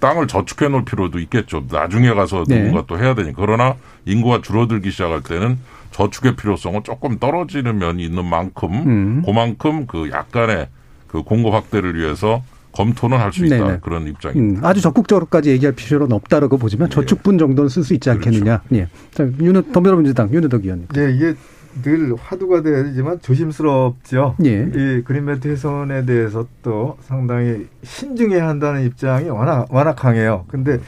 땅을 0.00 0.26
저축해 0.28 0.68
놓을 0.68 0.84
필요도 0.84 1.18
있겠죠. 1.20 1.64
나중에 1.70 2.12
가서 2.14 2.44
네. 2.48 2.58
누군가 2.62 2.84
또 2.86 2.98
해야 2.98 3.14
되니. 3.14 3.32
그러나 3.36 3.74
인구가 4.06 4.40
줄어들기 4.42 4.90
시작할 4.90 5.22
때는 5.22 5.58
저축의 5.90 6.36
필요성은 6.36 6.82
조금 6.84 7.18
떨어지는 7.18 7.78
면이 7.78 8.04
있는 8.04 8.24
만큼 8.24 8.72
음. 8.72 9.22
그만큼 9.24 9.86
그 9.86 10.10
약간의 10.10 10.68
그 11.06 11.22
공급 11.22 11.52
확대를 11.54 11.96
위해서 11.96 12.42
검토는 12.72 13.18
할 13.18 13.32
수 13.32 13.44
있다. 13.46 13.56
네네. 13.56 13.78
그런 13.82 14.06
입장입니다. 14.06 14.60
음, 14.60 14.64
아주 14.64 14.80
적극적으로까지 14.80 15.50
얘기할 15.50 15.74
필요는 15.74 16.12
없다라고 16.12 16.58
보지만 16.58 16.90
저축분 16.90 17.38
정도는 17.38 17.68
쓸 17.68 17.82
수 17.84 17.94
있지 17.94 18.10
않겠느냐. 18.10 18.62
예. 18.72 18.88
자, 19.12 19.28
윤호 19.40 19.72
더불어민주당 19.72 20.32
윤호덕 20.32 20.64
의원님. 20.64 20.88
네, 20.94 21.12
이게 21.12 21.34
늘 21.82 22.14
화두가 22.16 22.62
돼야 22.62 22.82
되지만 22.82 23.20
조심스럽죠. 23.20 24.34
예. 24.44 24.68
이 24.74 25.02
그린벨트 25.04 25.48
훼손에 25.48 26.04
대해서 26.04 26.46
또 26.62 26.96
상당히 27.02 27.66
신중해야 27.84 28.46
한다는 28.48 28.84
입장이 28.84 29.28
워낙 29.28 29.66
워낙 29.70 29.94
강해요. 29.94 30.44
근데 30.48 30.80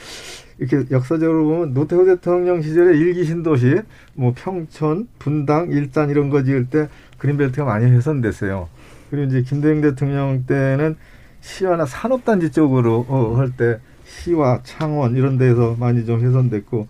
이렇게 0.59 0.85
역사적으로 0.91 1.45
보면 1.45 1.75
노태우 1.75 2.05
대통령 2.05 2.63
시절에 2.63 2.97
일기 2.97 3.25
신도시 3.25 3.81
뭐 4.15 4.33
평촌, 4.37 5.09
분당, 5.19 5.71
일산 5.71 6.11
이런 6.11 6.31
거 6.31 6.43
지을 6.43 6.67
때 6.67 6.89
그린벨트가 7.19 7.65
많이 7.65 7.87
훼손됐어요. 7.87 8.69
그리고 9.11 9.27
이제 9.27 9.43
김대중 9.43 9.81
대통령 9.83 10.45
때는 10.47 10.97
시와나 11.43 11.85
산업단지 11.85 12.51
쪽으로 12.51 13.05
어, 13.09 13.35
할때 13.37 13.79
시와 14.05 14.61
창원 14.63 15.17
이런 15.17 15.39
데서 15.39 15.77
많이 15.79 16.05
좀 16.05 16.21
훼손됐고 16.21 16.87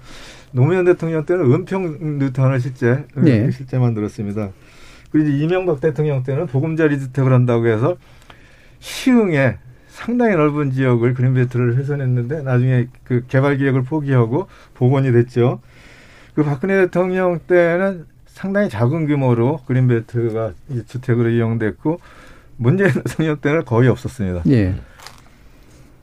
노무현 0.53 0.85
대통령 0.85 1.25
때는 1.25 1.51
은평 1.53 2.19
뉴턴을 2.19 2.61
실제 2.61 3.05
네. 3.15 3.51
실제 3.51 3.79
만들었습니다. 3.79 4.51
그리고 5.11 5.29
이제 5.29 5.39
이명박 5.39 5.81
대통령 5.81 6.23
때는 6.23 6.47
보금자리 6.47 6.99
주택을 6.99 7.33
한다고 7.33 7.67
해서 7.67 7.97
시흥에 8.81 9.59
상당히 9.89 10.35
넓은 10.37 10.73
지역을 10.73 11.15
그린벨트를 11.15 11.77
훼손했는데 11.77 12.43
나중에 12.43 12.89
그 13.05 13.25
개발 13.29 13.59
계획을 13.59 13.83
포기하고 13.83 14.49
복원이 14.75 15.13
됐죠. 15.13 15.61
그 16.35 16.43
박근혜 16.43 16.77
대통령 16.77 17.39
때는 17.47 18.07
상당히 18.27 18.71
작은 18.71 19.07
규모로 19.07 19.61
그린벨트가 19.67 20.53
주택으로 20.87 21.29
이용됐고 21.29 22.01
문재인 22.63 22.93
대통령 23.05 23.37
때는 23.39 23.65
거의 23.65 23.89
없었습니다. 23.89 24.43
예. 24.49 24.75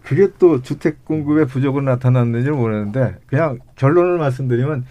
그게 0.04 0.28
또 0.40 0.62
주택 0.62 1.06
공급의 1.06 1.46
부족으로 1.48 1.84
나타났는지 1.84 2.50
모르는데 2.50 3.16
그냥 3.28 3.60
결론을 3.76 4.18
말씀드리면 4.18 4.86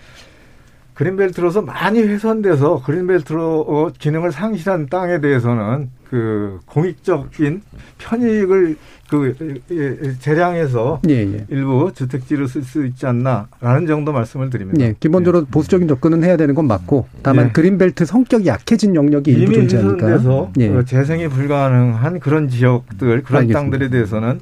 그린벨트로서 0.99 1.63
많이 1.63 2.01
훼손돼서 2.03 2.83
그린벨트로 2.85 3.61
어, 3.61 3.91
기능을 3.97 4.33
상실한 4.33 4.89
땅에 4.89 5.21
대해서는 5.21 5.91
그 6.11 6.59
공익적인 6.67 7.63
편익을 7.99 8.77
그 9.09 9.63
예, 9.71 9.77
예, 9.77 10.19
재량해서 10.19 11.01
예, 11.09 11.15
예. 11.15 11.47
일부 11.51 11.93
주택지로 11.95 12.49
쓸수 12.49 12.85
있지 12.85 13.07
않나라는 13.07 13.87
정도 13.87 14.13
말씀을 14.13 14.51
드립니다. 14.51 14.85
예, 14.85 14.97
기본적으로 14.99 15.45
보수적인 15.45 15.87
접근은 15.87 16.25
해야 16.25 16.37
되는 16.37 16.57
건 16.57 16.67
맞고 16.67 17.07
다만 17.23 17.47
예. 17.47 17.53
그린벨트 17.53 18.05
성격이 18.05 18.49
약해진 18.49 18.97
영역이 18.97 19.31
일부 19.31 19.53
존재하니까. 19.53 20.51
예. 20.59 20.69
어, 20.69 20.83
재생이 20.83 21.29
불가능한 21.29 22.19
그런 22.19 22.49
지역들 22.49 23.23
그런 23.23 23.43
알겠습니다. 23.43 23.61
땅들에 23.61 23.89
대해서는 23.89 24.41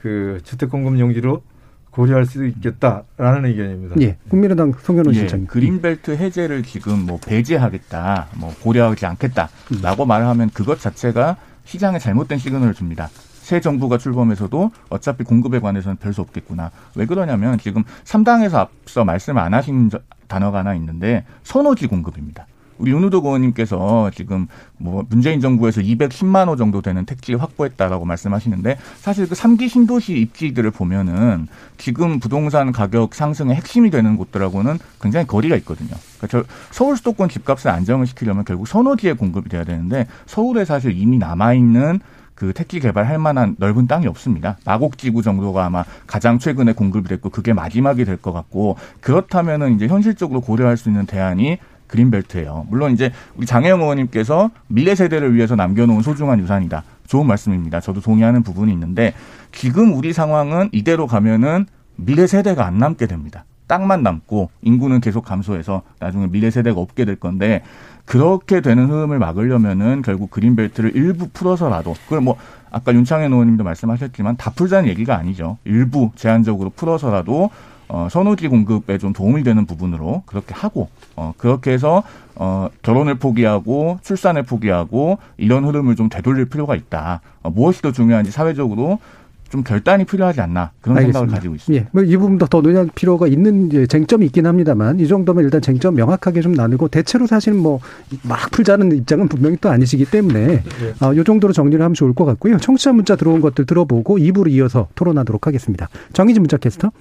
그 0.00 0.40
주택 0.44 0.70
공급 0.70 0.98
용지로 0.98 1.42
고려할 1.90 2.24
수 2.26 2.44
있겠다라는 2.46 3.46
의견입니다. 3.46 3.96
예, 4.00 4.16
국민의당 4.28 4.72
송현호 4.80 5.10
예, 5.10 5.14
실장님. 5.14 5.46
그린벨트 5.48 6.12
해제를 6.12 6.62
지금 6.62 7.06
뭐 7.06 7.18
배제하겠다, 7.24 8.28
뭐 8.36 8.54
고려하지 8.62 9.06
않겠다라고 9.06 10.06
말하면 10.06 10.50
그것 10.50 10.80
자체가 10.80 11.36
시장에 11.64 11.98
잘못된 11.98 12.38
시그널을 12.38 12.74
줍니다. 12.74 13.08
새 13.42 13.60
정부가 13.60 13.98
출범해서도 13.98 14.70
어차피 14.90 15.24
공급에 15.24 15.58
관해서는 15.58 15.96
별 15.96 16.12
수 16.12 16.20
없겠구나. 16.20 16.70
왜 16.94 17.06
그러냐면 17.06 17.58
지금 17.58 17.82
3당에서 18.04 18.54
앞서 18.54 19.04
말씀을 19.04 19.42
안 19.42 19.54
하신 19.54 19.90
저- 19.90 20.00
단어가 20.28 20.60
하나 20.60 20.74
있는데 20.74 21.24
선호지 21.42 21.88
공급입니다. 21.88 22.46
우리 22.80 22.92
윤우덕 22.92 23.26
의원님께서 23.26 24.10
지금 24.14 24.48
뭐 24.78 25.04
문재인 25.10 25.40
정부에서 25.40 25.82
210만 25.82 26.48
호 26.48 26.56
정도 26.56 26.80
되는 26.80 27.04
택지 27.04 27.34
확보했다라고 27.34 28.06
말씀하시는데 28.06 28.78
사실 28.98 29.28
그 29.28 29.34
3기 29.34 29.68
신도시 29.68 30.14
입지들을 30.14 30.70
보면은 30.70 31.46
지금 31.76 32.18
부동산 32.18 32.72
가격 32.72 33.14
상승의 33.14 33.54
핵심이 33.54 33.90
되는 33.90 34.16
곳들하고는 34.16 34.78
굉장히 35.00 35.26
거리가 35.26 35.56
있거든요. 35.56 35.90
그러니까 36.18 36.26
저 36.28 36.44
서울 36.70 36.96
수도권 36.96 37.28
집값을 37.28 37.70
안정을 37.70 38.06
시키려면 38.06 38.44
결국 38.44 38.66
선호지에 38.66 39.12
공급이 39.12 39.50
돼야 39.50 39.64
되는데 39.64 40.06
서울에 40.26 40.64
사실 40.64 40.96
이미 40.96 41.18
남아 41.18 41.54
있는 41.54 42.00
그 42.34 42.54
택지 42.54 42.80
개발할 42.80 43.18
만한 43.18 43.54
넓은 43.58 43.86
땅이 43.86 44.06
없습니다. 44.06 44.56
마곡지구 44.64 45.20
정도가 45.22 45.66
아마 45.66 45.84
가장 46.06 46.38
최근에 46.38 46.72
공급이 46.72 47.06
됐고 47.06 47.28
그게 47.28 47.52
마지막이 47.52 48.06
될 48.06 48.16
것 48.16 48.32
같고 48.32 48.76
그렇다면은 49.02 49.74
이제 49.74 49.86
현실적으로 49.86 50.40
고려할 50.40 50.78
수 50.78 50.88
있는 50.88 51.04
대안이 51.04 51.58
그린벨트예요. 51.90 52.66
물론 52.70 52.92
이제 52.92 53.12
우리 53.36 53.46
장혜영 53.46 53.80
의원님께서 53.80 54.50
미래 54.68 54.94
세대를 54.94 55.34
위해서 55.34 55.56
남겨놓은 55.56 56.02
소중한 56.02 56.38
유산이다. 56.40 56.84
좋은 57.06 57.26
말씀입니다. 57.26 57.80
저도 57.80 58.00
동의하는 58.00 58.42
부분이 58.42 58.72
있는데 58.72 59.14
지금 59.52 59.94
우리 59.94 60.12
상황은 60.12 60.70
이대로 60.72 61.06
가면은 61.06 61.66
미래 61.96 62.26
세대가 62.26 62.64
안 62.66 62.78
남게 62.78 63.06
됩니다. 63.06 63.44
땅만 63.66 64.02
남고 64.02 64.50
인구는 64.62 65.00
계속 65.00 65.24
감소해서 65.24 65.82
나중에 66.00 66.26
미래 66.28 66.50
세대가 66.50 66.80
없게 66.80 67.04
될 67.04 67.16
건데 67.16 67.62
그렇게 68.04 68.60
되는 68.60 68.88
흐름을 68.88 69.20
막으려면은 69.20 70.02
결국 70.02 70.30
그린벨트를 70.30 70.96
일부 70.96 71.28
풀어서라도 71.28 71.94
그걸 72.04 72.20
뭐 72.20 72.36
아까 72.70 72.92
윤창현 72.92 73.32
의원님도 73.32 73.62
말씀하셨지만 73.62 74.36
다 74.36 74.50
풀자는 74.50 74.88
얘기가 74.88 75.16
아니죠. 75.16 75.58
일부 75.64 76.10
제한적으로 76.16 76.70
풀어서라도 76.70 77.50
어, 77.92 78.06
선호지 78.08 78.46
공급에 78.48 78.98
좀 78.98 79.12
도움이 79.12 79.42
되는 79.42 79.66
부분으로 79.66 80.22
그렇게 80.26 80.54
하고 80.54 80.88
어, 81.16 81.34
그렇게 81.36 81.72
해서 81.72 82.04
어, 82.36 82.68
결혼을 82.82 83.16
포기하고 83.16 83.98
출산을 84.02 84.44
포기하고 84.44 85.18
이런 85.36 85.64
흐름을 85.64 85.96
좀 85.96 86.08
되돌릴 86.08 86.44
필요가 86.46 86.76
있다. 86.76 87.20
어, 87.42 87.50
무엇이 87.50 87.82
더 87.82 87.90
중요한지 87.90 88.30
사회적으로 88.30 89.00
좀 89.48 89.64
결단이 89.64 90.04
필요하지 90.04 90.40
않나 90.40 90.70
그런 90.80 90.98
생각을 91.02 91.26
가지고 91.26 91.56
있습니다. 91.56 91.84
예, 91.84 91.88
뭐이 91.90 92.16
부분도 92.16 92.46
더 92.46 92.60
논의할 92.60 92.88
필요가 92.94 93.26
있는 93.26 93.68
쟁점이 93.88 94.24
있긴 94.26 94.46
합니다만 94.46 95.00
이 95.00 95.08
정도면 95.08 95.42
일단 95.42 95.60
쟁점 95.60 95.96
명확하게 95.96 96.40
좀 96.40 96.52
나누고 96.52 96.86
대체로 96.86 97.26
사실 97.26 97.52
뭐 97.54 97.80
막 98.22 98.50
풀자는 98.52 98.92
입장은 98.98 99.26
분명히 99.26 99.56
또 99.60 99.68
아니시기 99.68 100.04
때문에 100.04 100.62
아, 101.00 101.12
요 101.16 101.24
정도로 101.24 101.52
정리를 101.52 101.82
하면 101.84 101.94
좋을 101.94 102.14
것 102.14 102.24
같고요. 102.24 102.58
청취자 102.58 102.92
문자 102.92 103.16
들어온 103.16 103.40
것들 103.40 103.66
들어보고 103.66 104.18
2부로 104.18 104.48
이어서 104.52 104.86
토론하도록 104.94 105.44
하겠습니다. 105.48 105.88
정희진 106.12 106.42
문자 106.42 106.56
캐스터. 106.56 106.92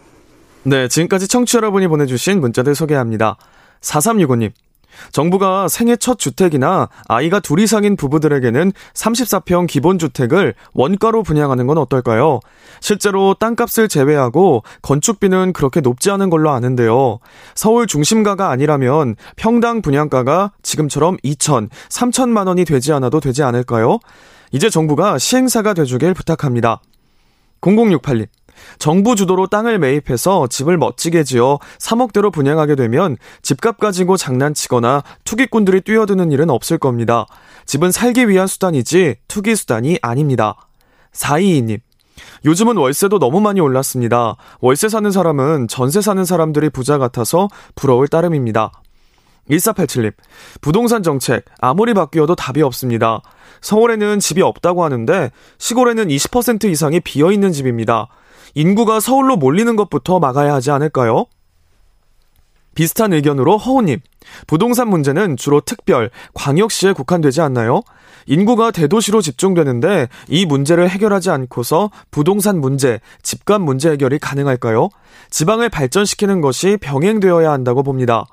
네, 0.63 0.87
지금까지 0.87 1.27
청취 1.27 1.53
자 1.53 1.57
여러분이 1.57 1.87
보내주신 1.87 2.41
문자들 2.41 2.75
소개합니다. 2.75 3.37
4365님. 3.81 4.51
정부가 5.13 5.69
생애 5.69 5.95
첫 5.95 6.19
주택이나 6.19 6.89
아이가 7.07 7.39
둘 7.39 7.59
이상인 7.59 7.95
부부들에게는 7.95 8.73
34평 8.93 9.67
기본주택을 9.67 10.55
원가로 10.73 11.23
분양하는 11.23 11.67
건 11.67 11.77
어떨까요? 11.77 12.41
실제로 12.81 13.33
땅값을 13.33 13.87
제외하고 13.87 14.63
건축비는 14.81 15.53
그렇게 15.53 15.79
높지 15.79 16.11
않은 16.11 16.29
걸로 16.29 16.49
아는데요. 16.49 17.19
서울 17.55 17.87
중심가가 17.87 18.49
아니라면 18.49 19.15
평당 19.37 19.81
분양가가 19.81 20.51
지금처럼 20.63 21.17
2천, 21.23 21.69
3천만 21.89 22.47
원이 22.47 22.65
되지 22.65 22.91
않아도 22.91 23.21
되지 23.21 23.43
않을까요? 23.43 23.99
이제 24.51 24.69
정부가 24.69 25.17
시행사가 25.17 25.73
돼주길 25.73 26.13
부탁합니다. 26.13 26.81
0068님. 27.61 28.27
정부 28.77 29.15
주도로 29.15 29.47
땅을 29.47 29.79
매입해서 29.79 30.47
집을 30.47 30.77
멋지게 30.77 31.23
지어 31.23 31.59
3억대로 31.79 32.31
분양하게 32.31 32.75
되면 32.75 33.17
집값 33.41 33.79
가지고 33.79 34.17
장난치거나 34.17 35.03
투기꾼들이 35.23 35.81
뛰어드는 35.81 36.31
일은 36.31 36.49
없을 36.49 36.77
겁니다. 36.77 37.25
집은 37.65 37.91
살기 37.91 38.29
위한 38.29 38.47
수단이지 38.47 39.17
투기 39.27 39.55
수단이 39.55 39.99
아닙니다. 40.01 40.55
422님. 41.13 41.79
요즘은 42.45 42.77
월세도 42.77 43.19
너무 43.19 43.41
많이 43.41 43.59
올랐습니다. 43.59 44.35
월세 44.59 44.89
사는 44.89 45.09
사람은 45.11 45.67
전세 45.67 46.01
사는 46.01 46.23
사람들이 46.23 46.69
부자 46.69 46.97
같아서 46.97 47.47
부러울 47.75 48.07
따름입니다. 48.07 48.71
1487님. 49.49 50.13
부동산 50.61 51.03
정책 51.03 51.45
아무리 51.59 51.93
바뀌어도 51.93 52.35
답이 52.35 52.61
없습니다. 52.61 53.21
서울에는 53.61 54.19
집이 54.19 54.41
없다고 54.41 54.83
하는데 54.83 55.31
시골에는 55.57 56.07
20% 56.07 56.65
이상이 56.65 56.99
비어 56.99 57.31
있는 57.31 57.51
집입니다. 57.51 58.07
인구가 58.55 58.99
서울로 58.99 59.35
몰리는 59.37 59.75
것부터 59.75 60.19
막아야 60.19 60.53
하지 60.53 60.71
않을까요? 60.71 61.25
비슷한 62.75 63.13
의견으로 63.13 63.57
허우님. 63.57 63.99
부동산 64.47 64.89
문제는 64.89 65.37
주로 65.37 65.59
특별, 65.59 66.09
광역시에 66.33 66.93
국한되지 66.93 67.41
않나요? 67.41 67.81
인구가 68.25 68.71
대도시로 68.71 69.21
집중되는데 69.21 70.07
이 70.27 70.45
문제를 70.45 70.89
해결하지 70.89 71.31
않고서 71.31 71.89
부동산 72.11 72.61
문제, 72.61 72.99
집값 73.23 73.61
문제 73.61 73.91
해결이 73.91 74.19
가능할까요? 74.19 74.89
지방을 75.29 75.69
발전시키는 75.69 76.41
것이 76.41 76.77
병행되어야 76.79 77.51
한다고 77.51 77.83
봅니다. 77.83 78.25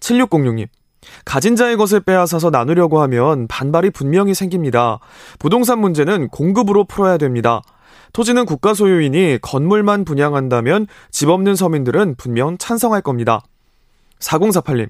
7606님. 0.00 0.66
가진 1.24 1.56
자의 1.56 1.76
것을 1.76 2.00
빼앗아서 2.00 2.50
나누려고 2.50 3.00
하면 3.02 3.46
반발이 3.46 3.90
분명히 3.90 4.34
생깁니다. 4.34 4.98
부동산 5.38 5.80
문제는 5.80 6.28
공급으로 6.28 6.84
풀어야 6.84 7.16
됩니다. 7.16 7.62
토지는 8.18 8.46
국가 8.46 8.74
소유이니 8.74 9.38
건물만 9.42 10.04
분양한다면 10.04 10.88
집 11.12 11.28
없는 11.28 11.54
서민들은 11.54 12.16
분명 12.16 12.58
찬성할 12.58 13.00
겁니다. 13.00 13.42
4048님, 14.18 14.88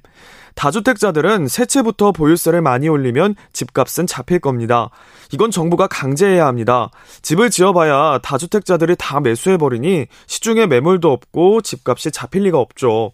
다주택자들은 0.55 1.47
새채부터 1.47 2.12
보유세를 2.12 2.62
많이 2.62 2.89
올리면 2.89 3.35
집값은 3.53 4.07
잡힐 4.07 4.39
겁니다. 4.39 4.89
이건 5.31 5.51
정부가 5.51 5.89
강제해야 5.89 6.47
합니다. 6.47 6.89
집을 7.20 7.51
지어봐야 7.51 8.20
다주택자들이 8.22 8.97
다 8.99 9.20
매수해버리니 9.20 10.07
시중에 10.26 10.66
매물도 10.66 11.12
없고 11.12 11.61
집값이 11.61 12.11
잡힐 12.11 12.45
리가 12.45 12.59
없죠. 12.59 13.12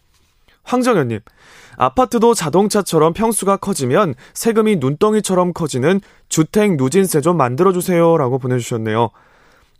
황정현님, 0.62 1.18
아파트도 1.76 2.34
자동차처럼 2.34 3.14
평수가 3.14 3.56
커지면 3.56 4.14
세금이 4.32 4.76
눈덩이처럼 4.76 5.54
커지는 5.54 6.00
주택 6.28 6.76
누진세 6.76 7.20
좀 7.20 7.36
만들어주세요. 7.36 8.16
라고 8.16 8.38
보내주셨네요. 8.38 9.10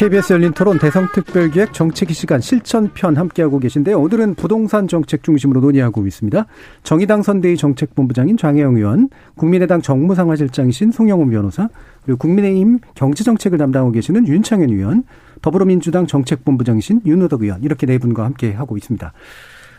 KBS 0.00 0.32
열린 0.32 0.52
토론 0.52 0.78
대성특별기획 0.78 1.74
정책이 1.74 2.14
시간 2.14 2.40
실천편 2.40 3.18
함께하고 3.18 3.58
계신데요. 3.58 4.00
오늘은 4.00 4.34
부동산 4.34 4.88
정책 4.88 5.22
중심으로 5.22 5.60
논의하고 5.60 6.06
있습니다. 6.06 6.46
정의당 6.82 7.22
선대위 7.22 7.58
정책본부장인 7.58 8.38
장혜영 8.38 8.76
의원, 8.76 9.10
국민의당 9.36 9.82
정무상화실장이신 9.82 10.92
송영훈 10.92 11.28
변호사, 11.28 11.68
그리고 12.06 12.16
국민의힘 12.16 12.78
경제정책을 12.94 13.58
담당하고 13.58 13.92
계시는 13.92 14.26
윤창현 14.26 14.70
의원, 14.70 15.02
더불어민주당 15.42 16.06
정책본부장이신 16.06 17.02
윤호덕 17.04 17.42
의원 17.42 17.62
이렇게 17.62 17.84
네 17.84 17.98
분과 17.98 18.24
함께하고 18.24 18.78
있습니다. 18.78 19.12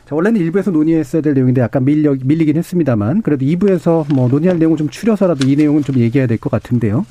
자, 0.05 0.15
원래는 0.15 0.39
일부에서 0.39 0.69
논의했어야 0.69 1.23
될 1.23 1.33
내용인데 1.33 1.61
약간 1.61 1.83
밀려, 1.83 2.15
밀리긴 2.23 2.57
했습니다만 2.57 3.23
그래도 3.23 3.43
2부에서 3.43 4.13
뭐 4.13 4.27
논의할 4.27 4.59
내용을 4.59 4.77
좀 4.77 4.87
추려서라도 4.87 5.47
이 5.47 5.55
내용은 5.55 5.81
좀 5.81 5.95
얘기해야 5.95 6.27
될 6.27 6.37
것 6.37 6.51
같은데요. 6.51 7.07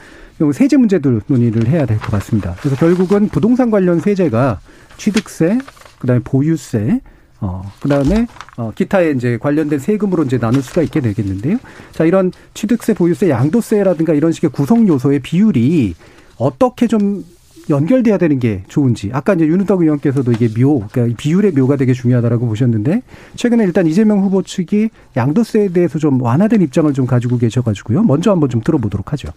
세제 0.53 0.77
문제도 0.77 1.21
논의를 1.27 1.69
해야 1.69 1.87
될 1.87 1.99
것 1.99 2.11
같습니다. 2.13 2.55
그래서 2.61 2.77
결국은 2.77 3.29
부동산 3.29 3.71
관련 3.71 4.01
세제가 4.01 4.61
취득세, 4.97 5.59
그다음에 5.99 6.21
보유세, 6.25 7.01
어, 7.41 7.63
그 7.81 7.89
다음에, 7.89 8.27
어, 8.57 8.71
기타의 8.75 9.17
이제 9.17 9.39
관련된 9.39 9.79
세금으로 9.79 10.25
이제 10.25 10.39
나눌 10.39 10.63
수가 10.63 10.83
있게 10.83 11.01
되겠는데요. 11.01 11.57
자, 11.93 12.05
이런 12.05 12.33
취득세, 12.55 12.93
보유세, 12.95 13.31
양도세라든가 13.31 14.13
이런 14.15 14.33
식의 14.33 14.51
구성 14.51 14.87
요소의 14.89 15.21
비율이 15.21 15.95
어떻게 16.37 16.87
좀 16.87 17.25
연결돼야 17.71 18.19
되는 18.19 18.39
게 18.39 18.63
좋은지. 18.69 19.11
아까 19.13 19.35
이제 19.35 19.47
윤우덕 19.47 19.83
의원께서도 19.83 20.33
이게 20.33 20.49
묘, 20.49 20.87
그러니까 20.91 21.17
비율의 21.19 21.53
묘가 21.53 21.77
되게 21.77 21.93
중요하다라고 21.93 22.47
보셨는데 22.47 23.03
최근에 23.37 23.65
일단 23.65 23.87
이재명 23.87 24.21
후보 24.21 24.43
측이 24.43 24.89
양도세에 25.17 25.69
대해서 25.69 25.99
좀 25.99 26.21
완화된 26.21 26.63
입장을 26.63 26.93
좀 26.95 27.07
가지고 27.07 27.39
계셔가지고요. 27.39 28.03
먼저 28.03 28.33
한번 28.33 28.49
좀 28.49 28.61
들어보도록 28.61 29.13
하죠. 29.13 29.29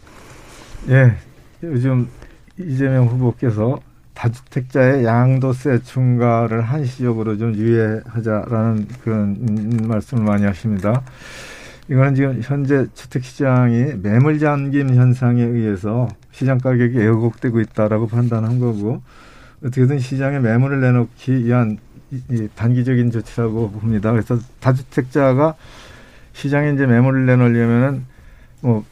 예, 0.90 1.16
요즘 1.64 2.10
이재명 2.58 3.08
후보께서 3.08 3.80
다주택자의 4.14 5.06
양도세 5.06 5.82
중과를 5.84 6.62
한시적으로 6.62 7.38
좀 7.38 7.56
유예하자라는 7.56 8.88
그런 9.02 9.38
말씀을 9.88 10.24
많이 10.24 10.46
하십니다. 10.46 11.02
이거는 11.90 12.16
지금 12.16 12.42
현재 12.44 12.86
주택시장이 12.94 13.94
매물 14.02 14.40
잠김 14.40 14.94
현상에 14.94 15.42
의해서 15.42 16.08
시장 16.32 16.58
가격이 16.58 16.98
왜곡되고 16.98 17.62
있다라고 17.62 18.08
판단한 18.08 18.60
거고 18.60 19.02
어떻게든 19.60 20.00
시장에 20.00 20.40
매물을 20.40 20.82
내놓기 20.82 21.46
위한 21.46 21.78
단기적인 22.56 23.10
조치라고 23.12 23.72
봅니다. 23.72 24.12
그래서 24.12 24.38
다주택자가 24.60 25.56
시장에 26.34 26.72
이제 26.74 26.86
매물을 26.86 27.26
내놓으려면은 27.26 28.06
뭐 28.62 28.86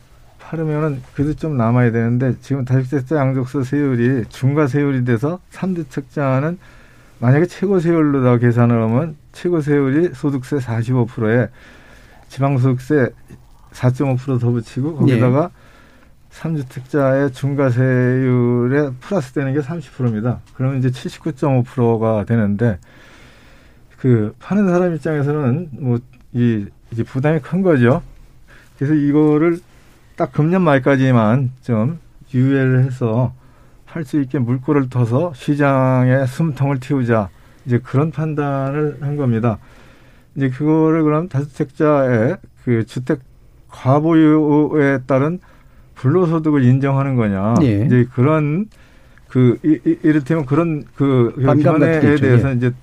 하려면은 0.52 1.02
그래도 1.14 1.34
좀 1.34 1.56
남아야 1.56 1.92
되는데 1.92 2.36
지금 2.42 2.66
다주택자 2.66 3.16
양도세 3.16 3.64
세율이 3.64 4.26
중과 4.28 4.68
세율이 4.68 5.06
돼서 5.06 5.40
삼주택자는 5.50 6.60
만약에 7.20 7.46
최고 7.46 7.80
세율로 7.80 8.22
다 8.24 8.38
계산을 8.38 8.82
하면 8.84 9.16
최고 9.32 9.62
세율이 9.62 10.14
소득세 10.14 10.58
45%에 10.58 11.50
지방소득세 12.28 13.14
4.5%더 13.72 14.52
붙이고 14.52 14.96
거기다가 14.98 15.52
예. 15.54 15.62
삼주택자의 16.32 17.32
중과세율에 17.32 18.92
플러스 19.00 19.34
되는 19.34 19.54
게 19.54 19.60
30%입니다. 19.60 20.40
그러면 20.56 20.80
이제 20.80 20.90
79.5%가 20.90 22.26
되는데 22.26 22.78
그 23.98 24.34
파는 24.40 24.68
사람 24.68 24.96
입장에서는 24.96 25.70
뭐이 25.74 26.68
이게 26.92 27.04
부담이 27.04 27.40
큰 27.40 27.62
거죠. 27.62 28.02
그래서 28.78 28.94
이거를 28.94 29.60
딱 30.16 30.32
금년 30.32 30.62
말까지만 30.62 31.52
좀 31.62 32.00
유예를 32.34 32.84
해서 32.84 33.34
할 33.86 34.06
수 34.06 34.22
있게 34.22 34.40
물꼬를 34.40 34.90
터서 34.90 35.34
시장에 35.36 36.26
숨통을 36.26 36.80
틔우자 36.80 37.30
이제 37.66 37.78
그런 37.80 38.12
판단을 38.12 38.98
한 39.02 39.18
겁니다. 39.18 39.58
이제 40.36 40.50
그거를 40.50 41.04
그럼 41.04 41.28
다주택자의 41.28 42.38
그 42.64 42.86
주택 42.86 43.20
과보유에 43.70 45.00
따른 45.06 45.40
불로소득을 45.96 46.64
인정하는 46.64 47.16
거냐. 47.16 47.56
예. 47.64 47.86
이제 47.86 48.08
그런 48.14 48.68
그 49.28 49.60
이, 49.64 49.78
이, 49.86 49.98
이를테면 50.04 50.46
그런 50.46 50.84
그 50.96 51.34
견해에 51.62 52.16
대해서 52.16 52.50
예. 52.52 52.54
이제 52.56 52.74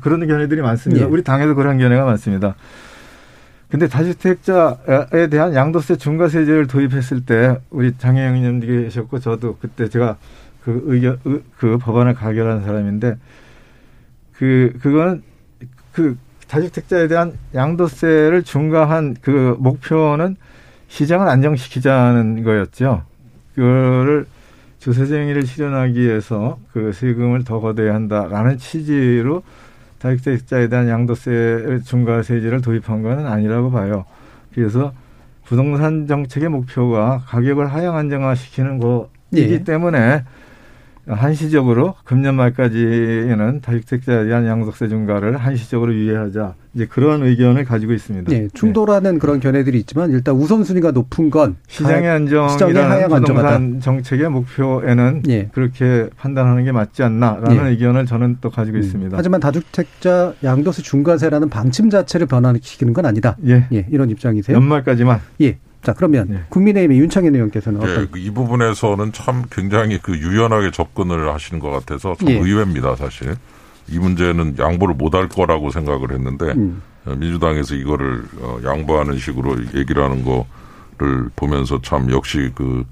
그런 0.00 0.26
견해들이 0.26 0.62
많습니다. 0.62 1.04
예. 1.04 1.08
우리 1.08 1.22
당에도 1.24 1.54
그런 1.54 1.78
견해가 1.78 2.04
많습니다. 2.04 2.54
근데 3.72 3.88
다주택자에 3.88 5.28
대한 5.30 5.54
양도세 5.54 5.96
중과세제를 5.96 6.66
도입했을 6.66 7.24
때 7.24 7.58
우리 7.70 7.96
장혜영 7.96 8.36
의원님 8.36 8.60
계셨고 8.60 9.18
저도 9.18 9.56
그때 9.62 9.88
제가 9.88 10.18
그 10.62 10.82
의견 10.84 11.18
그 11.56 11.78
법안을 11.78 12.12
가결한 12.12 12.64
사람인데 12.64 13.16
그 14.34 14.74
그거는 14.82 15.22
그 15.90 16.18
다주택자에 16.48 17.08
대한 17.08 17.32
양도세를 17.54 18.42
중과한 18.42 19.16
그 19.22 19.56
목표는 19.58 20.36
시장을 20.88 21.26
안정시키자는 21.26 22.44
거였죠. 22.44 23.04
그거를 23.54 24.26
주세쟁의를 24.80 25.46
실현하기 25.46 25.98
위해서 25.98 26.58
그 26.74 26.92
세금을 26.92 27.44
더 27.44 27.60
걷어야 27.60 27.94
한다라는 27.94 28.58
취지로 28.58 29.42
다주택자에 30.02 30.68
대한 30.68 30.88
양도세 30.88 31.80
중과세제를 31.84 32.60
도입한 32.60 33.02
것은 33.02 33.26
아니라고 33.26 33.70
봐요. 33.70 34.04
그래서 34.52 34.92
부동산 35.44 36.06
정책의 36.06 36.48
목표가 36.48 37.22
가격을 37.26 37.72
하향 37.72 37.96
안정화시키는 37.96 38.78
거이기 38.78 39.52
예. 39.52 39.64
때문에 39.64 40.24
한시적으로 41.06 41.94
금년 42.04 42.36
말까지는 42.36 43.60
다주택자에 43.60 44.24
대한 44.24 44.46
양도세 44.46 44.88
중과를 44.88 45.36
한시적으로 45.36 45.94
유예하자. 45.94 46.54
이제 46.74 46.86
그런 46.86 47.22
의견을 47.22 47.64
가지고 47.64 47.92
있습니다. 47.92 48.30
네, 48.30 48.48
충돌하는 48.54 49.14
네. 49.14 49.18
그런 49.18 49.40
견해들이 49.40 49.78
있지만 49.80 50.10
일단 50.10 50.34
우선순위가 50.36 50.92
높은 50.92 51.28
건 51.28 51.56
시장의 51.66 52.08
안정이라는 52.08 53.08
부동산 53.08 53.80
정책의 53.80 54.30
목표에는 54.30 55.22
네. 55.22 55.48
그렇게 55.52 56.08
판단하는 56.16 56.64
게 56.64 56.72
맞지 56.72 57.02
않나라는 57.02 57.64
네. 57.64 57.70
의견을 57.70 58.06
저는 58.06 58.38
또 58.40 58.48
가지고 58.48 58.78
음. 58.78 58.82
있습니다. 58.82 59.16
하지만 59.16 59.40
다주택자 59.40 60.34
양도세 60.42 60.82
중과세라는 60.82 61.50
방침 61.50 61.90
자체를 61.90 62.26
변화시키는 62.26 62.94
건 62.94 63.04
아니다. 63.04 63.36
예, 63.46 63.66
예 63.72 63.86
이런 63.90 64.08
입장이세요? 64.08 64.56
연말까지만. 64.56 65.20
예. 65.42 65.58
자, 65.82 65.92
그러면 65.92 66.26
네. 66.28 66.40
국민의힘의 66.48 66.98
윤창현 66.98 67.34
의원께서는 67.34 67.80
네, 67.80 67.92
어떤? 67.92 68.08
이 68.16 68.30
부분에서는 68.30 69.12
참 69.12 69.44
굉장히 69.50 69.98
그 70.00 70.16
유연하게 70.16 70.70
접근을 70.70 71.32
하시는 71.32 71.60
것 71.60 71.70
같아서 71.70 72.14
참 72.14 72.28
예. 72.30 72.34
의외입니다, 72.38 72.94
사실. 72.96 73.34
이 73.88 73.98
문제는 73.98 74.56
양보를 74.58 74.94
못할 74.94 75.28
거라고 75.28 75.70
생각을 75.70 76.12
했는데 76.12 76.52
음. 76.52 76.80
어, 77.04 77.14
민주당에서 77.16 77.74
이거를 77.74 78.22
어, 78.40 78.58
양보하는 78.64 79.18
식으로 79.18 79.56
얘기를 79.74 80.04
하는 80.04 80.24
거를 80.24 81.28
보면서 81.34 81.80
참 81.82 82.10
역시 82.12 82.52
그 82.54 82.84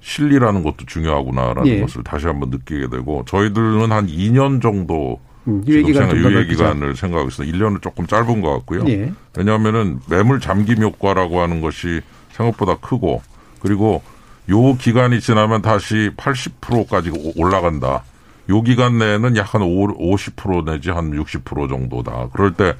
실리라는 0.00 0.62
것도 0.62 0.86
중요하구나라는 0.86 1.66
예. 1.66 1.80
것을 1.82 2.02
다시 2.02 2.26
한번 2.26 2.48
느끼게 2.48 2.88
되고 2.88 3.24
저희들은 3.26 3.92
한 3.92 4.06
2년 4.06 4.62
정도 4.62 5.20
음, 5.46 5.62
지금 5.64 5.74
유예기간 5.74 6.08
생각, 6.08 6.14
좀더 6.14 6.28
유예 6.30 6.34
넓히자. 6.40 6.64
기간을 6.72 6.96
생각하고 6.96 7.28
있어요. 7.28 7.52
1년은 7.52 7.82
조금 7.82 8.06
짧은 8.06 8.40
것 8.40 8.50
같고요. 8.54 8.84
예. 8.88 9.12
왜냐하면은 9.36 10.00
매물 10.08 10.40
잠김 10.40 10.82
효과라고 10.82 11.42
하는 11.42 11.60
것이 11.60 12.00
생각보다 12.38 12.76
크고 12.76 13.20
그리고 13.60 14.02
요 14.50 14.74
기간이 14.76 15.20
지나면 15.20 15.60
다시 15.60 16.10
80%까지 16.16 17.34
올라간다. 17.36 18.02
요 18.48 18.62
기간 18.62 18.96
내에는 18.98 19.36
약 19.36 19.54
한 19.54 19.60
50% 19.62 20.64
내지 20.64 20.90
한 20.90 21.10
60% 21.10 21.68
정도다. 21.68 22.28
그럴 22.32 22.54
때 22.54 22.74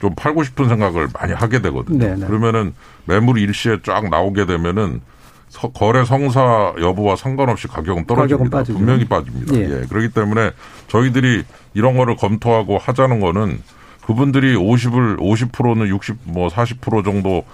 좀 0.00 0.12
팔고 0.16 0.42
싶은 0.42 0.68
생각을 0.68 1.08
많이 1.14 1.32
하게 1.32 1.62
되거든요. 1.62 1.98
네, 2.04 2.14
네. 2.16 2.26
그러면은 2.26 2.74
매물이 3.06 3.40
일시에 3.42 3.78
쫙 3.84 4.10
나오게 4.10 4.44
되면은 4.44 5.00
서- 5.48 5.70
거래 5.70 6.04
성사 6.04 6.74
여부와 6.78 7.16
상관없이 7.16 7.68
가격은 7.68 8.04
떨어집니다. 8.06 8.50
빠지죠. 8.58 8.76
분명히 8.76 9.04
빠집니다. 9.06 9.54
예. 9.54 9.60
예. 9.62 9.86
그렇기 9.88 10.10
때문에 10.10 10.50
저희들이 10.88 11.44
이런 11.74 11.96
거를 11.96 12.16
검토하고 12.16 12.76
하자는 12.76 13.20
거는 13.20 13.62
그분들이 14.04 14.56
50을 14.56 15.16
50%는 15.18 15.86
60 15.88 16.16
뭐 16.24 16.48
40% 16.48 17.02
정도 17.04 17.44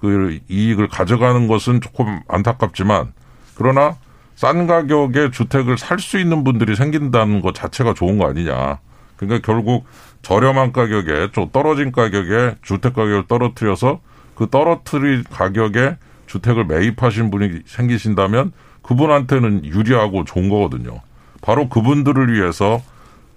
그 0.00 0.38
이익을 0.48 0.88
가져가는 0.88 1.46
것은 1.46 1.80
조금 1.80 2.20
안타깝지만 2.28 3.12
그러나 3.54 3.96
싼 4.34 4.66
가격에 4.66 5.30
주택을 5.30 5.76
살 5.76 5.98
수 5.98 6.18
있는 6.18 6.44
분들이 6.44 6.74
생긴다는 6.74 7.42
것 7.42 7.54
자체가 7.54 7.92
좋은 7.94 8.16
거 8.18 8.26
아니냐. 8.28 8.78
그러니까 9.16 9.44
결국 9.44 9.84
저렴한 10.22 10.72
가격에 10.72 11.30
좀 11.32 11.50
떨어진 11.52 11.92
가격에 11.92 12.56
주택 12.62 12.94
가격을 12.94 13.26
떨어뜨려서 13.28 14.00
그 14.34 14.48
떨어뜨린 14.48 15.24
가격에 15.30 15.96
주택을 16.26 16.64
매입하신 16.64 17.30
분이 17.30 17.60
생기신다면 17.66 18.52
그분한테는 18.82 19.66
유리하고 19.66 20.24
좋은 20.24 20.48
거거든요. 20.48 21.00
바로 21.42 21.68
그분들을 21.68 22.32
위해서 22.32 22.82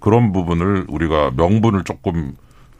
그런 0.00 0.32
부분을 0.32 0.86
우리가 0.88 1.32
명분을 1.36 1.84
조금 1.84 2.34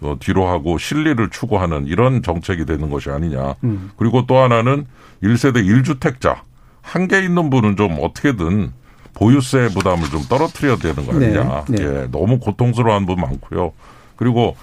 어, 0.05 0.17
뒤로 0.21 0.47
하고 0.47 0.77
실리를 0.79 1.31
추구하는 1.31 1.87
이런 1.87 2.23
정책이 2.23 2.67
되는 2.67 2.91
것이 2.91 3.11
아니냐. 3.11 3.55
음. 3.65 3.91
그리고 3.97 4.27
또 4.27 4.39
하나는 4.39 4.87
1세대 5.23 5.65
1주택자 5.67 6.37
한 6.83 7.09
개 7.09 7.19
있는 7.21 7.49
분은 7.51 7.77
좀 7.77 7.97
어떻게든 8.01 8.73
보유세 9.15 9.69
부담을 9.69 10.09
좀 10.11 10.23
떨어뜨려야 10.29 10.77
되는 10.77 11.07
거 11.07 11.15
아니냐. 11.15 11.65
네, 11.69 11.77
네. 11.77 11.85
예, 11.85 12.09
너무 12.11 12.39
고통스러워하는 12.39 13.07
분 13.07 13.17
많고요. 13.17 13.73
그리고 14.17 14.57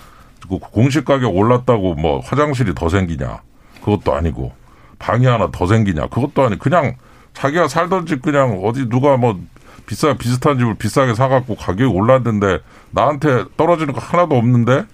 그 0.47 0.59
공시 0.59 1.03
가격 1.03 1.35
올랐다고 1.35 1.95
뭐 1.95 2.19
화장실이 2.19 2.75
더 2.75 2.89
생기냐. 2.89 3.41
그것도 3.83 4.13
아니고 4.13 4.51
방이 4.99 5.25
하나 5.25 5.49
더 5.51 5.65
생기냐. 5.65 6.07
그것도 6.07 6.43
아니고 6.43 6.61
그냥 6.61 6.95
자기가 7.33 7.67
살던 7.67 8.05
집 8.05 8.21
그냥 8.21 8.59
어디 8.63 8.87
누가 8.89 9.17
뭐 9.17 9.39
비싸 9.87 10.13
비슷한 10.13 10.59
집을 10.59 10.75
비싸게 10.75 11.15
사갖고 11.15 11.55
가격이 11.55 11.85
올랐는데 11.85 12.59
나한테 12.91 13.45
떨어지는 13.57 13.93
거 13.93 13.99
하나도 14.01 14.35
없는데 14.37 14.85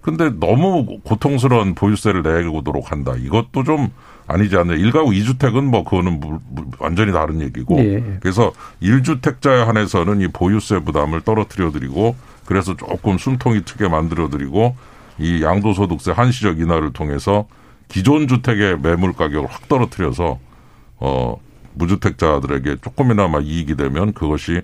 근데 0.00 0.30
너무 0.30 1.00
고통스러운 1.04 1.74
보유세를 1.74 2.22
내고도록 2.22 2.90
한다. 2.90 3.14
이것도 3.16 3.64
좀 3.64 3.90
아니지 4.26 4.56
않냐. 4.56 4.74
일가구 4.74 5.12
이주택은뭐 5.14 5.84
그거는 5.84 6.20
완전히 6.78 7.12
다른 7.12 7.40
얘기고. 7.42 7.78
예. 7.80 8.18
그래서 8.20 8.52
일주택자에 8.80 9.62
한해서는 9.62 10.20
이 10.20 10.28
보유세 10.28 10.80
부담을 10.80 11.20
떨어뜨려 11.20 11.70
드리고 11.70 12.16
그래서 12.46 12.76
조금 12.76 13.18
숨통이 13.18 13.64
트게 13.64 13.88
만들어 13.88 14.28
드리고 14.28 14.76
이 15.18 15.42
양도소득세 15.42 16.12
한시적 16.12 16.60
인하를 16.60 16.92
통해서 16.92 17.46
기존 17.88 18.28
주택의 18.28 18.78
매물 18.80 19.12
가격을 19.12 19.48
확 19.50 19.68
떨어뜨려서 19.68 20.38
어 20.98 21.36
무주택자들에게 21.74 22.76
조금이나마 22.82 23.40
이익이 23.40 23.76
되면 23.76 24.12
그것이 24.12 24.62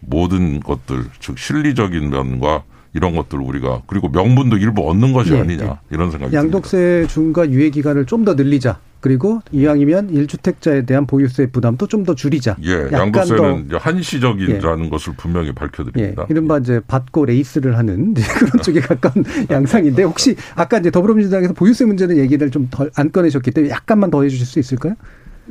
모든 0.00 0.60
것들 0.60 1.04
즉 1.18 1.38
실리적인 1.38 2.10
면과 2.10 2.62
이런 2.92 3.14
것들 3.14 3.38
우리가 3.40 3.82
그리고 3.86 4.08
명분도 4.08 4.56
일부 4.56 4.88
얻는 4.90 5.12
것이 5.12 5.32
예, 5.34 5.40
아니냐 5.40 5.64
예. 5.64 5.70
이런 5.90 6.10
생각이 6.10 6.30
듭니다. 6.32 6.36
양도세 6.38 7.06
중과 7.08 7.50
유예 7.50 7.70
기간을 7.70 8.06
좀 8.06 8.24
더 8.24 8.34
늘리자. 8.34 8.78
그리고 9.00 9.40
이왕이면 9.50 10.12
1주택자에 10.12 10.84
대한 10.86 11.06
보유세 11.06 11.46
부담도 11.46 11.86
좀 11.86 12.04
더 12.04 12.14
줄이자. 12.14 12.56
예, 12.64 12.88
양도세는 12.92 13.36
더- 13.42 13.58
이제 13.66 13.76
한시적이라는 13.76 14.90
것을 14.90 15.14
분명히 15.16 15.48
예, 15.48 15.52
밝혀드립니다. 15.52 16.26
이른바 16.28 16.58
이제 16.58 16.80
받고 16.86 17.24
레이스를 17.26 17.78
하는 17.78 18.12
그런 18.38 18.62
쪽에 18.62 18.80
가까운 18.80 19.24
양상인데 19.50 20.02
혹시 20.02 20.36
아까 20.54 20.78
이제 20.78 20.90
더불어민주당에서 20.90 21.54
보유세 21.54 21.84
문제는 21.86 22.18
얘기를 22.18 22.50
좀 22.50 22.68
덜 22.70 22.90
안 22.96 23.10
꺼내셨기 23.10 23.52
때문에 23.52 23.70
약간만 23.72 24.10
더 24.10 24.22
해주실 24.22 24.44
수 24.46 24.58
있을까요? 24.58 24.94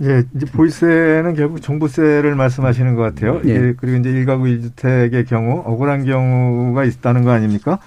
예, 0.01 0.23
이제 0.33 0.45
보유세는 0.45 1.35
결국 1.35 1.61
종부세를 1.61 2.35
말씀하시는 2.35 2.95
것 2.95 3.01
같아요. 3.01 3.41
예. 3.45 3.49
이게 3.49 3.73
그리고 3.77 3.97
이제 3.97 4.09
일가구 4.09 4.47
일주택의 4.47 5.25
경우 5.25 5.61
억울한 5.65 6.05
경우가 6.05 6.85
있다는 6.85 7.23
거 7.23 7.31
아닙니까? 7.31 7.79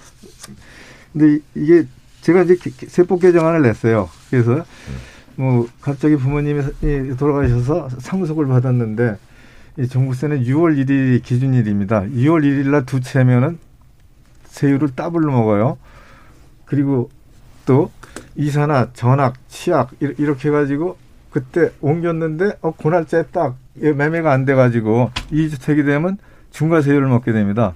근데 1.13 1.35
이- 1.37 1.41
이게 1.55 1.87
제가 2.21 2.43
이제 2.43 2.57
개- 2.57 2.71
세법 2.87 3.21
개정안을 3.23 3.63
냈어요. 3.63 4.11
그래서 4.31 4.65
뭐 5.37 5.67
갑자기 5.81 6.17
부모님이 6.17 6.63
돌아가셔서 7.19 7.89
상속을 7.99 8.47
받았는데 8.47 9.17
이 9.79 9.89
종부세는 9.89 10.45
6월 10.45 10.77
1일이 10.85 11.23
기준일입니다. 11.23 12.03
6월 12.03 12.43
1일 12.45 12.69
날 12.71 12.85
두 12.85 13.01
채면은 13.01 13.59
세율을 14.45 14.91
더블로 14.95 15.33
먹어요. 15.33 15.79
그리고 16.67 17.09
또 17.65 17.91
이사나 18.37 18.91
전학, 18.93 19.35
이- 20.03 20.15
이렇게 20.19 20.49
해가지고 20.49 20.99
그때 21.33 21.71
옮겼는데 21.81 22.59
어 22.61 22.73
고날짜에 22.73 23.25
딱 23.33 23.57
매매가 23.75 24.31
안 24.31 24.45
돼가지고 24.45 25.11
이주택이 25.31 25.83
되면 25.83 26.19
중과세율을 26.51 27.09
먹게 27.09 27.33
됩니다. 27.33 27.75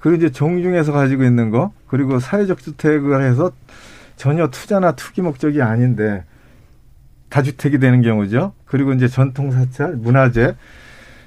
그리고 0.00 0.16
이제 0.16 0.30
정중에서 0.30 0.92
가지고 0.92 1.24
있는 1.24 1.50
거 1.50 1.72
그리고 1.86 2.18
사회적 2.18 2.58
주택을 2.58 3.22
해서 3.22 3.52
전혀 4.16 4.48
투자나 4.48 4.92
투기 4.92 5.22
목적이 5.22 5.62
아닌데 5.62 6.24
다주택이 7.30 7.78
되는 7.78 8.02
경우죠. 8.02 8.52
그리고 8.64 8.92
이제 8.92 9.06
전통 9.06 9.52
사찰, 9.52 9.94
문화재 9.94 10.56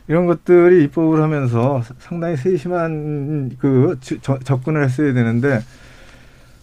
이런 0.07 0.25
것들이 0.25 0.83
입법을 0.85 1.21
하면서 1.21 1.81
상당히 1.99 2.35
세심한 2.35 3.51
그 3.59 3.97
주- 4.01 4.19
저- 4.21 4.39
접근을 4.39 4.83
했어야 4.83 5.13
되는데 5.13 5.61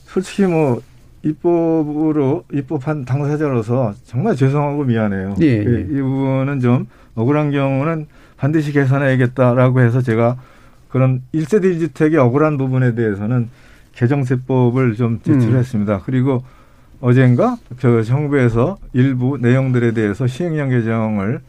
솔직히 0.05 0.43
뭐 0.43 0.83
입법으로 1.29 2.45
입법한 2.53 3.05
당사자로서 3.05 3.95
정말 4.05 4.37
죄송하고 4.37 4.85
미안해요. 4.85 5.37
예, 5.41 5.47
예. 5.47 5.87
이 5.91 6.01
부분은 6.01 6.61
좀 6.61 6.87
억울한 7.15 7.51
경우는 7.51 8.07
반드시 8.37 8.73
개선해야겠다라고 8.73 9.81
해서 9.81 10.01
제가 10.01 10.37
그런 10.89 11.23
1세대 11.35 11.65
1주택의 11.77 12.17
억울한 12.17 12.57
부분에 12.57 12.95
대해서는 12.95 13.51
개정세법을 13.93 14.95
좀 14.95 15.21
제출했습니다. 15.23 16.03
그리고 16.05 16.43
어젠가 17.01 17.57
저 17.81 18.03
정부에서 18.03 18.79
일부 18.93 19.39
내용들에 19.39 19.93
대해서 19.93 20.27
시행령 20.27 20.71
개정을 20.71 21.41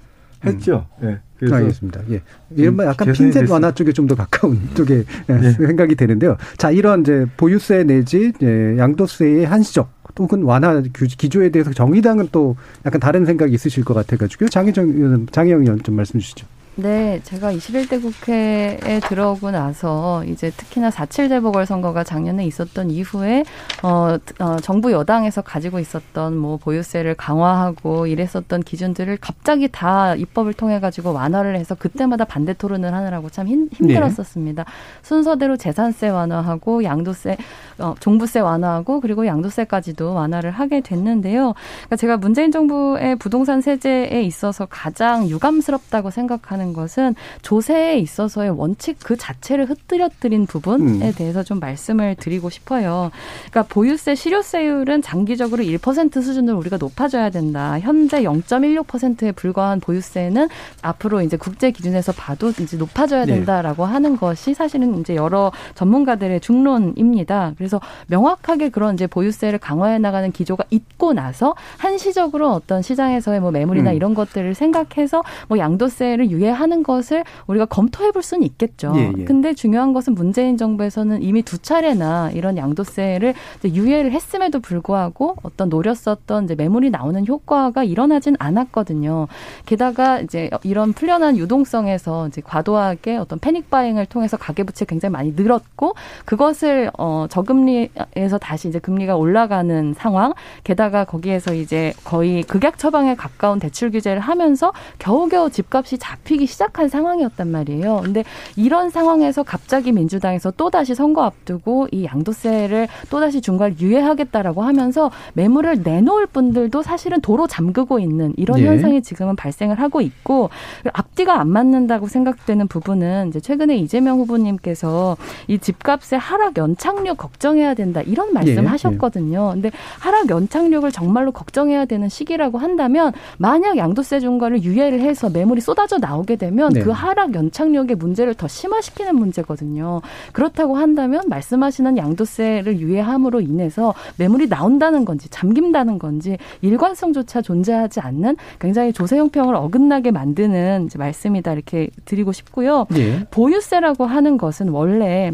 했죠. 0.45 0.85
예. 1.03 1.19
그래서 1.37 1.55
알겠습니다. 1.55 2.01
예. 2.11 2.21
이른바 2.55 2.85
약간 2.85 3.07
개선이 3.07 3.17
핀셋 3.29 3.33
됐습니다. 3.33 3.53
완화 3.53 3.71
쪽에 3.73 3.91
좀 3.93 4.07
더 4.07 4.15
가까운 4.15 4.59
쪽에 4.75 5.03
예. 5.29 5.51
생각이 5.51 5.95
되는데요. 5.95 6.35
자, 6.57 6.71
이런 6.71 7.01
이제 7.01 7.25
보유세 7.37 7.83
내지 7.83 8.33
예, 8.41 8.77
양도세의 8.77 9.45
한시적 9.45 9.89
혹은 10.19 10.43
완화 10.43 10.81
규- 10.93 11.07
기조에 11.07 11.49
대해서 11.49 11.71
정의당은 11.71 12.27
또 12.33 12.57
약간 12.85 12.99
다른 12.99 13.25
생각이 13.25 13.53
있으실 13.53 13.85
것 13.85 13.93
같아가지고요. 13.93 14.49
장혜정 14.49 14.89
의원, 14.89 15.27
장혜영 15.31 15.61
의원 15.61 15.81
좀 15.81 15.95
말씀 15.95 16.19
주시죠. 16.19 16.45
네, 16.75 17.19
제가 17.23 17.51
21대 17.51 18.01
국회에 18.01 18.99
들어오고 19.01 19.51
나서 19.51 20.23
이제 20.25 20.49
특히나 20.49 20.89
4.7 20.89 21.27
재보궐선거가 21.27 22.05
작년에 22.05 22.45
있었던 22.45 22.89
이후에 22.89 23.43
어, 23.83 24.17
어, 24.39 24.57
정부 24.61 24.91
여당에서 24.93 25.41
가지고 25.41 25.79
있었던 25.79 26.37
뭐 26.37 26.55
보유세를 26.55 27.15
강화하고 27.15 28.07
이랬었던 28.07 28.61
기준들을 28.61 29.17
갑자기 29.19 29.67
다 29.67 30.15
입법을 30.15 30.53
통해 30.53 30.79
가지고 30.79 31.11
완화를 31.11 31.57
해서 31.57 31.75
그때마다 31.75 32.23
반대 32.23 32.53
토론을 32.53 32.93
하느라고 32.93 33.29
참 33.29 33.47
힘, 33.47 33.67
힘들었었습니다. 33.73 34.63
순서대로 35.01 35.57
재산세 35.57 36.07
완화하고 36.07 36.85
양도세, 36.85 37.35
어, 37.79 37.95
종부세 37.99 38.39
완화하고 38.39 39.01
그리고 39.01 39.25
양도세까지도 39.25 40.13
완화를 40.13 40.51
하게 40.51 40.81
됐는데요. 40.81 41.53
그러니까 41.77 41.95
제가 41.95 42.17
문재인 42.17 42.51
정부의 42.51 43.15
부동산 43.17 43.61
세제에 43.61 44.21
있어서 44.23 44.65
가장 44.69 45.27
유감스럽다고 45.27 46.09
생각하는 46.09 46.59
하는 46.59 46.73
것은 46.73 47.15
조세에 47.41 47.99
있어서의 47.99 48.51
원칙 48.51 48.97
그 49.03 49.15
자체를 49.15 49.69
흩뜨려뜨린 49.69 50.45
부분에 50.45 51.07
음. 51.07 51.13
대해서 51.15 51.43
좀 51.43 51.59
말씀을 51.59 52.15
드리고 52.15 52.49
싶어요. 52.49 53.11
그러니까 53.49 53.73
보유세 53.73 54.15
실효세율은 54.15 55.01
장기적으로 55.01 55.63
1% 55.63 56.21
수준으로 56.21 56.57
우리가 56.57 56.77
높아져야 56.77 57.29
된다. 57.29 57.79
현재 57.79 58.23
0.16%에 58.23 59.31
불과한 59.31 59.79
보유세는 59.79 60.49
앞으로 60.81 61.21
이제 61.21 61.37
국제 61.37 61.71
기준에서 61.71 62.11
봐도 62.11 62.49
이제 62.49 62.77
높아져야 62.77 63.25
네. 63.25 63.35
된다라고 63.35 63.85
네. 63.85 63.93
하는 63.93 64.17
것이 64.17 64.53
사실은 64.53 64.99
이제 64.99 65.15
여러 65.15 65.51
전문가들의 65.75 66.41
중론입니다. 66.41 67.53
그래서 67.57 67.68
명확하게 68.07 68.69
그런 68.69 68.95
이제 68.95 69.05
보유세를 69.05 69.59
강화해 69.59 69.99
나가는 69.99 70.31
기조가 70.31 70.63
있고 70.71 71.13
나서 71.13 71.55
한시적으로 71.77 72.51
어떤 72.51 72.81
시장에서의 72.81 73.39
뭐 73.39 73.51
매물이나 73.51 73.91
음. 73.91 73.95
이런 73.95 74.13
것들을 74.13 74.55
생각해서 74.55 75.23
뭐 75.47 75.57
양도세를 75.57 76.31
유예하는 76.31 76.83
것을 76.83 77.23
우리가 77.47 77.65
검토해 77.65 78.11
볼 78.11 78.23
수는 78.23 78.43
있겠죠. 78.43 78.93
예, 78.95 79.13
예. 79.17 79.23
근데 79.25 79.53
중요한 79.53 79.93
것은 79.93 80.15
문재인 80.15 80.57
정부에서는 80.57 81.21
이미 81.21 81.43
두 81.43 81.57
차례나 81.57 82.31
이런 82.31 82.57
양도세를 82.57 83.33
유예를 83.63 84.11
했음에도 84.11 84.59
불구하고 84.59 85.35
어떤 85.43 85.69
노렸었던 85.69 86.45
이제 86.45 86.55
매물이 86.55 86.89
나오는 86.89 87.25
효과가 87.27 87.83
일어나진 87.83 88.35
않았거든요. 88.39 89.27
게다가 89.65 90.19
이제 90.21 90.49
이런 90.63 90.93
풀려난 90.93 91.37
유동성에서 91.37 92.27
이제 92.27 92.41
과도하게 92.41 93.17
어떤 93.17 93.39
패닉 93.39 93.69
바잉을 93.69 94.05
통해서 94.05 94.37
가계 94.37 94.63
부채 94.63 94.85
굉장히 94.85 95.11
많이 95.11 95.31
늘었고 95.31 95.95
그것을 96.25 96.91
어 96.97 97.27
저금 97.29 97.58
리에서 97.65 98.37
다시 98.39 98.67
이제 98.67 98.79
금리가 98.79 99.15
올라가는 99.15 99.93
상황 99.93 100.33
게다가 100.63 101.05
거기에서 101.05 101.53
이제 101.53 101.93
거의 102.03 102.43
극약 102.43 102.77
처방에 102.77 103.15
가까운 103.15 103.59
대출 103.59 103.91
규제를 103.91 104.19
하면서 104.19 104.73
겨우겨우 104.99 105.49
집값이 105.49 105.97
잡히기 105.97 106.45
시작한 106.45 106.87
상황이었단 106.87 107.47
말이에요. 107.49 108.01
근데 108.03 108.23
이런 108.55 108.89
상황에서 108.89 109.43
갑자기 109.43 109.91
민주당에서 109.91 110.51
또다시 110.51 110.95
선거 110.95 111.23
앞두고 111.23 111.87
이 111.91 112.05
양도세를 112.05 112.87
또다시 113.09 113.41
중괄 113.41 113.75
유예하겠다라고 113.79 114.61
하면서 114.61 115.11
매물을 115.33 115.81
내놓을 115.83 116.27
분들도 116.27 116.81
사실은 116.81 117.21
도로 117.21 117.47
잠그고 117.47 117.99
있는 117.99 118.33
이런 118.37 118.59
예. 118.59 118.67
현상이 118.67 119.01
지금은 119.01 119.35
발생을 119.35 119.79
하고 119.79 120.01
있고 120.01 120.49
앞뒤가 120.93 121.39
안 121.39 121.49
맞는다고 121.49 122.07
생각되는 122.07 122.67
부분은 122.67 123.29
이제 123.29 123.39
최근에 123.39 123.77
이재명 123.77 124.19
후보님께서 124.19 125.17
이 125.47 125.57
집값의 125.57 126.19
하락 126.19 126.57
연착륙 126.57 127.17
걱정 127.17 127.38
해야 127.47 127.73
된다 127.73 128.01
이런 128.01 128.33
말씀 128.33 128.63
예. 128.63 128.67
하셨거든요. 128.67 129.51
근데 129.53 129.71
하락 129.99 130.29
연착륙을 130.29 130.91
정말로 130.91 131.31
걱정해야 131.31 131.85
되는 131.85 132.09
시기라고 132.09 132.57
한다면 132.57 133.13
만약 133.37 133.77
양도세 133.77 134.19
중과를 134.19 134.63
유예를 134.63 134.99
해서 134.99 135.29
매물이 135.29 135.61
쏟아져 135.61 135.97
나오게 135.97 136.35
되면 136.35 136.69
네. 136.69 136.81
그 136.81 136.91
하락 136.91 137.33
연착륙의 137.33 137.95
문제를 137.95 138.33
더 138.35 138.47
심화시키는 138.47 139.15
문제거든요. 139.15 140.01
그렇다고 140.33 140.75
한다면 140.75 141.23
말씀하시는 141.27 141.97
양도세를 141.97 142.79
유예함으로 142.79 143.41
인해서 143.41 143.93
매물이 144.17 144.49
나온다는 144.49 145.05
건지 145.05 145.27
잠긴다는 145.29 145.97
건지 145.99 146.37
일관성조차 146.61 147.41
존재하지 147.41 148.01
않는 148.01 148.35
굉장히 148.59 148.93
조세 148.93 149.17
형평을 149.17 149.55
어긋나게 149.55 150.11
만드는 150.11 150.89
말씀이다 150.97 151.53
이렇게 151.53 151.89
드리고 152.05 152.31
싶고요. 152.31 152.85
네. 152.89 153.25
보유세라고 153.31 154.05
하는 154.05 154.37
것은 154.37 154.69
원래 154.69 155.31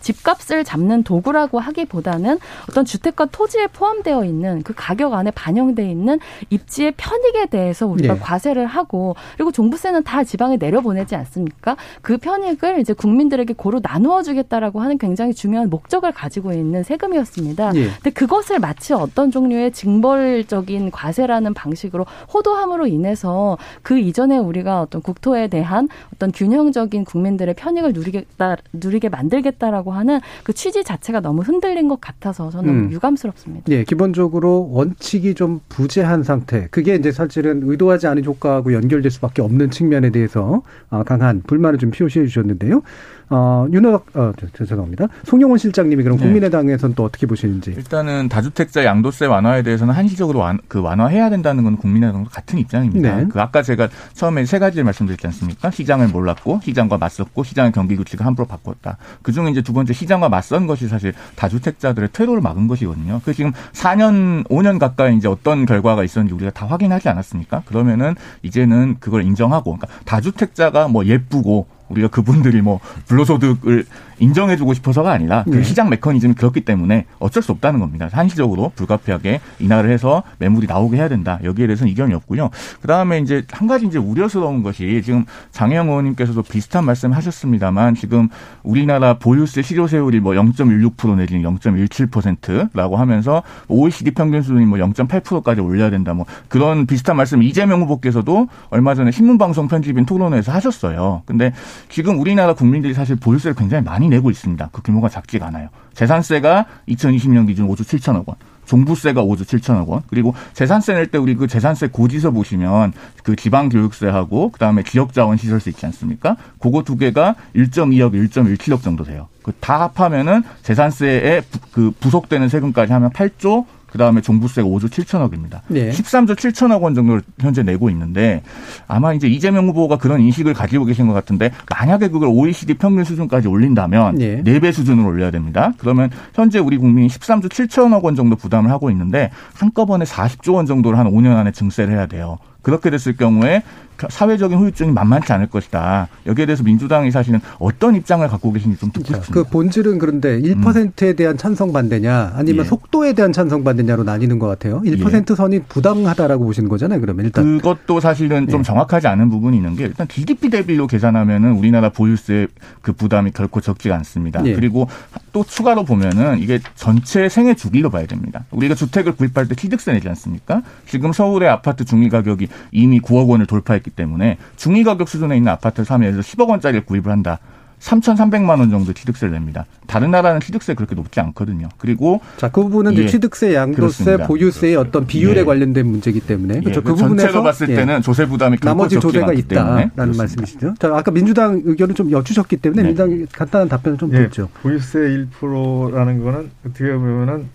집값을 0.00 0.64
잡는 0.64 1.02
도구라고 1.02 1.58
하기보다는 1.58 2.38
어떤 2.68 2.84
주택과 2.84 3.26
토지에 3.26 3.68
포함되어 3.68 4.24
있는 4.24 4.62
그 4.62 4.72
가격 4.74 5.14
안에 5.14 5.30
반영돼 5.30 5.88
있는 5.88 6.18
입지의 6.50 6.92
편익에 6.96 7.46
대해서 7.46 7.86
우리가 7.86 8.14
네. 8.14 8.20
과세를 8.20 8.66
하고 8.66 9.16
그리고 9.36 9.52
종부세는 9.52 10.04
다 10.04 10.24
지방에 10.24 10.56
내려보내지 10.56 11.14
않습니까? 11.16 11.76
그 12.02 12.18
편익을 12.18 12.80
이제 12.80 12.92
국민들에게 12.92 13.54
고루 13.54 13.80
나누어 13.82 14.22
주겠다라고 14.22 14.80
하는 14.80 14.98
굉장히 14.98 15.34
중요한 15.34 15.70
목적을 15.70 16.12
가지고 16.12 16.52
있는 16.52 16.82
세금이었습니다. 16.82 17.72
네. 17.72 17.88
근데 17.94 18.10
그것을 18.10 18.58
마치 18.58 18.92
어떤 18.92 19.30
종류의 19.30 19.72
징벌적인 19.72 20.90
과세라는 20.90 21.54
방식으로 21.54 22.06
호도함으로 22.32 22.86
인해서 22.86 23.58
그 23.82 23.98
이전에 23.98 24.38
우리가 24.38 24.82
어떤 24.82 25.02
국토에 25.02 25.48
대한 25.48 25.88
어떤 26.14 26.32
균형적인 26.32 27.04
국민들의 27.04 27.54
편익을 27.54 27.92
누리겠다 27.92 28.56
누리게 28.72 29.08
만들겠다라고 29.08 29.85
하는 29.92 30.20
그 30.42 30.52
취지 30.52 30.84
자체가 30.84 31.20
너무 31.20 31.42
흔들린 31.42 31.88
것 31.88 32.00
같아서 32.00 32.50
저는 32.50 32.68
음. 32.68 32.92
유감스럽습니다. 32.92 33.64
예, 33.70 33.84
기본적으로 33.84 34.68
원칙이 34.72 35.34
좀 35.34 35.60
부재한 35.68 36.22
상태. 36.22 36.68
그게 36.70 36.94
이제 36.94 37.12
사실은 37.12 37.62
의도하지 37.64 38.06
않은 38.06 38.24
효과하고 38.24 38.72
연결될 38.72 39.10
수밖에 39.10 39.42
없는 39.42 39.70
측면에 39.70 40.10
대해서 40.10 40.62
아, 40.90 41.02
강한 41.02 41.42
불만을 41.46 41.78
좀 41.78 41.90
표시해 41.90 42.26
주셨는데요. 42.26 42.82
어, 43.28 43.66
윤호덕, 43.72 44.06
어, 44.14 44.32
죄송합니다. 44.52 45.06
송영원 45.24 45.58
실장님이 45.58 46.04
그럼 46.04 46.16
네. 46.16 46.24
국민의당에서는 46.24 46.94
또 46.94 47.02
어떻게 47.02 47.26
보시는지. 47.26 47.72
일단은 47.72 48.28
다주택자 48.28 48.84
양도세 48.84 49.26
완화에 49.26 49.62
대해서는 49.62 49.94
한시적으로 49.94 50.38
완, 50.38 50.58
그 50.68 50.80
완화해야 50.80 51.28
된다는 51.30 51.64
건 51.64 51.76
국민의당도 51.76 52.30
같은 52.30 52.58
입장입니다. 52.58 53.16
네. 53.16 53.26
그 53.28 53.40
아까 53.40 53.62
제가 53.62 53.88
처음에 54.12 54.44
세 54.44 54.60
가지를 54.60 54.84
말씀드렸지 54.84 55.26
않습니까? 55.26 55.70
시장을 55.72 56.08
몰랐고, 56.08 56.60
시장과 56.62 56.98
맞섰고, 56.98 57.42
시장의 57.42 57.72
경기 57.72 57.96
규칙을 57.96 58.24
함부로 58.24 58.46
바꿨다. 58.46 58.96
그 59.22 59.32
중에 59.32 59.50
이제 59.50 59.60
두 59.60 59.72
번째 59.76 59.92
시장과 59.92 60.28
맞선 60.28 60.66
것이 60.66 60.88
사실 60.88 61.12
다주택자들의 61.36 62.08
퇴로를 62.12 62.42
막은 62.42 62.66
것이거든요. 62.66 63.20
그 63.24 63.32
지금 63.32 63.52
4년, 63.72 64.44
5년 64.48 64.80
가까이 64.80 65.16
이제 65.16 65.28
어떤 65.28 65.66
결과가 65.66 66.02
있었는지 66.02 66.34
우리가 66.34 66.50
다 66.50 66.66
확인하지 66.66 67.08
않았습니까? 67.08 67.62
그러면은 67.66 68.14
이제는 68.42 68.96
그걸 68.98 69.22
인정하고, 69.22 69.76
그러니까 69.76 69.86
다주택자가 70.04 70.88
뭐 70.88 71.04
예쁘고 71.04 71.68
우리가 71.88 72.08
그분들이 72.08 72.62
뭐 72.62 72.80
불로소득을 73.06 73.86
인정해주고 74.18 74.74
싶어서가 74.74 75.10
아니라 75.10 75.44
그 75.44 75.56
네. 75.56 75.62
시장 75.62 75.88
메커니즘이 75.88 76.34
그렇기 76.34 76.62
때문에 76.62 77.06
어쩔 77.18 77.42
수 77.42 77.52
없다는 77.52 77.80
겁니다. 77.80 78.08
한시적으로 78.10 78.72
불가피하게 78.74 79.40
인하를 79.58 79.90
해서 79.90 80.22
매물이 80.38 80.66
나오게 80.66 80.96
해야 80.96 81.08
된다. 81.08 81.38
여기에 81.44 81.66
대해서는 81.66 81.92
이견이 81.92 82.14
없고요. 82.14 82.50
그 82.80 82.88
다음에 82.88 83.18
이제 83.18 83.44
한 83.50 83.66
가지 83.66 83.86
이제 83.86 83.98
우려스러운 83.98 84.62
것이 84.62 85.02
지금 85.04 85.24
장영 85.50 85.88
의원님께서도 85.88 86.42
비슷한 86.42 86.84
말씀 86.84 87.12
하셨습니다만 87.12 87.94
지금 87.94 88.28
우리나라 88.62 89.14
보유세 89.14 89.62
실효세율이 89.62 90.20
뭐 90.20 90.32
0.16% 90.34 91.16
내지는 91.16 91.42
0.17%라고 91.42 92.96
하면서 92.96 93.42
OECD 93.68 94.12
평균 94.12 94.42
수준이 94.42 94.64
뭐 94.66 94.78
0.8%까지 94.78 95.60
올려야 95.60 95.90
된다. 95.90 96.14
뭐 96.14 96.26
그런 96.48 96.86
비슷한 96.86 97.16
말씀 97.16 97.42
이재명 97.42 97.82
후보께서도 97.82 98.48
얼마 98.70 98.94
전에 98.94 99.10
신문방송 99.10 99.68
편집인 99.68 100.06
토론회에서 100.06 100.52
하셨어요. 100.52 101.22
근데 101.26 101.52
지금 101.88 102.18
우리나라 102.20 102.54
국민들이 102.54 102.94
사실 102.94 103.16
보유세를 103.16 103.54
굉장히 103.54 103.84
많이 103.84 104.05
내고 104.08 104.30
있습니다. 104.30 104.68
그 104.72 104.82
규모가 104.82 105.08
작지가 105.08 105.46
않아요. 105.46 105.68
재산세가 105.94 106.66
2020년 106.88 107.46
기준 107.46 107.68
5조 107.68 107.80
7천억 107.80 108.26
원. 108.28 108.36
종부세가 108.66 109.22
5조 109.22 109.42
7천억 109.42 109.86
원. 109.86 110.02
그리고 110.08 110.34
재산세 110.52 110.94
낼 110.94 111.06
때 111.06 111.18
우리 111.18 111.36
그 111.36 111.46
재산세 111.46 111.88
고지서 111.88 112.32
보시면 112.32 112.92
그 113.22 113.36
지방교육세하고 113.36 114.50
그다음에 114.50 114.82
지역자원시설세 114.82 115.70
있지 115.70 115.86
않습니까? 115.86 116.36
그거 116.58 116.82
두 116.82 116.96
개가 116.96 117.36
1.2억, 117.54 118.12
1.17억 118.30 118.82
정도 118.82 119.04
돼요. 119.04 119.28
그 119.42 119.52
다 119.60 119.80
합하면은 119.80 120.42
재산세에 120.62 121.42
그 121.70 121.92
부속되는 122.00 122.48
세금까지 122.48 122.92
하면 122.92 123.10
8조 123.10 123.64
그 123.90 123.98
다음에 123.98 124.20
종부세가 124.20 124.66
5조 124.66 124.88
7천억입니다. 124.90 125.60
네. 125.68 125.90
13조 125.90 126.34
7천억 126.36 126.82
원 126.82 126.94
정도를 126.94 127.22
현재 127.40 127.62
내고 127.62 127.88
있는데 127.90 128.42
아마 128.88 129.12
이제 129.14 129.28
이재명 129.28 129.68
후보가 129.68 129.96
그런 129.98 130.20
인식을 130.20 130.54
가지고 130.54 130.84
계신 130.84 131.06
것 131.06 131.12
같은데 131.12 131.52
만약에 131.70 132.08
그걸 132.08 132.28
OECD 132.28 132.74
평균 132.74 133.04
수준까지 133.04 133.48
올린다면 133.48 134.16
네. 134.16 134.42
4배 134.42 134.72
수준으로 134.72 135.06
올려야 135.08 135.30
됩니다. 135.30 135.72
그러면 135.78 136.10
현재 136.34 136.58
우리 136.58 136.78
국민이 136.78 137.08
13조 137.08 137.48
7천억 137.48 138.02
원 138.02 138.16
정도 138.16 138.36
부담을 138.36 138.70
하고 138.70 138.90
있는데 138.90 139.30
한꺼번에 139.54 140.04
40조 140.04 140.54
원 140.54 140.66
정도를 140.66 140.98
한 140.98 141.06
5년 141.06 141.36
안에 141.36 141.52
증세를 141.52 141.94
해야 141.94 142.06
돼요. 142.06 142.38
그렇게 142.62 142.90
됐을 142.90 143.16
경우에 143.16 143.62
사회적인 144.08 144.58
후유증이 144.58 144.92
만만치 144.92 145.32
않을 145.32 145.46
것이다. 145.48 146.08
여기에 146.26 146.46
대해서 146.46 146.62
민주당이 146.62 147.10
사실은 147.10 147.40
어떤 147.58 147.94
입장을 147.94 148.26
갖고 148.28 148.52
계신지 148.52 148.78
좀 148.78 148.90
듣고 148.90 149.06
싶습니다. 149.06 149.32
그 149.32 149.44
본질은 149.44 149.98
그런데 149.98 150.40
1%에 150.40 151.10
음. 151.10 151.16
대한 151.16 151.36
찬성 151.36 151.72
반대냐 151.72 152.32
아니면 152.34 152.64
예. 152.64 152.68
속도에 152.68 153.12
대한 153.14 153.32
찬성 153.32 153.64
반대냐로 153.64 154.04
나뉘는 154.04 154.38
것 154.38 154.46
같아요. 154.46 154.82
1% 154.82 155.30
예. 155.30 155.34
선이 155.34 155.60
부당하다라고 155.68 156.44
보시는 156.44 156.68
거잖아요. 156.68 157.00
그러면 157.00 157.24
일단 157.26 157.58
그것도 157.58 158.00
사실은 158.00 158.48
좀 158.48 158.60
예. 158.60 158.62
정확하지 158.62 159.06
않은 159.08 159.30
부분이 159.30 159.56
있는 159.56 159.76
게 159.76 159.84
일단 159.84 160.06
GDP 160.08 160.50
대비로 160.50 160.86
계산하면은 160.86 161.52
우리나라 161.52 161.88
보유세 161.88 162.48
그 162.82 162.92
부담이 162.92 163.32
결코 163.32 163.60
적지가 163.60 163.94
않습니다. 163.96 164.44
예. 164.44 164.54
그리고 164.54 164.88
또 165.32 165.44
추가로 165.44 165.84
보면은 165.84 166.38
이게 166.38 166.60
전체 166.74 167.28
생애 167.28 167.54
주기로 167.54 167.90
봐야 167.90 168.06
됩니다. 168.06 168.44
우리가 168.50 168.74
주택을 168.74 169.12
구입할 169.12 169.48
때 169.48 169.54
취득세 169.54 169.92
내지 169.92 170.08
않습니까? 170.08 170.62
지금 170.86 171.12
서울의 171.12 171.48
아파트 171.48 171.84
중위 171.84 172.08
가격이 172.08 172.48
이미 172.72 173.00
9억 173.00 173.28
원을 173.28 173.46
돌파했 173.46 173.85
기 173.86 173.90
때문에 173.90 174.36
중위 174.56 174.82
가격 174.82 175.08
수준에 175.08 175.36
있는 175.36 175.52
아파트를 175.52 175.84
사면 175.84 176.08
예를 176.08 176.20
들어 176.20 176.44
10억 176.44 176.50
원짜리를 176.50 176.84
구입을 176.84 177.10
한다. 177.10 177.38
3,300만 177.78 178.58
원 178.58 178.70
정도 178.70 178.92
취득세를 178.92 179.34
냅니다. 179.34 179.66
다른 179.86 180.10
나라는 180.10 180.40
취득세 180.40 180.74
그렇게 180.74 180.94
높지 180.94 181.20
않거든요. 181.20 181.68
그리고 181.76 182.20
자, 182.38 182.50
그 182.50 182.62
부분은 182.62 182.92
예, 182.92 183.02
이제 183.02 183.06
취득세, 183.06 183.54
양도세, 183.54 183.76
그렇습니다. 183.76 184.26
보유세의 184.26 184.76
어떤 184.76 185.06
비율에 185.06 185.40
예. 185.40 185.44
관련된 185.44 185.86
문제이기 185.86 186.20
때문에 186.20 186.60
그렇죠. 186.60 186.80
예, 186.80 186.82
그 186.82 186.96
전체로 186.96 187.08
부분에서 187.08 187.42
봤을 187.42 187.68
예. 187.68 187.76
때는 187.76 188.02
조세 188.02 188.26
부담이 188.26 188.58
나머지 188.62 188.98
조세가 188.98 189.32
있다라는 189.34 189.90
그렇습니다. 189.90 190.22
말씀이시죠. 190.22 190.74
자, 190.78 190.96
아까 190.96 191.10
민주당 191.10 191.60
의견을 191.64 191.94
좀 191.94 192.10
여쭈셨기 192.10 192.56
때문에 192.56 192.82
네. 192.82 192.88
민주당 192.88 193.26
간단한 193.30 193.68
답변을 193.68 193.98
좀 193.98 194.12
예, 194.14 194.20
듣죠. 194.24 194.48
보유세 194.62 194.98
1%라는 194.98 196.24
거는 196.24 196.50
어떻게 196.66 196.90
보면은 196.92 197.48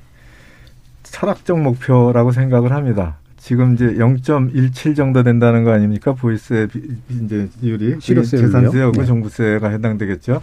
철학적 1.02 1.60
목표라고 1.60 2.32
생각을 2.32 2.72
합니다. 2.72 3.18
지금 3.42 3.74
이제 3.74 3.96
0.17 3.96 4.96
정도 4.96 5.24
된다는 5.24 5.64
거 5.64 5.72
아닙니까? 5.72 6.14
보유세 6.14 6.68
비, 6.68 6.80
이제 7.10 7.50
비율이? 7.60 8.00
재산세하고 8.00 8.92
네. 9.02 9.06
종부세가 9.06 9.68
해당되겠죠. 9.70 10.40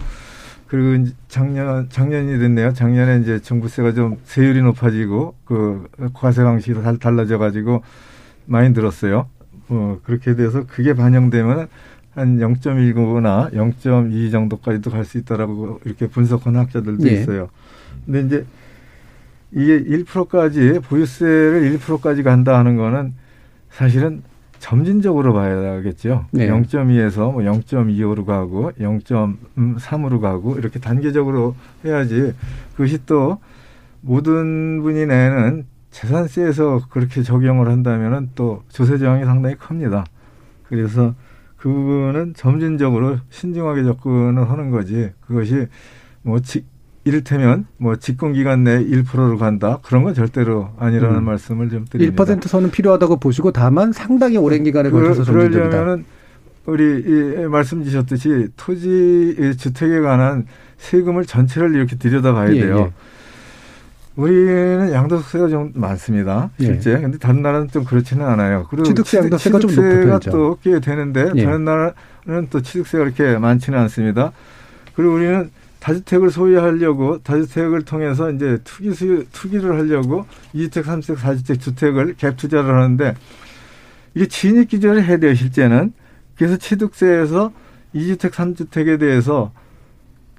그리고 0.67 0.95
이제 1.05 1.13
작년 1.29 1.89
작년이 1.89 2.39
됐네요. 2.41 2.73
작년에 2.73 3.21
이제 3.21 3.39
종부세가 3.39 3.95
좀 3.95 4.17
세율이 4.25 4.63
높아지고 4.63 5.37
그 5.45 5.87
과세 6.13 6.43
방식이 6.43 6.75
달- 6.83 6.99
달라져 6.99 7.39
가지고 7.39 7.83
많이 8.47 8.71
늘었어요. 8.71 9.29
어, 9.69 9.99
그렇게 10.03 10.35
돼서 10.35 10.65
그게 10.67 10.93
반영되면 10.95 11.69
한 12.17 12.39
0.19나 12.39 13.53
0.2 13.53 14.33
정도까지도 14.33 14.91
갈 14.91 15.05
수 15.05 15.19
있다라고 15.19 15.81
이렇게 15.85 16.09
분석하는 16.09 16.59
학자들도 16.61 17.09
예. 17.09 17.13
있어요. 17.13 17.49
근데 18.05 18.23
이제 18.23 18.47
이게 19.53 19.83
1%까지 19.83 20.81
보유세를 20.81 21.79
1%까지 21.79 22.23
간다 22.23 22.59
하는 22.59 22.77
거는 22.77 23.15
사실은 23.71 24.23
점진적으로 24.59 25.33
봐야겠죠. 25.33 26.27
네. 26.33 26.49
0.2에서 26.49 27.33
뭐 27.33 27.43
0.25로 27.43 28.27
가고 28.27 28.73
0.3으로 28.73 30.21
가고 30.21 30.59
이렇게 30.59 30.79
단계적으로 30.79 31.55
해야지 31.85 32.35
그것이 32.73 32.99
또 33.07 33.39
모든 34.01 34.83
분이 34.83 35.07
내는 35.07 35.67
재산세에서 35.91 36.87
그렇게 36.91 37.23
적용을 37.23 37.69
한다면은 37.69 38.31
또 38.35 38.63
조세 38.69 38.99
저항이 38.99 39.25
상당히 39.25 39.55
큽니다. 39.57 40.05
그래서 40.65 41.15
그 41.57 41.69
부분은 41.69 42.35
점진적으로 42.35 43.19
신중하게 43.31 43.85
접근을 43.85 44.49
하는 44.49 44.71
거지. 44.71 45.11
그것이 45.21 45.67
뭐 46.23 46.41
지, 46.41 46.65
이를테면 47.09 47.67
뭐 47.79 47.97
집권 47.97 48.35
기간 48.35 48.65
내에 48.65 48.85
1%로 48.85 49.39
간다 49.39 49.79
그런 49.83 50.03
건 50.05 50.13
절대로 50.15 50.69
아니라는 50.79 51.17
음. 51.17 51.25
말씀을 51.25 51.71
좀 51.71 51.87
드립니다. 51.89 52.25
1% 52.25 52.47
선은 52.47 52.71
필요하다고 52.71 53.17
보시고 53.17 53.51
다만 53.53 53.93
상당히 53.93 54.37
오랜 54.37 54.63
기간에 54.63 54.91
걸쳐서 54.91 55.21
그, 55.21 55.27
점진적이다. 55.27 55.69
그러려면은 55.71 56.05
우리 56.67 56.85
이 56.85 57.47
말씀 57.49 57.83
주셨듯이 57.83 58.49
토지 58.59 59.35
이 59.39 59.57
주택에 59.57 60.01
관한 60.01 60.45
세금을 60.77 61.25
전체를 61.25 61.75
이렇게 61.75 61.97
들여다봐야 61.97 62.55
예, 62.55 62.61
돼요. 62.61 62.79
예. 62.79 62.93
우리는 64.17 64.93
양도세가 64.93 65.49
좀 65.49 65.73
많습니다. 65.75 66.51
예. 66.61 66.65
실제. 66.67 67.01
근데 67.01 67.17
다른 67.19 67.41
나라는 67.41 67.69
좀 67.69 67.85
그렇지는 67.85 68.27
않아요. 68.27 68.67
그리고 68.69 68.85
취득세, 68.85 69.19
취득- 69.19 69.25
양도세가 69.25 69.59
좀 69.61 69.71
높은 69.71 69.83
취득세가 69.83 70.11
편이죠. 70.19 70.31
또꽤 70.31 70.81
되는데 70.81 71.31
예. 71.37 71.45
다른 71.45 71.65
나라는 71.65 72.49
또 72.51 72.61
취득세가 72.61 73.05
그렇게 73.05 73.39
많지는 73.39 73.79
않습니다. 73.79 74.33
그리고 74.95 75.15
우리는 75.15 75.51
다주택을 75.81 76.31
소유하려고 76.31 77.19
다주택을 77.23 77.83
통해서 77.83 78.31
이제 78.31 78.59
투기 78.65 78.93
수 78.93 79.25
투기를 79.33 79.79
하려고 79.79 80.27
2주택, 80.55 80.85
3주택, 80.85 81.17
4주택 81.17 81.61
주택을 81.61 82.15
갭 82.15 82.37
투자를 82.37 82.75
하는데 82.75 83.15
이게 84.15 84.27
진입 84.27 84.69
기준을 84.69 85.05
해야 85.05 85.19
돼요, 85.19 85.35
실제는. 85.35 85.93
그래서 86.37 86.57
취득세에서 86.57 87.53
2주택, 87.95 88.31
3주택에 88.31 88.99
대해서 88.99 89.53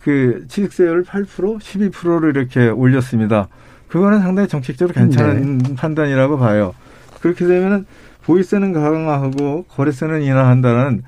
그 0.01 0.45
취득세율을 0.47 1.03
8%, 1.03 1.59
12%로 1.59 2.29
이렇게 2.29 2.69
올렸습니다. 2.69 3.47
그거는 3.87 4.19
상당히 4.19 4.47
정책적으로 4.47 4.93
괜찮은 4.93 5.75
판단이라고 5.75 6.37
봐요. 6.37 6.73
그렇게 7.21 7.45
되면은 7.45 7.85
보유세는 8.23 8.73
강화하고 8.73 9.63
거래세는 9.63 10.21
인하한다는 10.21 11.03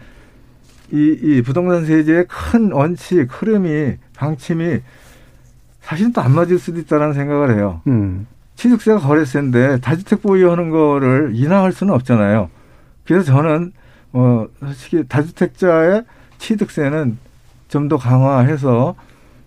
이, 0.92 1.18
이 1.22 1.42
부동산 1.42 1.86
세제의 1.86 2.26
큰 2.28 2.72
원칙, 2.72 3.28
흐름이, 3.30 3.98
방침이 4.22 4.80
사실은 5.82 6.14
또 6.14 6.22
안 6.22 6.32
맞을 6.34 6.60
수도 6.60 6.80
있다는 6.80 7.14
생각을 7.14 7.56
해요. 7.58 7.82
음. 7.88 8.28
취득세가 8.56 9.00
거래세인데 9.00 9.80
다주택 9.80 10.22
보유하는 10.22 10.70
거를 10.70 11.32
인하할 11.34 11.72
수는 11.72 11.94
없잖아요. 11.96 12.50
그래서 13.06 13.26
저는 13.26 13.74
어 14.14 14.46
솔직히 14.62 15.04
다주택자의 15.08 16.04
취득세는 16.38 17.18
좀 17.70 17.88
더 17.88 17.98
강화해서 17.98 18.96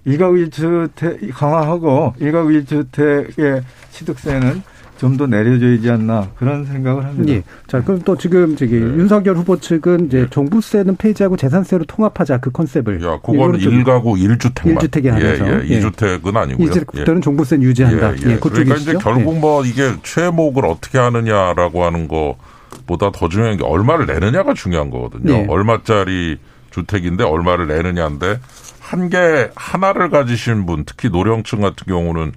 일가구 0.07 0.39
일주택 0.39 1.31
강화하고 1.35 2.14
일가구 2.18 2.51
일주택의 2.53 3.62
취득세는 3.93 4.62
좀 4.99 5.16
더 5.16 5.26
내려줘야지 5.26 5.90
않나 5.90 6.28
그런 6.36 6.64
생각을 6.64 7.05
합니다. 7.05 7.32
예. 7.32 7.42
자, 7.66 7.82
그럼 7.82 8.01
또 8.05 8.16
지금 8.16 8.57
저기 8.57 8.74
네. 8.74 8.80
윤석열 8.80 9.36
후보 9.36 9.59
측은 9.59 10.07
이제 10.07 10.26
종부세는 10.30 10.97
폐지하고 10.97 11.36
재산세로 11.36 11.84
통합하자 11.84 12.38
그 12.38 12.51
컨셉을. 12.51 13.03
야, 13.05 13.18
그거는 13.24 13.61
일가구 13.61 14.18
일주택만 14.18 14.82
1주택에 14.82 15.09
한해서. 15.09 15.47
예, 15.47 15.68
예. 15.68 15.80
2주택은 15.80 16.36
아니고요. 16.36 16.66
이주택부터는 16.66 17.22
종부세는 17.22 17.62
유지한다. 17.64 18.12
예, 18.12 18.16
그러니까 18.16 18.49
그쪽이시죠? 18.49 18.90
이제 18.90 18.99
결국 19.01 19.38
뭐 19.38 19.64
이게 19.64 19.92
최목을 20.03 20.64
어떻게 20.66 20.99
하느냐라고 20.99 21.84
하는 21.84 22.09
거보다 22.09 23.11
더 23.12 23.28
중요한 23.28 23.57
게 23.57 23.64
얼마를 23.64 24.07
내느냐가 24.07 24.55
중요한 24.55 24.90
거거든요. 24.90 25.32
네. 25.32 25.47
얼마짜리 25.49 26.38
주택인데 26.70 27.24
얼마를 27.24 27.68
내느냐인데 27.68 28.40
한 28.80 29.09
개 29.09 29.51
하나를 29.57 30.11
가지신 30.11 30.66
분, 30.66 30.84
특히 30.84 31.09
노령층 31.09 31.61
같은 31.61 31.86
경우는 31.86 32.32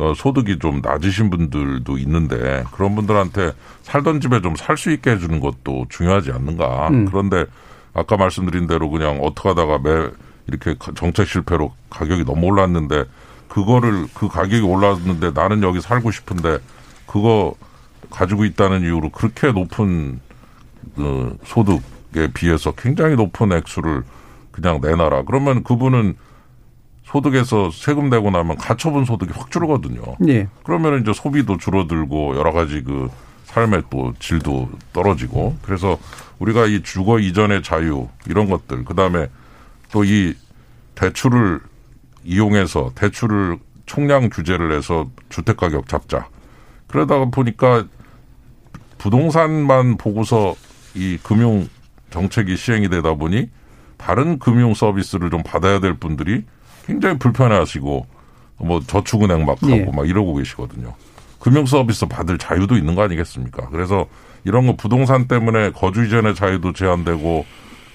어, 0.00 0.14
소득이 0.14 0.58
좀 0.58 0.80
낮으신 0.82 1.28
분들도 1.30 1.98
있는데 1.98 2.64
그런 2.72 2.94
분들한테 2.94 3.52
살던 3.82 4.20
집에 4.20 4.40
좀 4.40 4.54
살 4.56 4.76
수 4.76 4.90
있게 4.90 5.10
해주는 5.12 5.38
것도 5.40 5.86
중요하지 5.90 6.32
않는가. 6.32 6.88
음. 6.88 7.04
그런데 7.04 7.44
아까 7.92 8.16
말씀드린 8.16 8.66
대로 8.66 8.88
그냥 8.88 9.18
어떻게 9.22 9.48
하다가 9.50 9.78
매 9.78 10.08
이렇게 10.46 10.74
가- 10.78 10.92
정책 10.94 11.26
실패로 11.28 11.72
가격이 11.90 12.24
너무 12.24 12.46
올랐는데 12.46 13.04
그거를 13.48 14.06
그 14.14 14.28
가격이 14.28 14.60
올랐는데 14.62 15.32
나는 15.32 15.62
여기 15.62 15.80
살고 15.80 16.10
싶은데 16.12 16.58
그거 17.06 17.54
가지고 18.10 18.44
있다는 18.44 18.82
이유로 18.82 19.10
그렇게 19.10 19.52
높은 19.52 20.20
그 20.96 21.36
소득에 21.44 22.28
비해서 22.32 22.72
굉장히 22.72 23.16
높은 23.16 23.52
액수를 23.52 24.02
그냥 24.50 24.80
내놔라. 24.80 25.22
그러면 25.22 25.62
그분은 25.62 26.14
소득에서 27.10 27.70
세금 27.72 28.08
내고 28.08 28.30
나면 28.30 28.56
가처분 28.56 29.04
소득이 29.04 29.32
확 29.34 29.50
줄거든요. 29.50 30.02
예. 30.28 30.48
그러면 30.62 31.00
이제 31.00 31.12
소비도 31.12 31.56
줄어들고 31.58 32.36
여러 32.36 32.52
가지 32.52 32.82
그 32.82 33.08
삶의 33.44 33.84
또 33.90 34.14
질도 34.20 34.70
떨어지고 34.92 35.56
그래서 35.62 35.98
우리가 36.38 36.66
이 36.66 36.82
주거 36.82 37.18
이전의 37.18 37.62
자유 37.62 38.08
이런 38.28 38.48
것들 38.48 38.84
그다음에 38.84 39.26
또 39.90 40.04
이 40.04 40.34
대출을 40.94 41.60
이용해서 42.24 42.92
대출을 42.94 43.58
총량 43.86 44.28
규제를 44.28 44.72
해서 44.72 45.10
주택 45.30 45.56
가격 45.56 45.88
잡자. 45.88 46.28
그러다가 46.86 47.24
보니까 47.24 47.86
부동산만 48.98 49.96
보고서 49.96 50.54
이 50.94 51.18
금융 51.22 51.68
정책이 52.10 52.56
시행이 52.56 52.90
되다 52.90 53.14
보니 53.14 53.48
다른 53.96 54.38
금융 54.38 54.74
서비스를 54.74 55.30
좀 55.30 55.42
받아야 55.42 55.80
될 55.80 55.94
분들이 55.94 56.44
굉장히 56.86 57.18
불편해하시고 57.18 58.06
뭐 58.58 58.80
저축은행 58.86 59.44
막 59.46 59.62
하고 59.62 59.72
예. 59.72 59.84
막 59.84 60.08
이러고 60.08 60.34
계시거든요. 60.34 60.94
금융 61.38 61.64
서비스 61.66 62.06
받을 62.06 62.36
자유도 62.38 62.76
있는 62.76 62.94
거 62.94 63.02
아니겠습니까? 63.02 63.68
그래서 63.70 64.06
이런 64.44 64.66
거 64.66 64.76
부동산 64.76 65.26
때문에 65.26 65.70
거주 65.70 66.04
이전의 66.04 66.34
자유도 66.34 66.72
제한되고 66.72 67.44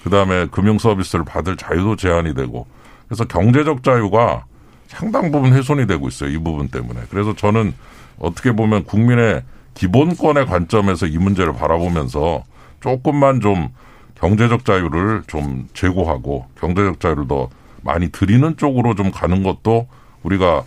그다음에 0.04 0.46
금융 0.50 0.78
서비스를 0.78 1.24
받을 1.24 1.56
자유도 1.56 1.96
제한이 1.96 2.34
되고 2.34 2.66
그래서 3.08 3.24
경제적 3.24 3.82
자유가 3.82 4.44
상당 4.88 5.30
부분 5.30 5.52
훼손이 5.52 5.86
되고 5.86 6.08
있어요. 6.08 6.30
이 6.30 6.38
부분 6.38 6.68
때문에. 6.68 7.00
그래서 7.10 7.34
저는 7.34 7.74
어떻게 8.18 8.52
보면 8.52 8.84
국민의 8.84 9.42
기본권의 9.74 10.46
관점에서 10.46 11.06
이 11.06 11.18
문제를 11.18 11.52
바라보면서 11.52 12.44
조금만 12.80 13.40
좀 13.40 13.68
경제적 14.14 14.64
자유를 14.64 15.24
좀 15.26 15.68
제고하고 15.74 16.46
경제적 16.58 17.00
자유를 17.00 17.28
더 17.28 17.48
많이 17.86 18.10
드리는 18.10 18.56
쪽으로 18.56 18.94
좀 18.94 19.10
가는 19.10 19.42
것도 19.42 19.86
우리가 20.22 20.64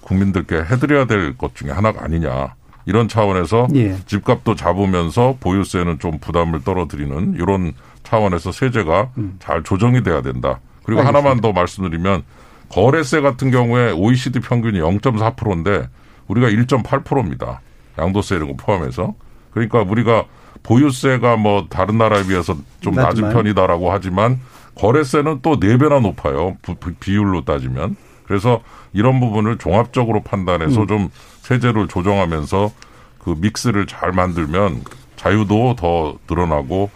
국민들께 0.00 0.56
해드려야 0.56 1.06
될 1.06 1.36
것 1.36 1.54
중에 1.54 1.70
하나가 1.70 2.04
아니냐. 2.04 2.54
이런 2.86 3.08
차원에서 3.08 3.68
예. 3.74 3.96
집값도 4.06 4.56
잡으면서 4.56 5.36
보유세는 5.40 6.00
좀 6.00 6.18
부담을 6.18 6.62
떨어뜨리는 6.64 7.34
이런 7.38 7.72
차원에서 8.02 8.52
세제가 8.52 9.10
잘 9.38 9.62
조정이 9.62 10.02
돼야 10.02 10.20
된다. 10.20 10.60
그리고 10.84 11.00
알겠습니다. 11.00 11.06
하나만 11.28 11.40
더 11.40 11.52
말씀드리면 11.52 12.22
거래세 12.68 13.22
같은 13.22 13.50
경우에 13.50 13.92
OECD 13.92 14.40
평균이 14.40 14.80
0.4%인데 14.80 15.88
우리가 16.28 16.48
1.8%입니다. 16.48 17.60
양도세 17.98 18.36
이런 18.36 18.48
거 18.48 18.56
포함해서. 18.56 19.14
그러니까 19.52 19.80
우리가 19.80 20.24
보유세가 20.62 21.36
뭐 21.36 21.66
다른 21.70 21.96
나라에 21.96 22.24
비해서 22.26 22.54
좀 22.80 22.94
낮은. 22.94 23.30
편이다라고 23.32 23.92
하지만 23.92 24.40
거래세는 24.74 25.40
또 25.42 25.58
4배나 25.58 26.02
높아요. 26.02 26.56
비율로 27.00 27.44
따지면. 27.44 27.96
그래서 28.26 28.62
이런 28.92 29.20
부분을 29.20 29.58
종합적으로 29.58 30.22
판단해서 30.22 30.82
음. 30.82 30.86
좀 30.86 31.10
세제를 31.42 31.88
조정하면서 31.88 32.70
그 33.18 33.34
믹스를 33.38 33.86
잘 33.86 34.12
만들면 34.12 34.82
자유도 35.16 35.76
더 35.76 36.16
늘어나고 36.28 36.90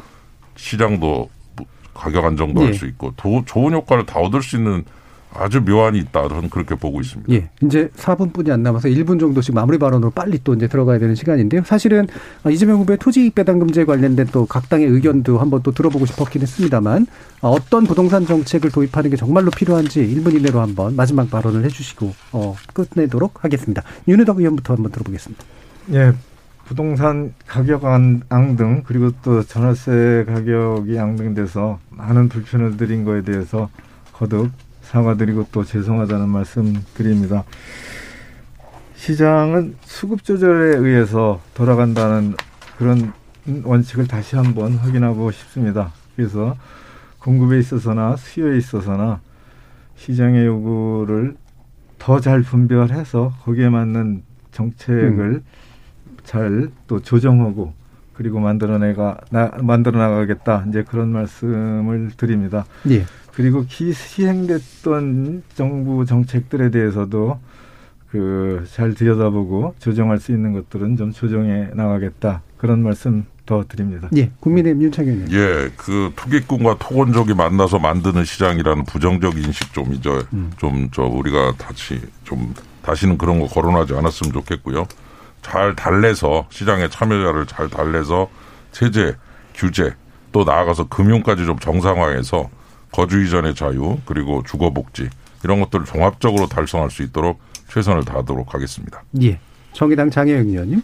시장도 0.57 1.31
가격 1.95 2.25
안정도 2.25 2.63
예. 2.63 2.67
할수 2.67 2.87
있고 2.87 3.13
도, 3.17 3.43
좋은 3.45 3.73
효과를 3.73 4.07
다 4.07 4.21
얻을 4.21 4.43
수 4.43 4.57
있는 4.57 4.85
아주 5.35 5.61
묘안이 5.61 5.99
있다. 5.99 6.29
저는 6.29 6.51
그렇게 6.51 6.75
보고 6.75 7.01
있습니다. 7.01 7.33
예. 7.33 7.49
이제 7.63 7.89
4분뿐이 7.97 8.51
안 8.51 8.63
남아서 8.63 8.89
1분 8.89 9.21
정도씩 9.21 9.55
마무리 9.55 9.79
발언으로 9.79 10.11
빨리 10.11 10.39
또 10.43 10.55
이제 10.55 10.67
들어가야 10.67 10.99
되는 10.99 11.15
시간인데요. 11.15 11.63
사실은 11.65 12.07
이재명 12.51 12.81
후보의 12.81 12.99
토지이익 12.99 13.35
배당금제에 13.35 13.85
관련된 13.85 14.27
또 14.33 14.47
각 14.49 14.69
당의 14.69 14.87
의견도 14.87 15.39
한번 15.39 15.63
또 15.63 15.73
들어보고 15.73 16.07
싶었긴 16.07 16.43
했습니다만 16.43 17.07
어떤 17.43 17.85
부동산 17.85 18.25
정책을 18.27 18.71
도입하는 18.71 19.11
게 19.11 19.17
정말로 19.17 19.51
필요한지 19.51 20.01
1분 20.01 20.35
이내로 20.35 20.61
한번 20.61 20.97
마지막 20.97 21.31
발언을 21.31 21.65
해주시고 21.65 22.15
어, 22.33 22.57
끝내도록 22.73 23.45
하겠습니다. 23.45 23.83
윤희덕 24.09 24.39
의원부터 24.39 24.75
한번 24.75 24.91
들어보겠습니다. 24.93 25.45
예. 25.93 26.13
부동산 26.65 27.33
가격 27.47 27.85
앙등 27.85 28.83
그리고 28.87 29.11
또 29.23 29.43
전월세 29.43 30.25
가격이 30.27 30.99
앙등돼서 30.99 31.79
많은 31.91 32.29
불편을 32.29 32.77
드린 32.77 33.05
거에 33.05 33.23
대해서 33.23 33.71
거듭 34.13 34.51
사과드리고 34.89 35.49
또 35.53 35.65
죄송하다는 35.65 36.29
말씀 36.31 36.75
드립니다. 36.95 37.45
시장은 38.97 39.77
수급 39.83 40.25
조절에 40.25 40.79
의해서 40.79 41.41
돌아간다는 41.55 42.35
그런 42.79 43.13
원칙을 43.65 44.07
다시 44.07 44.37
한번 44.37 44.75
확인하고 44.75 45.31
싶습니다. 45.31 45.93
그래서 46.17 46.57
공급에 47.19 47.59
있어서나 47.59 48.17
수요에 48.17 48.57
있어서나 48.57 49.21
시장의 49.97 50.47
요구를 50.47 51.37
더 51.99 52.21
잘 52.21 52.43
분별해서 52.43 53.35
거기에 53.43 53.69
맞는 53.69 54.23
정책을 54.53 55.21
음. 55.21 55.45
잘또 56.25 57.01
조정하고 57.03 57.75
그리고 58.15 58.41
만들어내가 58.41 59.19
나, 59.31 59.51
만들어 59.61 59.99
나가겠다 59.99 60.65
이제 60.69 60.83
그런 60.83 61.11
말씀을 61.13 62.13
드립니다. 62.17 62.65
예. 62.91 63.05
그리고 63.39 63.65
기 63.69 63.93
시행됐던 63.93 65.45
정부 65.55 66.05
정책들에 66.05 66.73
대해서도 66.73 67.39
그 68.11 68.67
잘 68.75 68.95
들여다보고 68.95 69.77
조정할 69.79 70.19
수 70.19 70.33
있는 70.33 70.53
것들은 70.53 70.97
좀 70.97 71.13
조정해 71.13 71.69
나가겠다 71.73 72.43
그런 72.57 72.83
말씀 72.83 73.27
더 73.47 73.65
드립니다. 73.69 74.09
예, 74.17 74.33
국민의힘 74.41 74.83
윤창현 74.83 75.29
예, 75.31 75.71
그 75.77 76.13
투기꾼과 76.17 76.79
토건족이 76.81 77.35
만나서 77.35 77.79
만드는 77.79 78.25
시장이라는 78.25 78.85
부정적 78.87 79.39
인식 79.39 79.73
좀 79.73 79.95
이제 79.95 80.11
음. 80.33 80.51
좀저 80.59 81.03
우리가 81.03 81.53
다시 81.59 82.01
좀 82.25 82.53
다시는 82.83 83.19
그런 83.19 83.39
거 83.39 83.47
거론하지 83.47 83.95
않았으면 83.95 84.33
좋겠고요. 84.33 84.89
잘 85.43 85.77
달래서 85.77 86.49
시장의 86.51 86.91
참여자를 86.91 87.47
잘 87.47 87.69
달래서 87.69 88.29
세제, 88.73 89.15
규제 89.55 89.95
또 90.33 90.43
나아가서 90.43 90.89
금융까지 90.89 91.47
좀 91.47 91.57
정상화해서 91.61 92.51
거주 92.93 93.23
이전의 93.23 93.55
자유 93.55 93.99
그리고 94.05 94.43
주거 94.47 94.71
복지 94.71 95.09
이런 95.45 95.61
것들을 95.61 95.85
종합적으로 95.85 96.47
달성할 96.47 96.91
수 96.91 97.03
있도록 97.03 97.41
최선을 97.69 98.05
다하도록 98.05 98.55
하겠습니다. 98.55 99.03
예. 99.23 99.39
정의당 99.73 100.11
장혜영 100.11 100.49
의원님. 100.49 100.83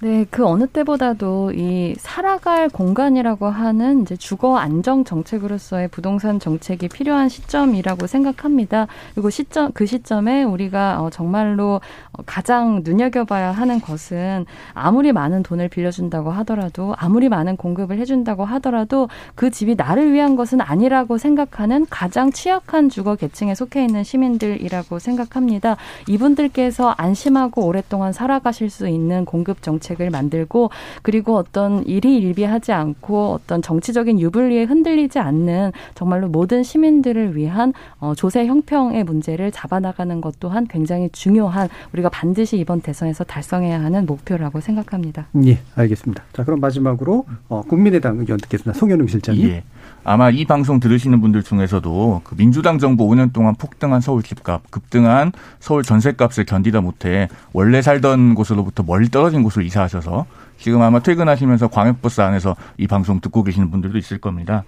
네, 0.00 0.26
그 0.30 0.44
어느 0.44 0.66
때보다도 0.66 1.52
이 1.52 1.94
살아갈 1.96 2.68
공간이라고 2.68 3.46
하는 3.46 4.02
이제 4.02 4.14
주거 4.14 4.58
안정 4.58 5.04
정책으로서의 5.04 5.88
부동산 5.88 6.38
정책이 6.38 6.88
필요한 6.88 7.30
시점이라고 7.30 8.06
생각합니다. 8.06 8.88
그리고 9.14 9.30
시점 9.30 9.72
그 9.72 9.86
시점에 9.86 10.44
우리가 10.44 11.00
어, 11.00 11.08
정말로 11.08 11.80
가장 12.26 12.82
눈여겨봐야 12.84 13.52
하는 13.52 13.80
것은 13.80 14.44
아무리 14.74 15.12
많은 15.12 15.42
돈을 15.42 15.70
빌려준다고 15.70 16.30
하더라도 16.30 16.94
아무리 16.98 17.30
많은 17.30 17.56
공급을 17.56 17.98
해준다고 17.98 18.44
하더라도 18.44 19.08
그 19.34 19.50
집이 19.50 19.76
나를 19.76 20.12
위한 20.12 20.36
것은 20.36 20.60
아니라고 20.60 21.16
생각하는 21.16 21.86
가장 21.88 22.32
취약한 22.32 22.90
주거 22.90 23.16
계층에 23.16 23.54
속해 23.54 23.82
있는 23.82 24.04
시민들이라고 24.04 24.98
생각합니다. 24.98 25.78
이분들께서 26.06 26.90
안심하고 26.98 27.64
오랫동안 27.64 28.12
살아가실 28.12 28.68
수 28.68 28.88
있는 28.88 29.24
공급 29.24 29.62
정책 29.62 29.85
정책을 29.86 30.10
만들고 30.10 30.70
그리고 31.02 31.36
어떤 31.36 31.86
일이 31.86 32.16
일비하지 32.16 32.72
않고 32.72 33.32
어떤 33.32 33.62
정치적인 33.62 34.20
유불리에 34.20 34.64
흔들리지 34.64 35.18
않는 35.18 35.72
정말로 35.94 36.28
모든 36.28 36.62
시민들을 36.62 37.36
위한 37.36 37.72
어, 38.00 38.14
조세 38.16 38.46
형평의 38.46 39.04
문제를 39.04 39.52
잡아나가는 39.52 40.20
것 40.20 40.40
또한 40.40 40.66
굉장히 40.66 41.08
중요한 41.10 41.68
우리가 41.92 42.08
반드시 42.08 42.58
이번 42.58 42.80
대선에서 42.80 43.24
달성해야 43.24 43.80
하는 43.80 44.06
목표라고 44.06 44.60
생각합니다. 44.60 45.28
예, 45.44 45.58
알겠습니다. 45.76 46.24
자, 46.32 46.44
그럼 46.44 46.60
마지막으로 46.60 47.24
어, 47.48 47.62
국민의당 47.62 48.18
의견 48.18 48.38
듣겠습니다. 48.38 48.78
송현웅 48.78 49.06
실장님. 49.06 49.48
예. 49.48 49.64
아마 50.08 50.30
이 50.30 50.44
방송 50.44 50.78
들으시는 50.78 51.20
분들 51.20 51.42
중에서도 51.42 52.20
그 52.22 52.36
민주당 52.36 52.78
정부 52.78 53.08
5년 53.08 53.32
동안 53.32 53.56
폭등한 53.56 54.00
서울 54.00 54.22
집값, 54.22 54.70
급등한 54.70 55.32
서울 55.58 55.82
전셋값을 55.82 56.44
견디다 56.44 56.80
못해 56.80 57.28
원래 57.52 57.82
살던 57.82 58.36
곳으로부터 58.36 58.84
멀리 58.84 59.08
떨어진 59.08 59.42
곳으로 59.42 59.64
이사하셔서 59.64 60.26
지금 60.58 60.80
아마 60.82 61.00
퇴근하시면서 61.00 61.66
광역버스 61.66 62.20
안에서 62.20 62.54
이 62.78 62.86
방송 62.86 63.20
듣고 63.20 63.42
계시는 63.42 63.72
분들도 63.72 63.98
있을 63.98 64.18
겁니다. 64.18 64.62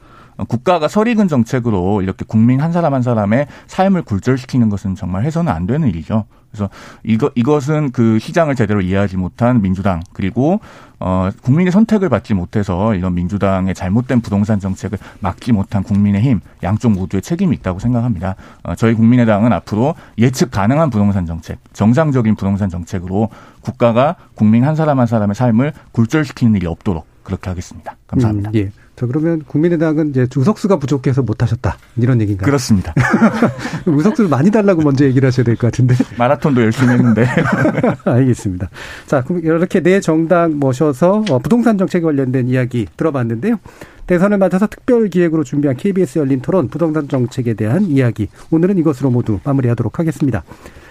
국가가 0.46 0.86
설익은 0.86 1.28
정책으로 1.28 2.02
이렇게 2.02 2.24
국민 2.26 2.60
한 2.60 2.72
사람 2.72 2.94
한 2.94 3.02
사람의 3.02 3.46
삶을 3.66 4.02
굴절시키는 4.02 4.68
것은 4.68 4.94
정말 4.94 5.24
해서는 5.24 5.52
안 5.52 5.66
되는 5.66 5.88
일이죠. 5.88 6.26
그래서 6.50 6.70
이거 7.02 7.30
이것은 7.34 7.90
그 7.90 8.18
시장을 8.18 8.54
제대로 8.54 8.80
이해하지 8.80 9.16
못한 9.16 9.60
민주당 9.60 10.02
그리고 10.12 10.60
어 10.98 11.30
국민의 11.42 11.70
선택을 11.72 12.08
받지 12.08 12.34
못해서 12.34 12.94
이런 12.94 13.14
민주당의 13.14 13.74
잘못된 13.74 14.20
부동산 14.20 14.58
정책을 14.58 14.98
막지 15.20 15.52
못한 15.52 15.82
국민의힘 15.82 16.40
양쪽 16.62 16.92
모두의 16.92 17.20
책임이 17.20 17.54
있다고 17.56 17.78
생각합니다. 17.80 18.36
어, 18.62 18.74
저희 18.74 18.94
국민의당은 18.94 19.52
앞으로 19.52 19.94
예측 20.16 20.50
가능한 20.50 20.90
부동산 20.90 21.26
정책, 21.26 21.58
정상적인 21.74 22.36
부동산 22.36 22.70
정책으로 22.70 23.28
국가가 23.60 24.16
국민 24.34 24.64
한 24.64 24.74
사람 24.74 25.00
한 25.00 25.06
사람의 25.06 25.34
삶을 25.34 25.72
굴절시키는 25.92 26.56
일이 26.56 26.66
없도록 26.66 27.06
그렇게 27.22 27.50
하겠습니다. 27.50 27.96
감사합니다. 28.06 28.50
음, 28.50 28.54
예. 28.54 28.70
자, 28.98 29.06
그러면 29.06 29.44
국민의당은 29.46 30.10
이제 30.10 30.26
주석수가 30.26 30.80
부족해서 30.80 31.22
못하셨다. 31.22 31.78
이런 31.98 32.20
얘기인가요? 32.20 32.44
그렇습니다. 32.44 32.92
의석수를 33.86 34.28
많이 34.28 34.50
달라고 34.50 34.82
먼저 34.82 35.04
얘기를 35.04 35.24
하셔야 35.24 35.44
될 35.44 35.54
것 35.54 35.68
같은데. 35.68 35.94
마라톤도 36.18 36.60
열심히 36.62 36.94
했는데. 36.94 37.24
알겠습니다. 38.04 38.68
자, 39.06 39.22
그럼 39.22 39.44
이렇게 39.44 39.80
네 39.84 40.00
정당 40.00 40.58
모셔서 40.58 41.22
어, 41.30 41.38
부동산 41.38 41.78
정책 41.78 42.02
관련된 42.02 42.48
이야기 42.48 42.88
들어봤는데요. 42.96 43.60
대선을 44.08 44.38
맞아서 44.38 44.66
특별 44.66 45.06
기획으로 45.08 45.44
준비한 45.44 45.76
KBS 45.76 46.18
열린 46.18 46.40
토론 46.40 46.66
부동산 46.66 47.06
정책에 47.06 47.54
대한 47.54 47.84
이야기. 47.84 48.26
오늘은 48.50 48.78
이것으로 48.78 49.10
모두 49.10 49.38
마무리하도록 49.44 49.96
하겠습니다. 49.96 50.42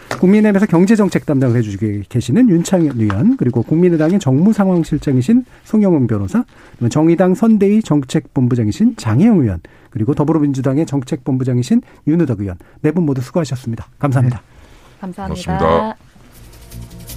국민의힘에서 0.10 0.66
경제정책 0.66 1.26
담당을 1.26 1.58
해주고 1.58 2.04
계시는 2.10 2.50
윤창현 2.50 3.00
의원, 3.00 3.38
그리고 3.38 3.62
국민의당의 3.62 4.20
정무상황실장이신 4.20 5.46
송영훈 5.66 6.08
변호사, 6.08 6.44
정의당 6.90 7.36
선대위 7.36 7.84
정책본부장이신 7.84 8.96
장혜영 8.98 9.42
의원, 9.42 9.60
그리고 9.92 10.14
더불어민주당의 10.16 10.86
정책본부장이신 10.86 11.82
윤우덕 12.08 12.42
의원, 12.42 12.58
네 12.82 12.92
분 12.92 13.06
모두 13.06 13.22
수고하셨습니다. 13.22 13.88
감사합니다. 14.00 14.38
네. 14.38 14.44
감사합니다. 15.02 15.96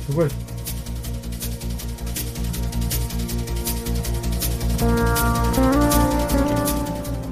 고맙습니다. 0.06 0.40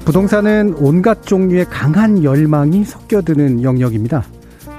부동산은 0.05 0.73
온갖 0.77 1.23
종류의 1.23 1.65
강한 1.65 2.23
열망이 2.23 2.83
섞여드는 2.83 3.61
영역입니다. 3.61 4.25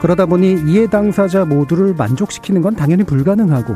그러다 0.01 0.27
보니 0.27 0.63
이해 0.67 0.87
당사자 0.87 1.45
모두를 1.45 1.95
만족시키는 1.95 2.63
건 2.63 2.75
당연히 2.75 3.05
불가능하고 3.05 3.75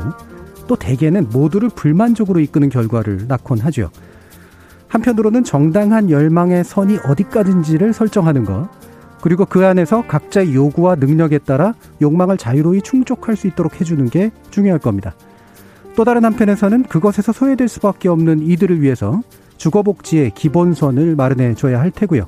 또 0.67 0.75
대개는 0.75 1.29
모두를 1.31 1.69
불만족으로 1.69 2.39
이끄는 2.39 2.69
결과를 2.69 3.27
낳곤 3.27 3.59
하죠. 3.59 3.91
한편으로는 4.87 5.43
정당한 5.43 6.09
열망의 6.09 6.63
선이 6.63 6.97
어디까지인지를 7.05 7.93
설정하는 7.93 8.43
것, 8.43 8.69
그리고 9.21 9.45
그 9.45 9.65
안에서 9.65 10.05
각자의 10.07 10.55
요구와 10.55 10.95
능력에 10.95 11.39
따라 11.39 11.73
욕망을 12.01 12.37
자유로이 12.37 12.81
충족할 12.81 13.35
수 13.35 13.47
있도록 13.47 13.79
해주는 13.79 14.05
게 14.09 14.31
중요할 14.49 14.79
겁니다. 14.79 15.13
또 15.95 16.03
다른 16.03 16.25
한편에서는 16.25 16.83
그것에서 16.83 17.31
소외될 17.31 17.67
수밖에 17.67 18.09
없는 18.09 18.41
이들을 18.41 18.81
위해서 18.81 19.21
주거복지의 19.57 20.31
기본선을 20.31 21.15
마련해 21.15 21.55
줘야 21.55 21.79
할 21.79 21.91
테고요. 21.91 22.27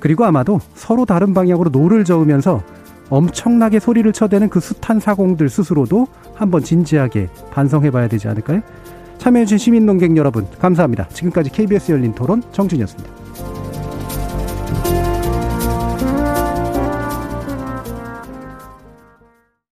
그리고 0.00 0.24
아마도 0.24 0.60
서로 0.74 1.04
다른 1.06 1.32
방향으로 1.32 1.70
노를 1.70 2.04
저으면서 2.04 2.62
엄청나게 3.10 3.80
소리를 3.80 4.10
쳐대는 4.12 4.48
그 4.48 4.60
숱한 4.60 5.00
사공들 5.00 5.48
스스로도 5.48 6.06
한번 6.34 6.62
진지하게 6.62 7.28
반성해 7.50 7.90
봐야 7.90 8.08
되지 8.08 8.28
않을까요? 8.28 8.60
참여해주신 9.18 9.58
시민농객 9.58 10.16
여러분, 10.16 10.46
감사합니다. 10.58 11.08
지금까지 11.08 11.50
KBS 11.50 11.92
열린 11.92 12.14
토론 12.14 12.42
정준이었습니다. 12.52 13.93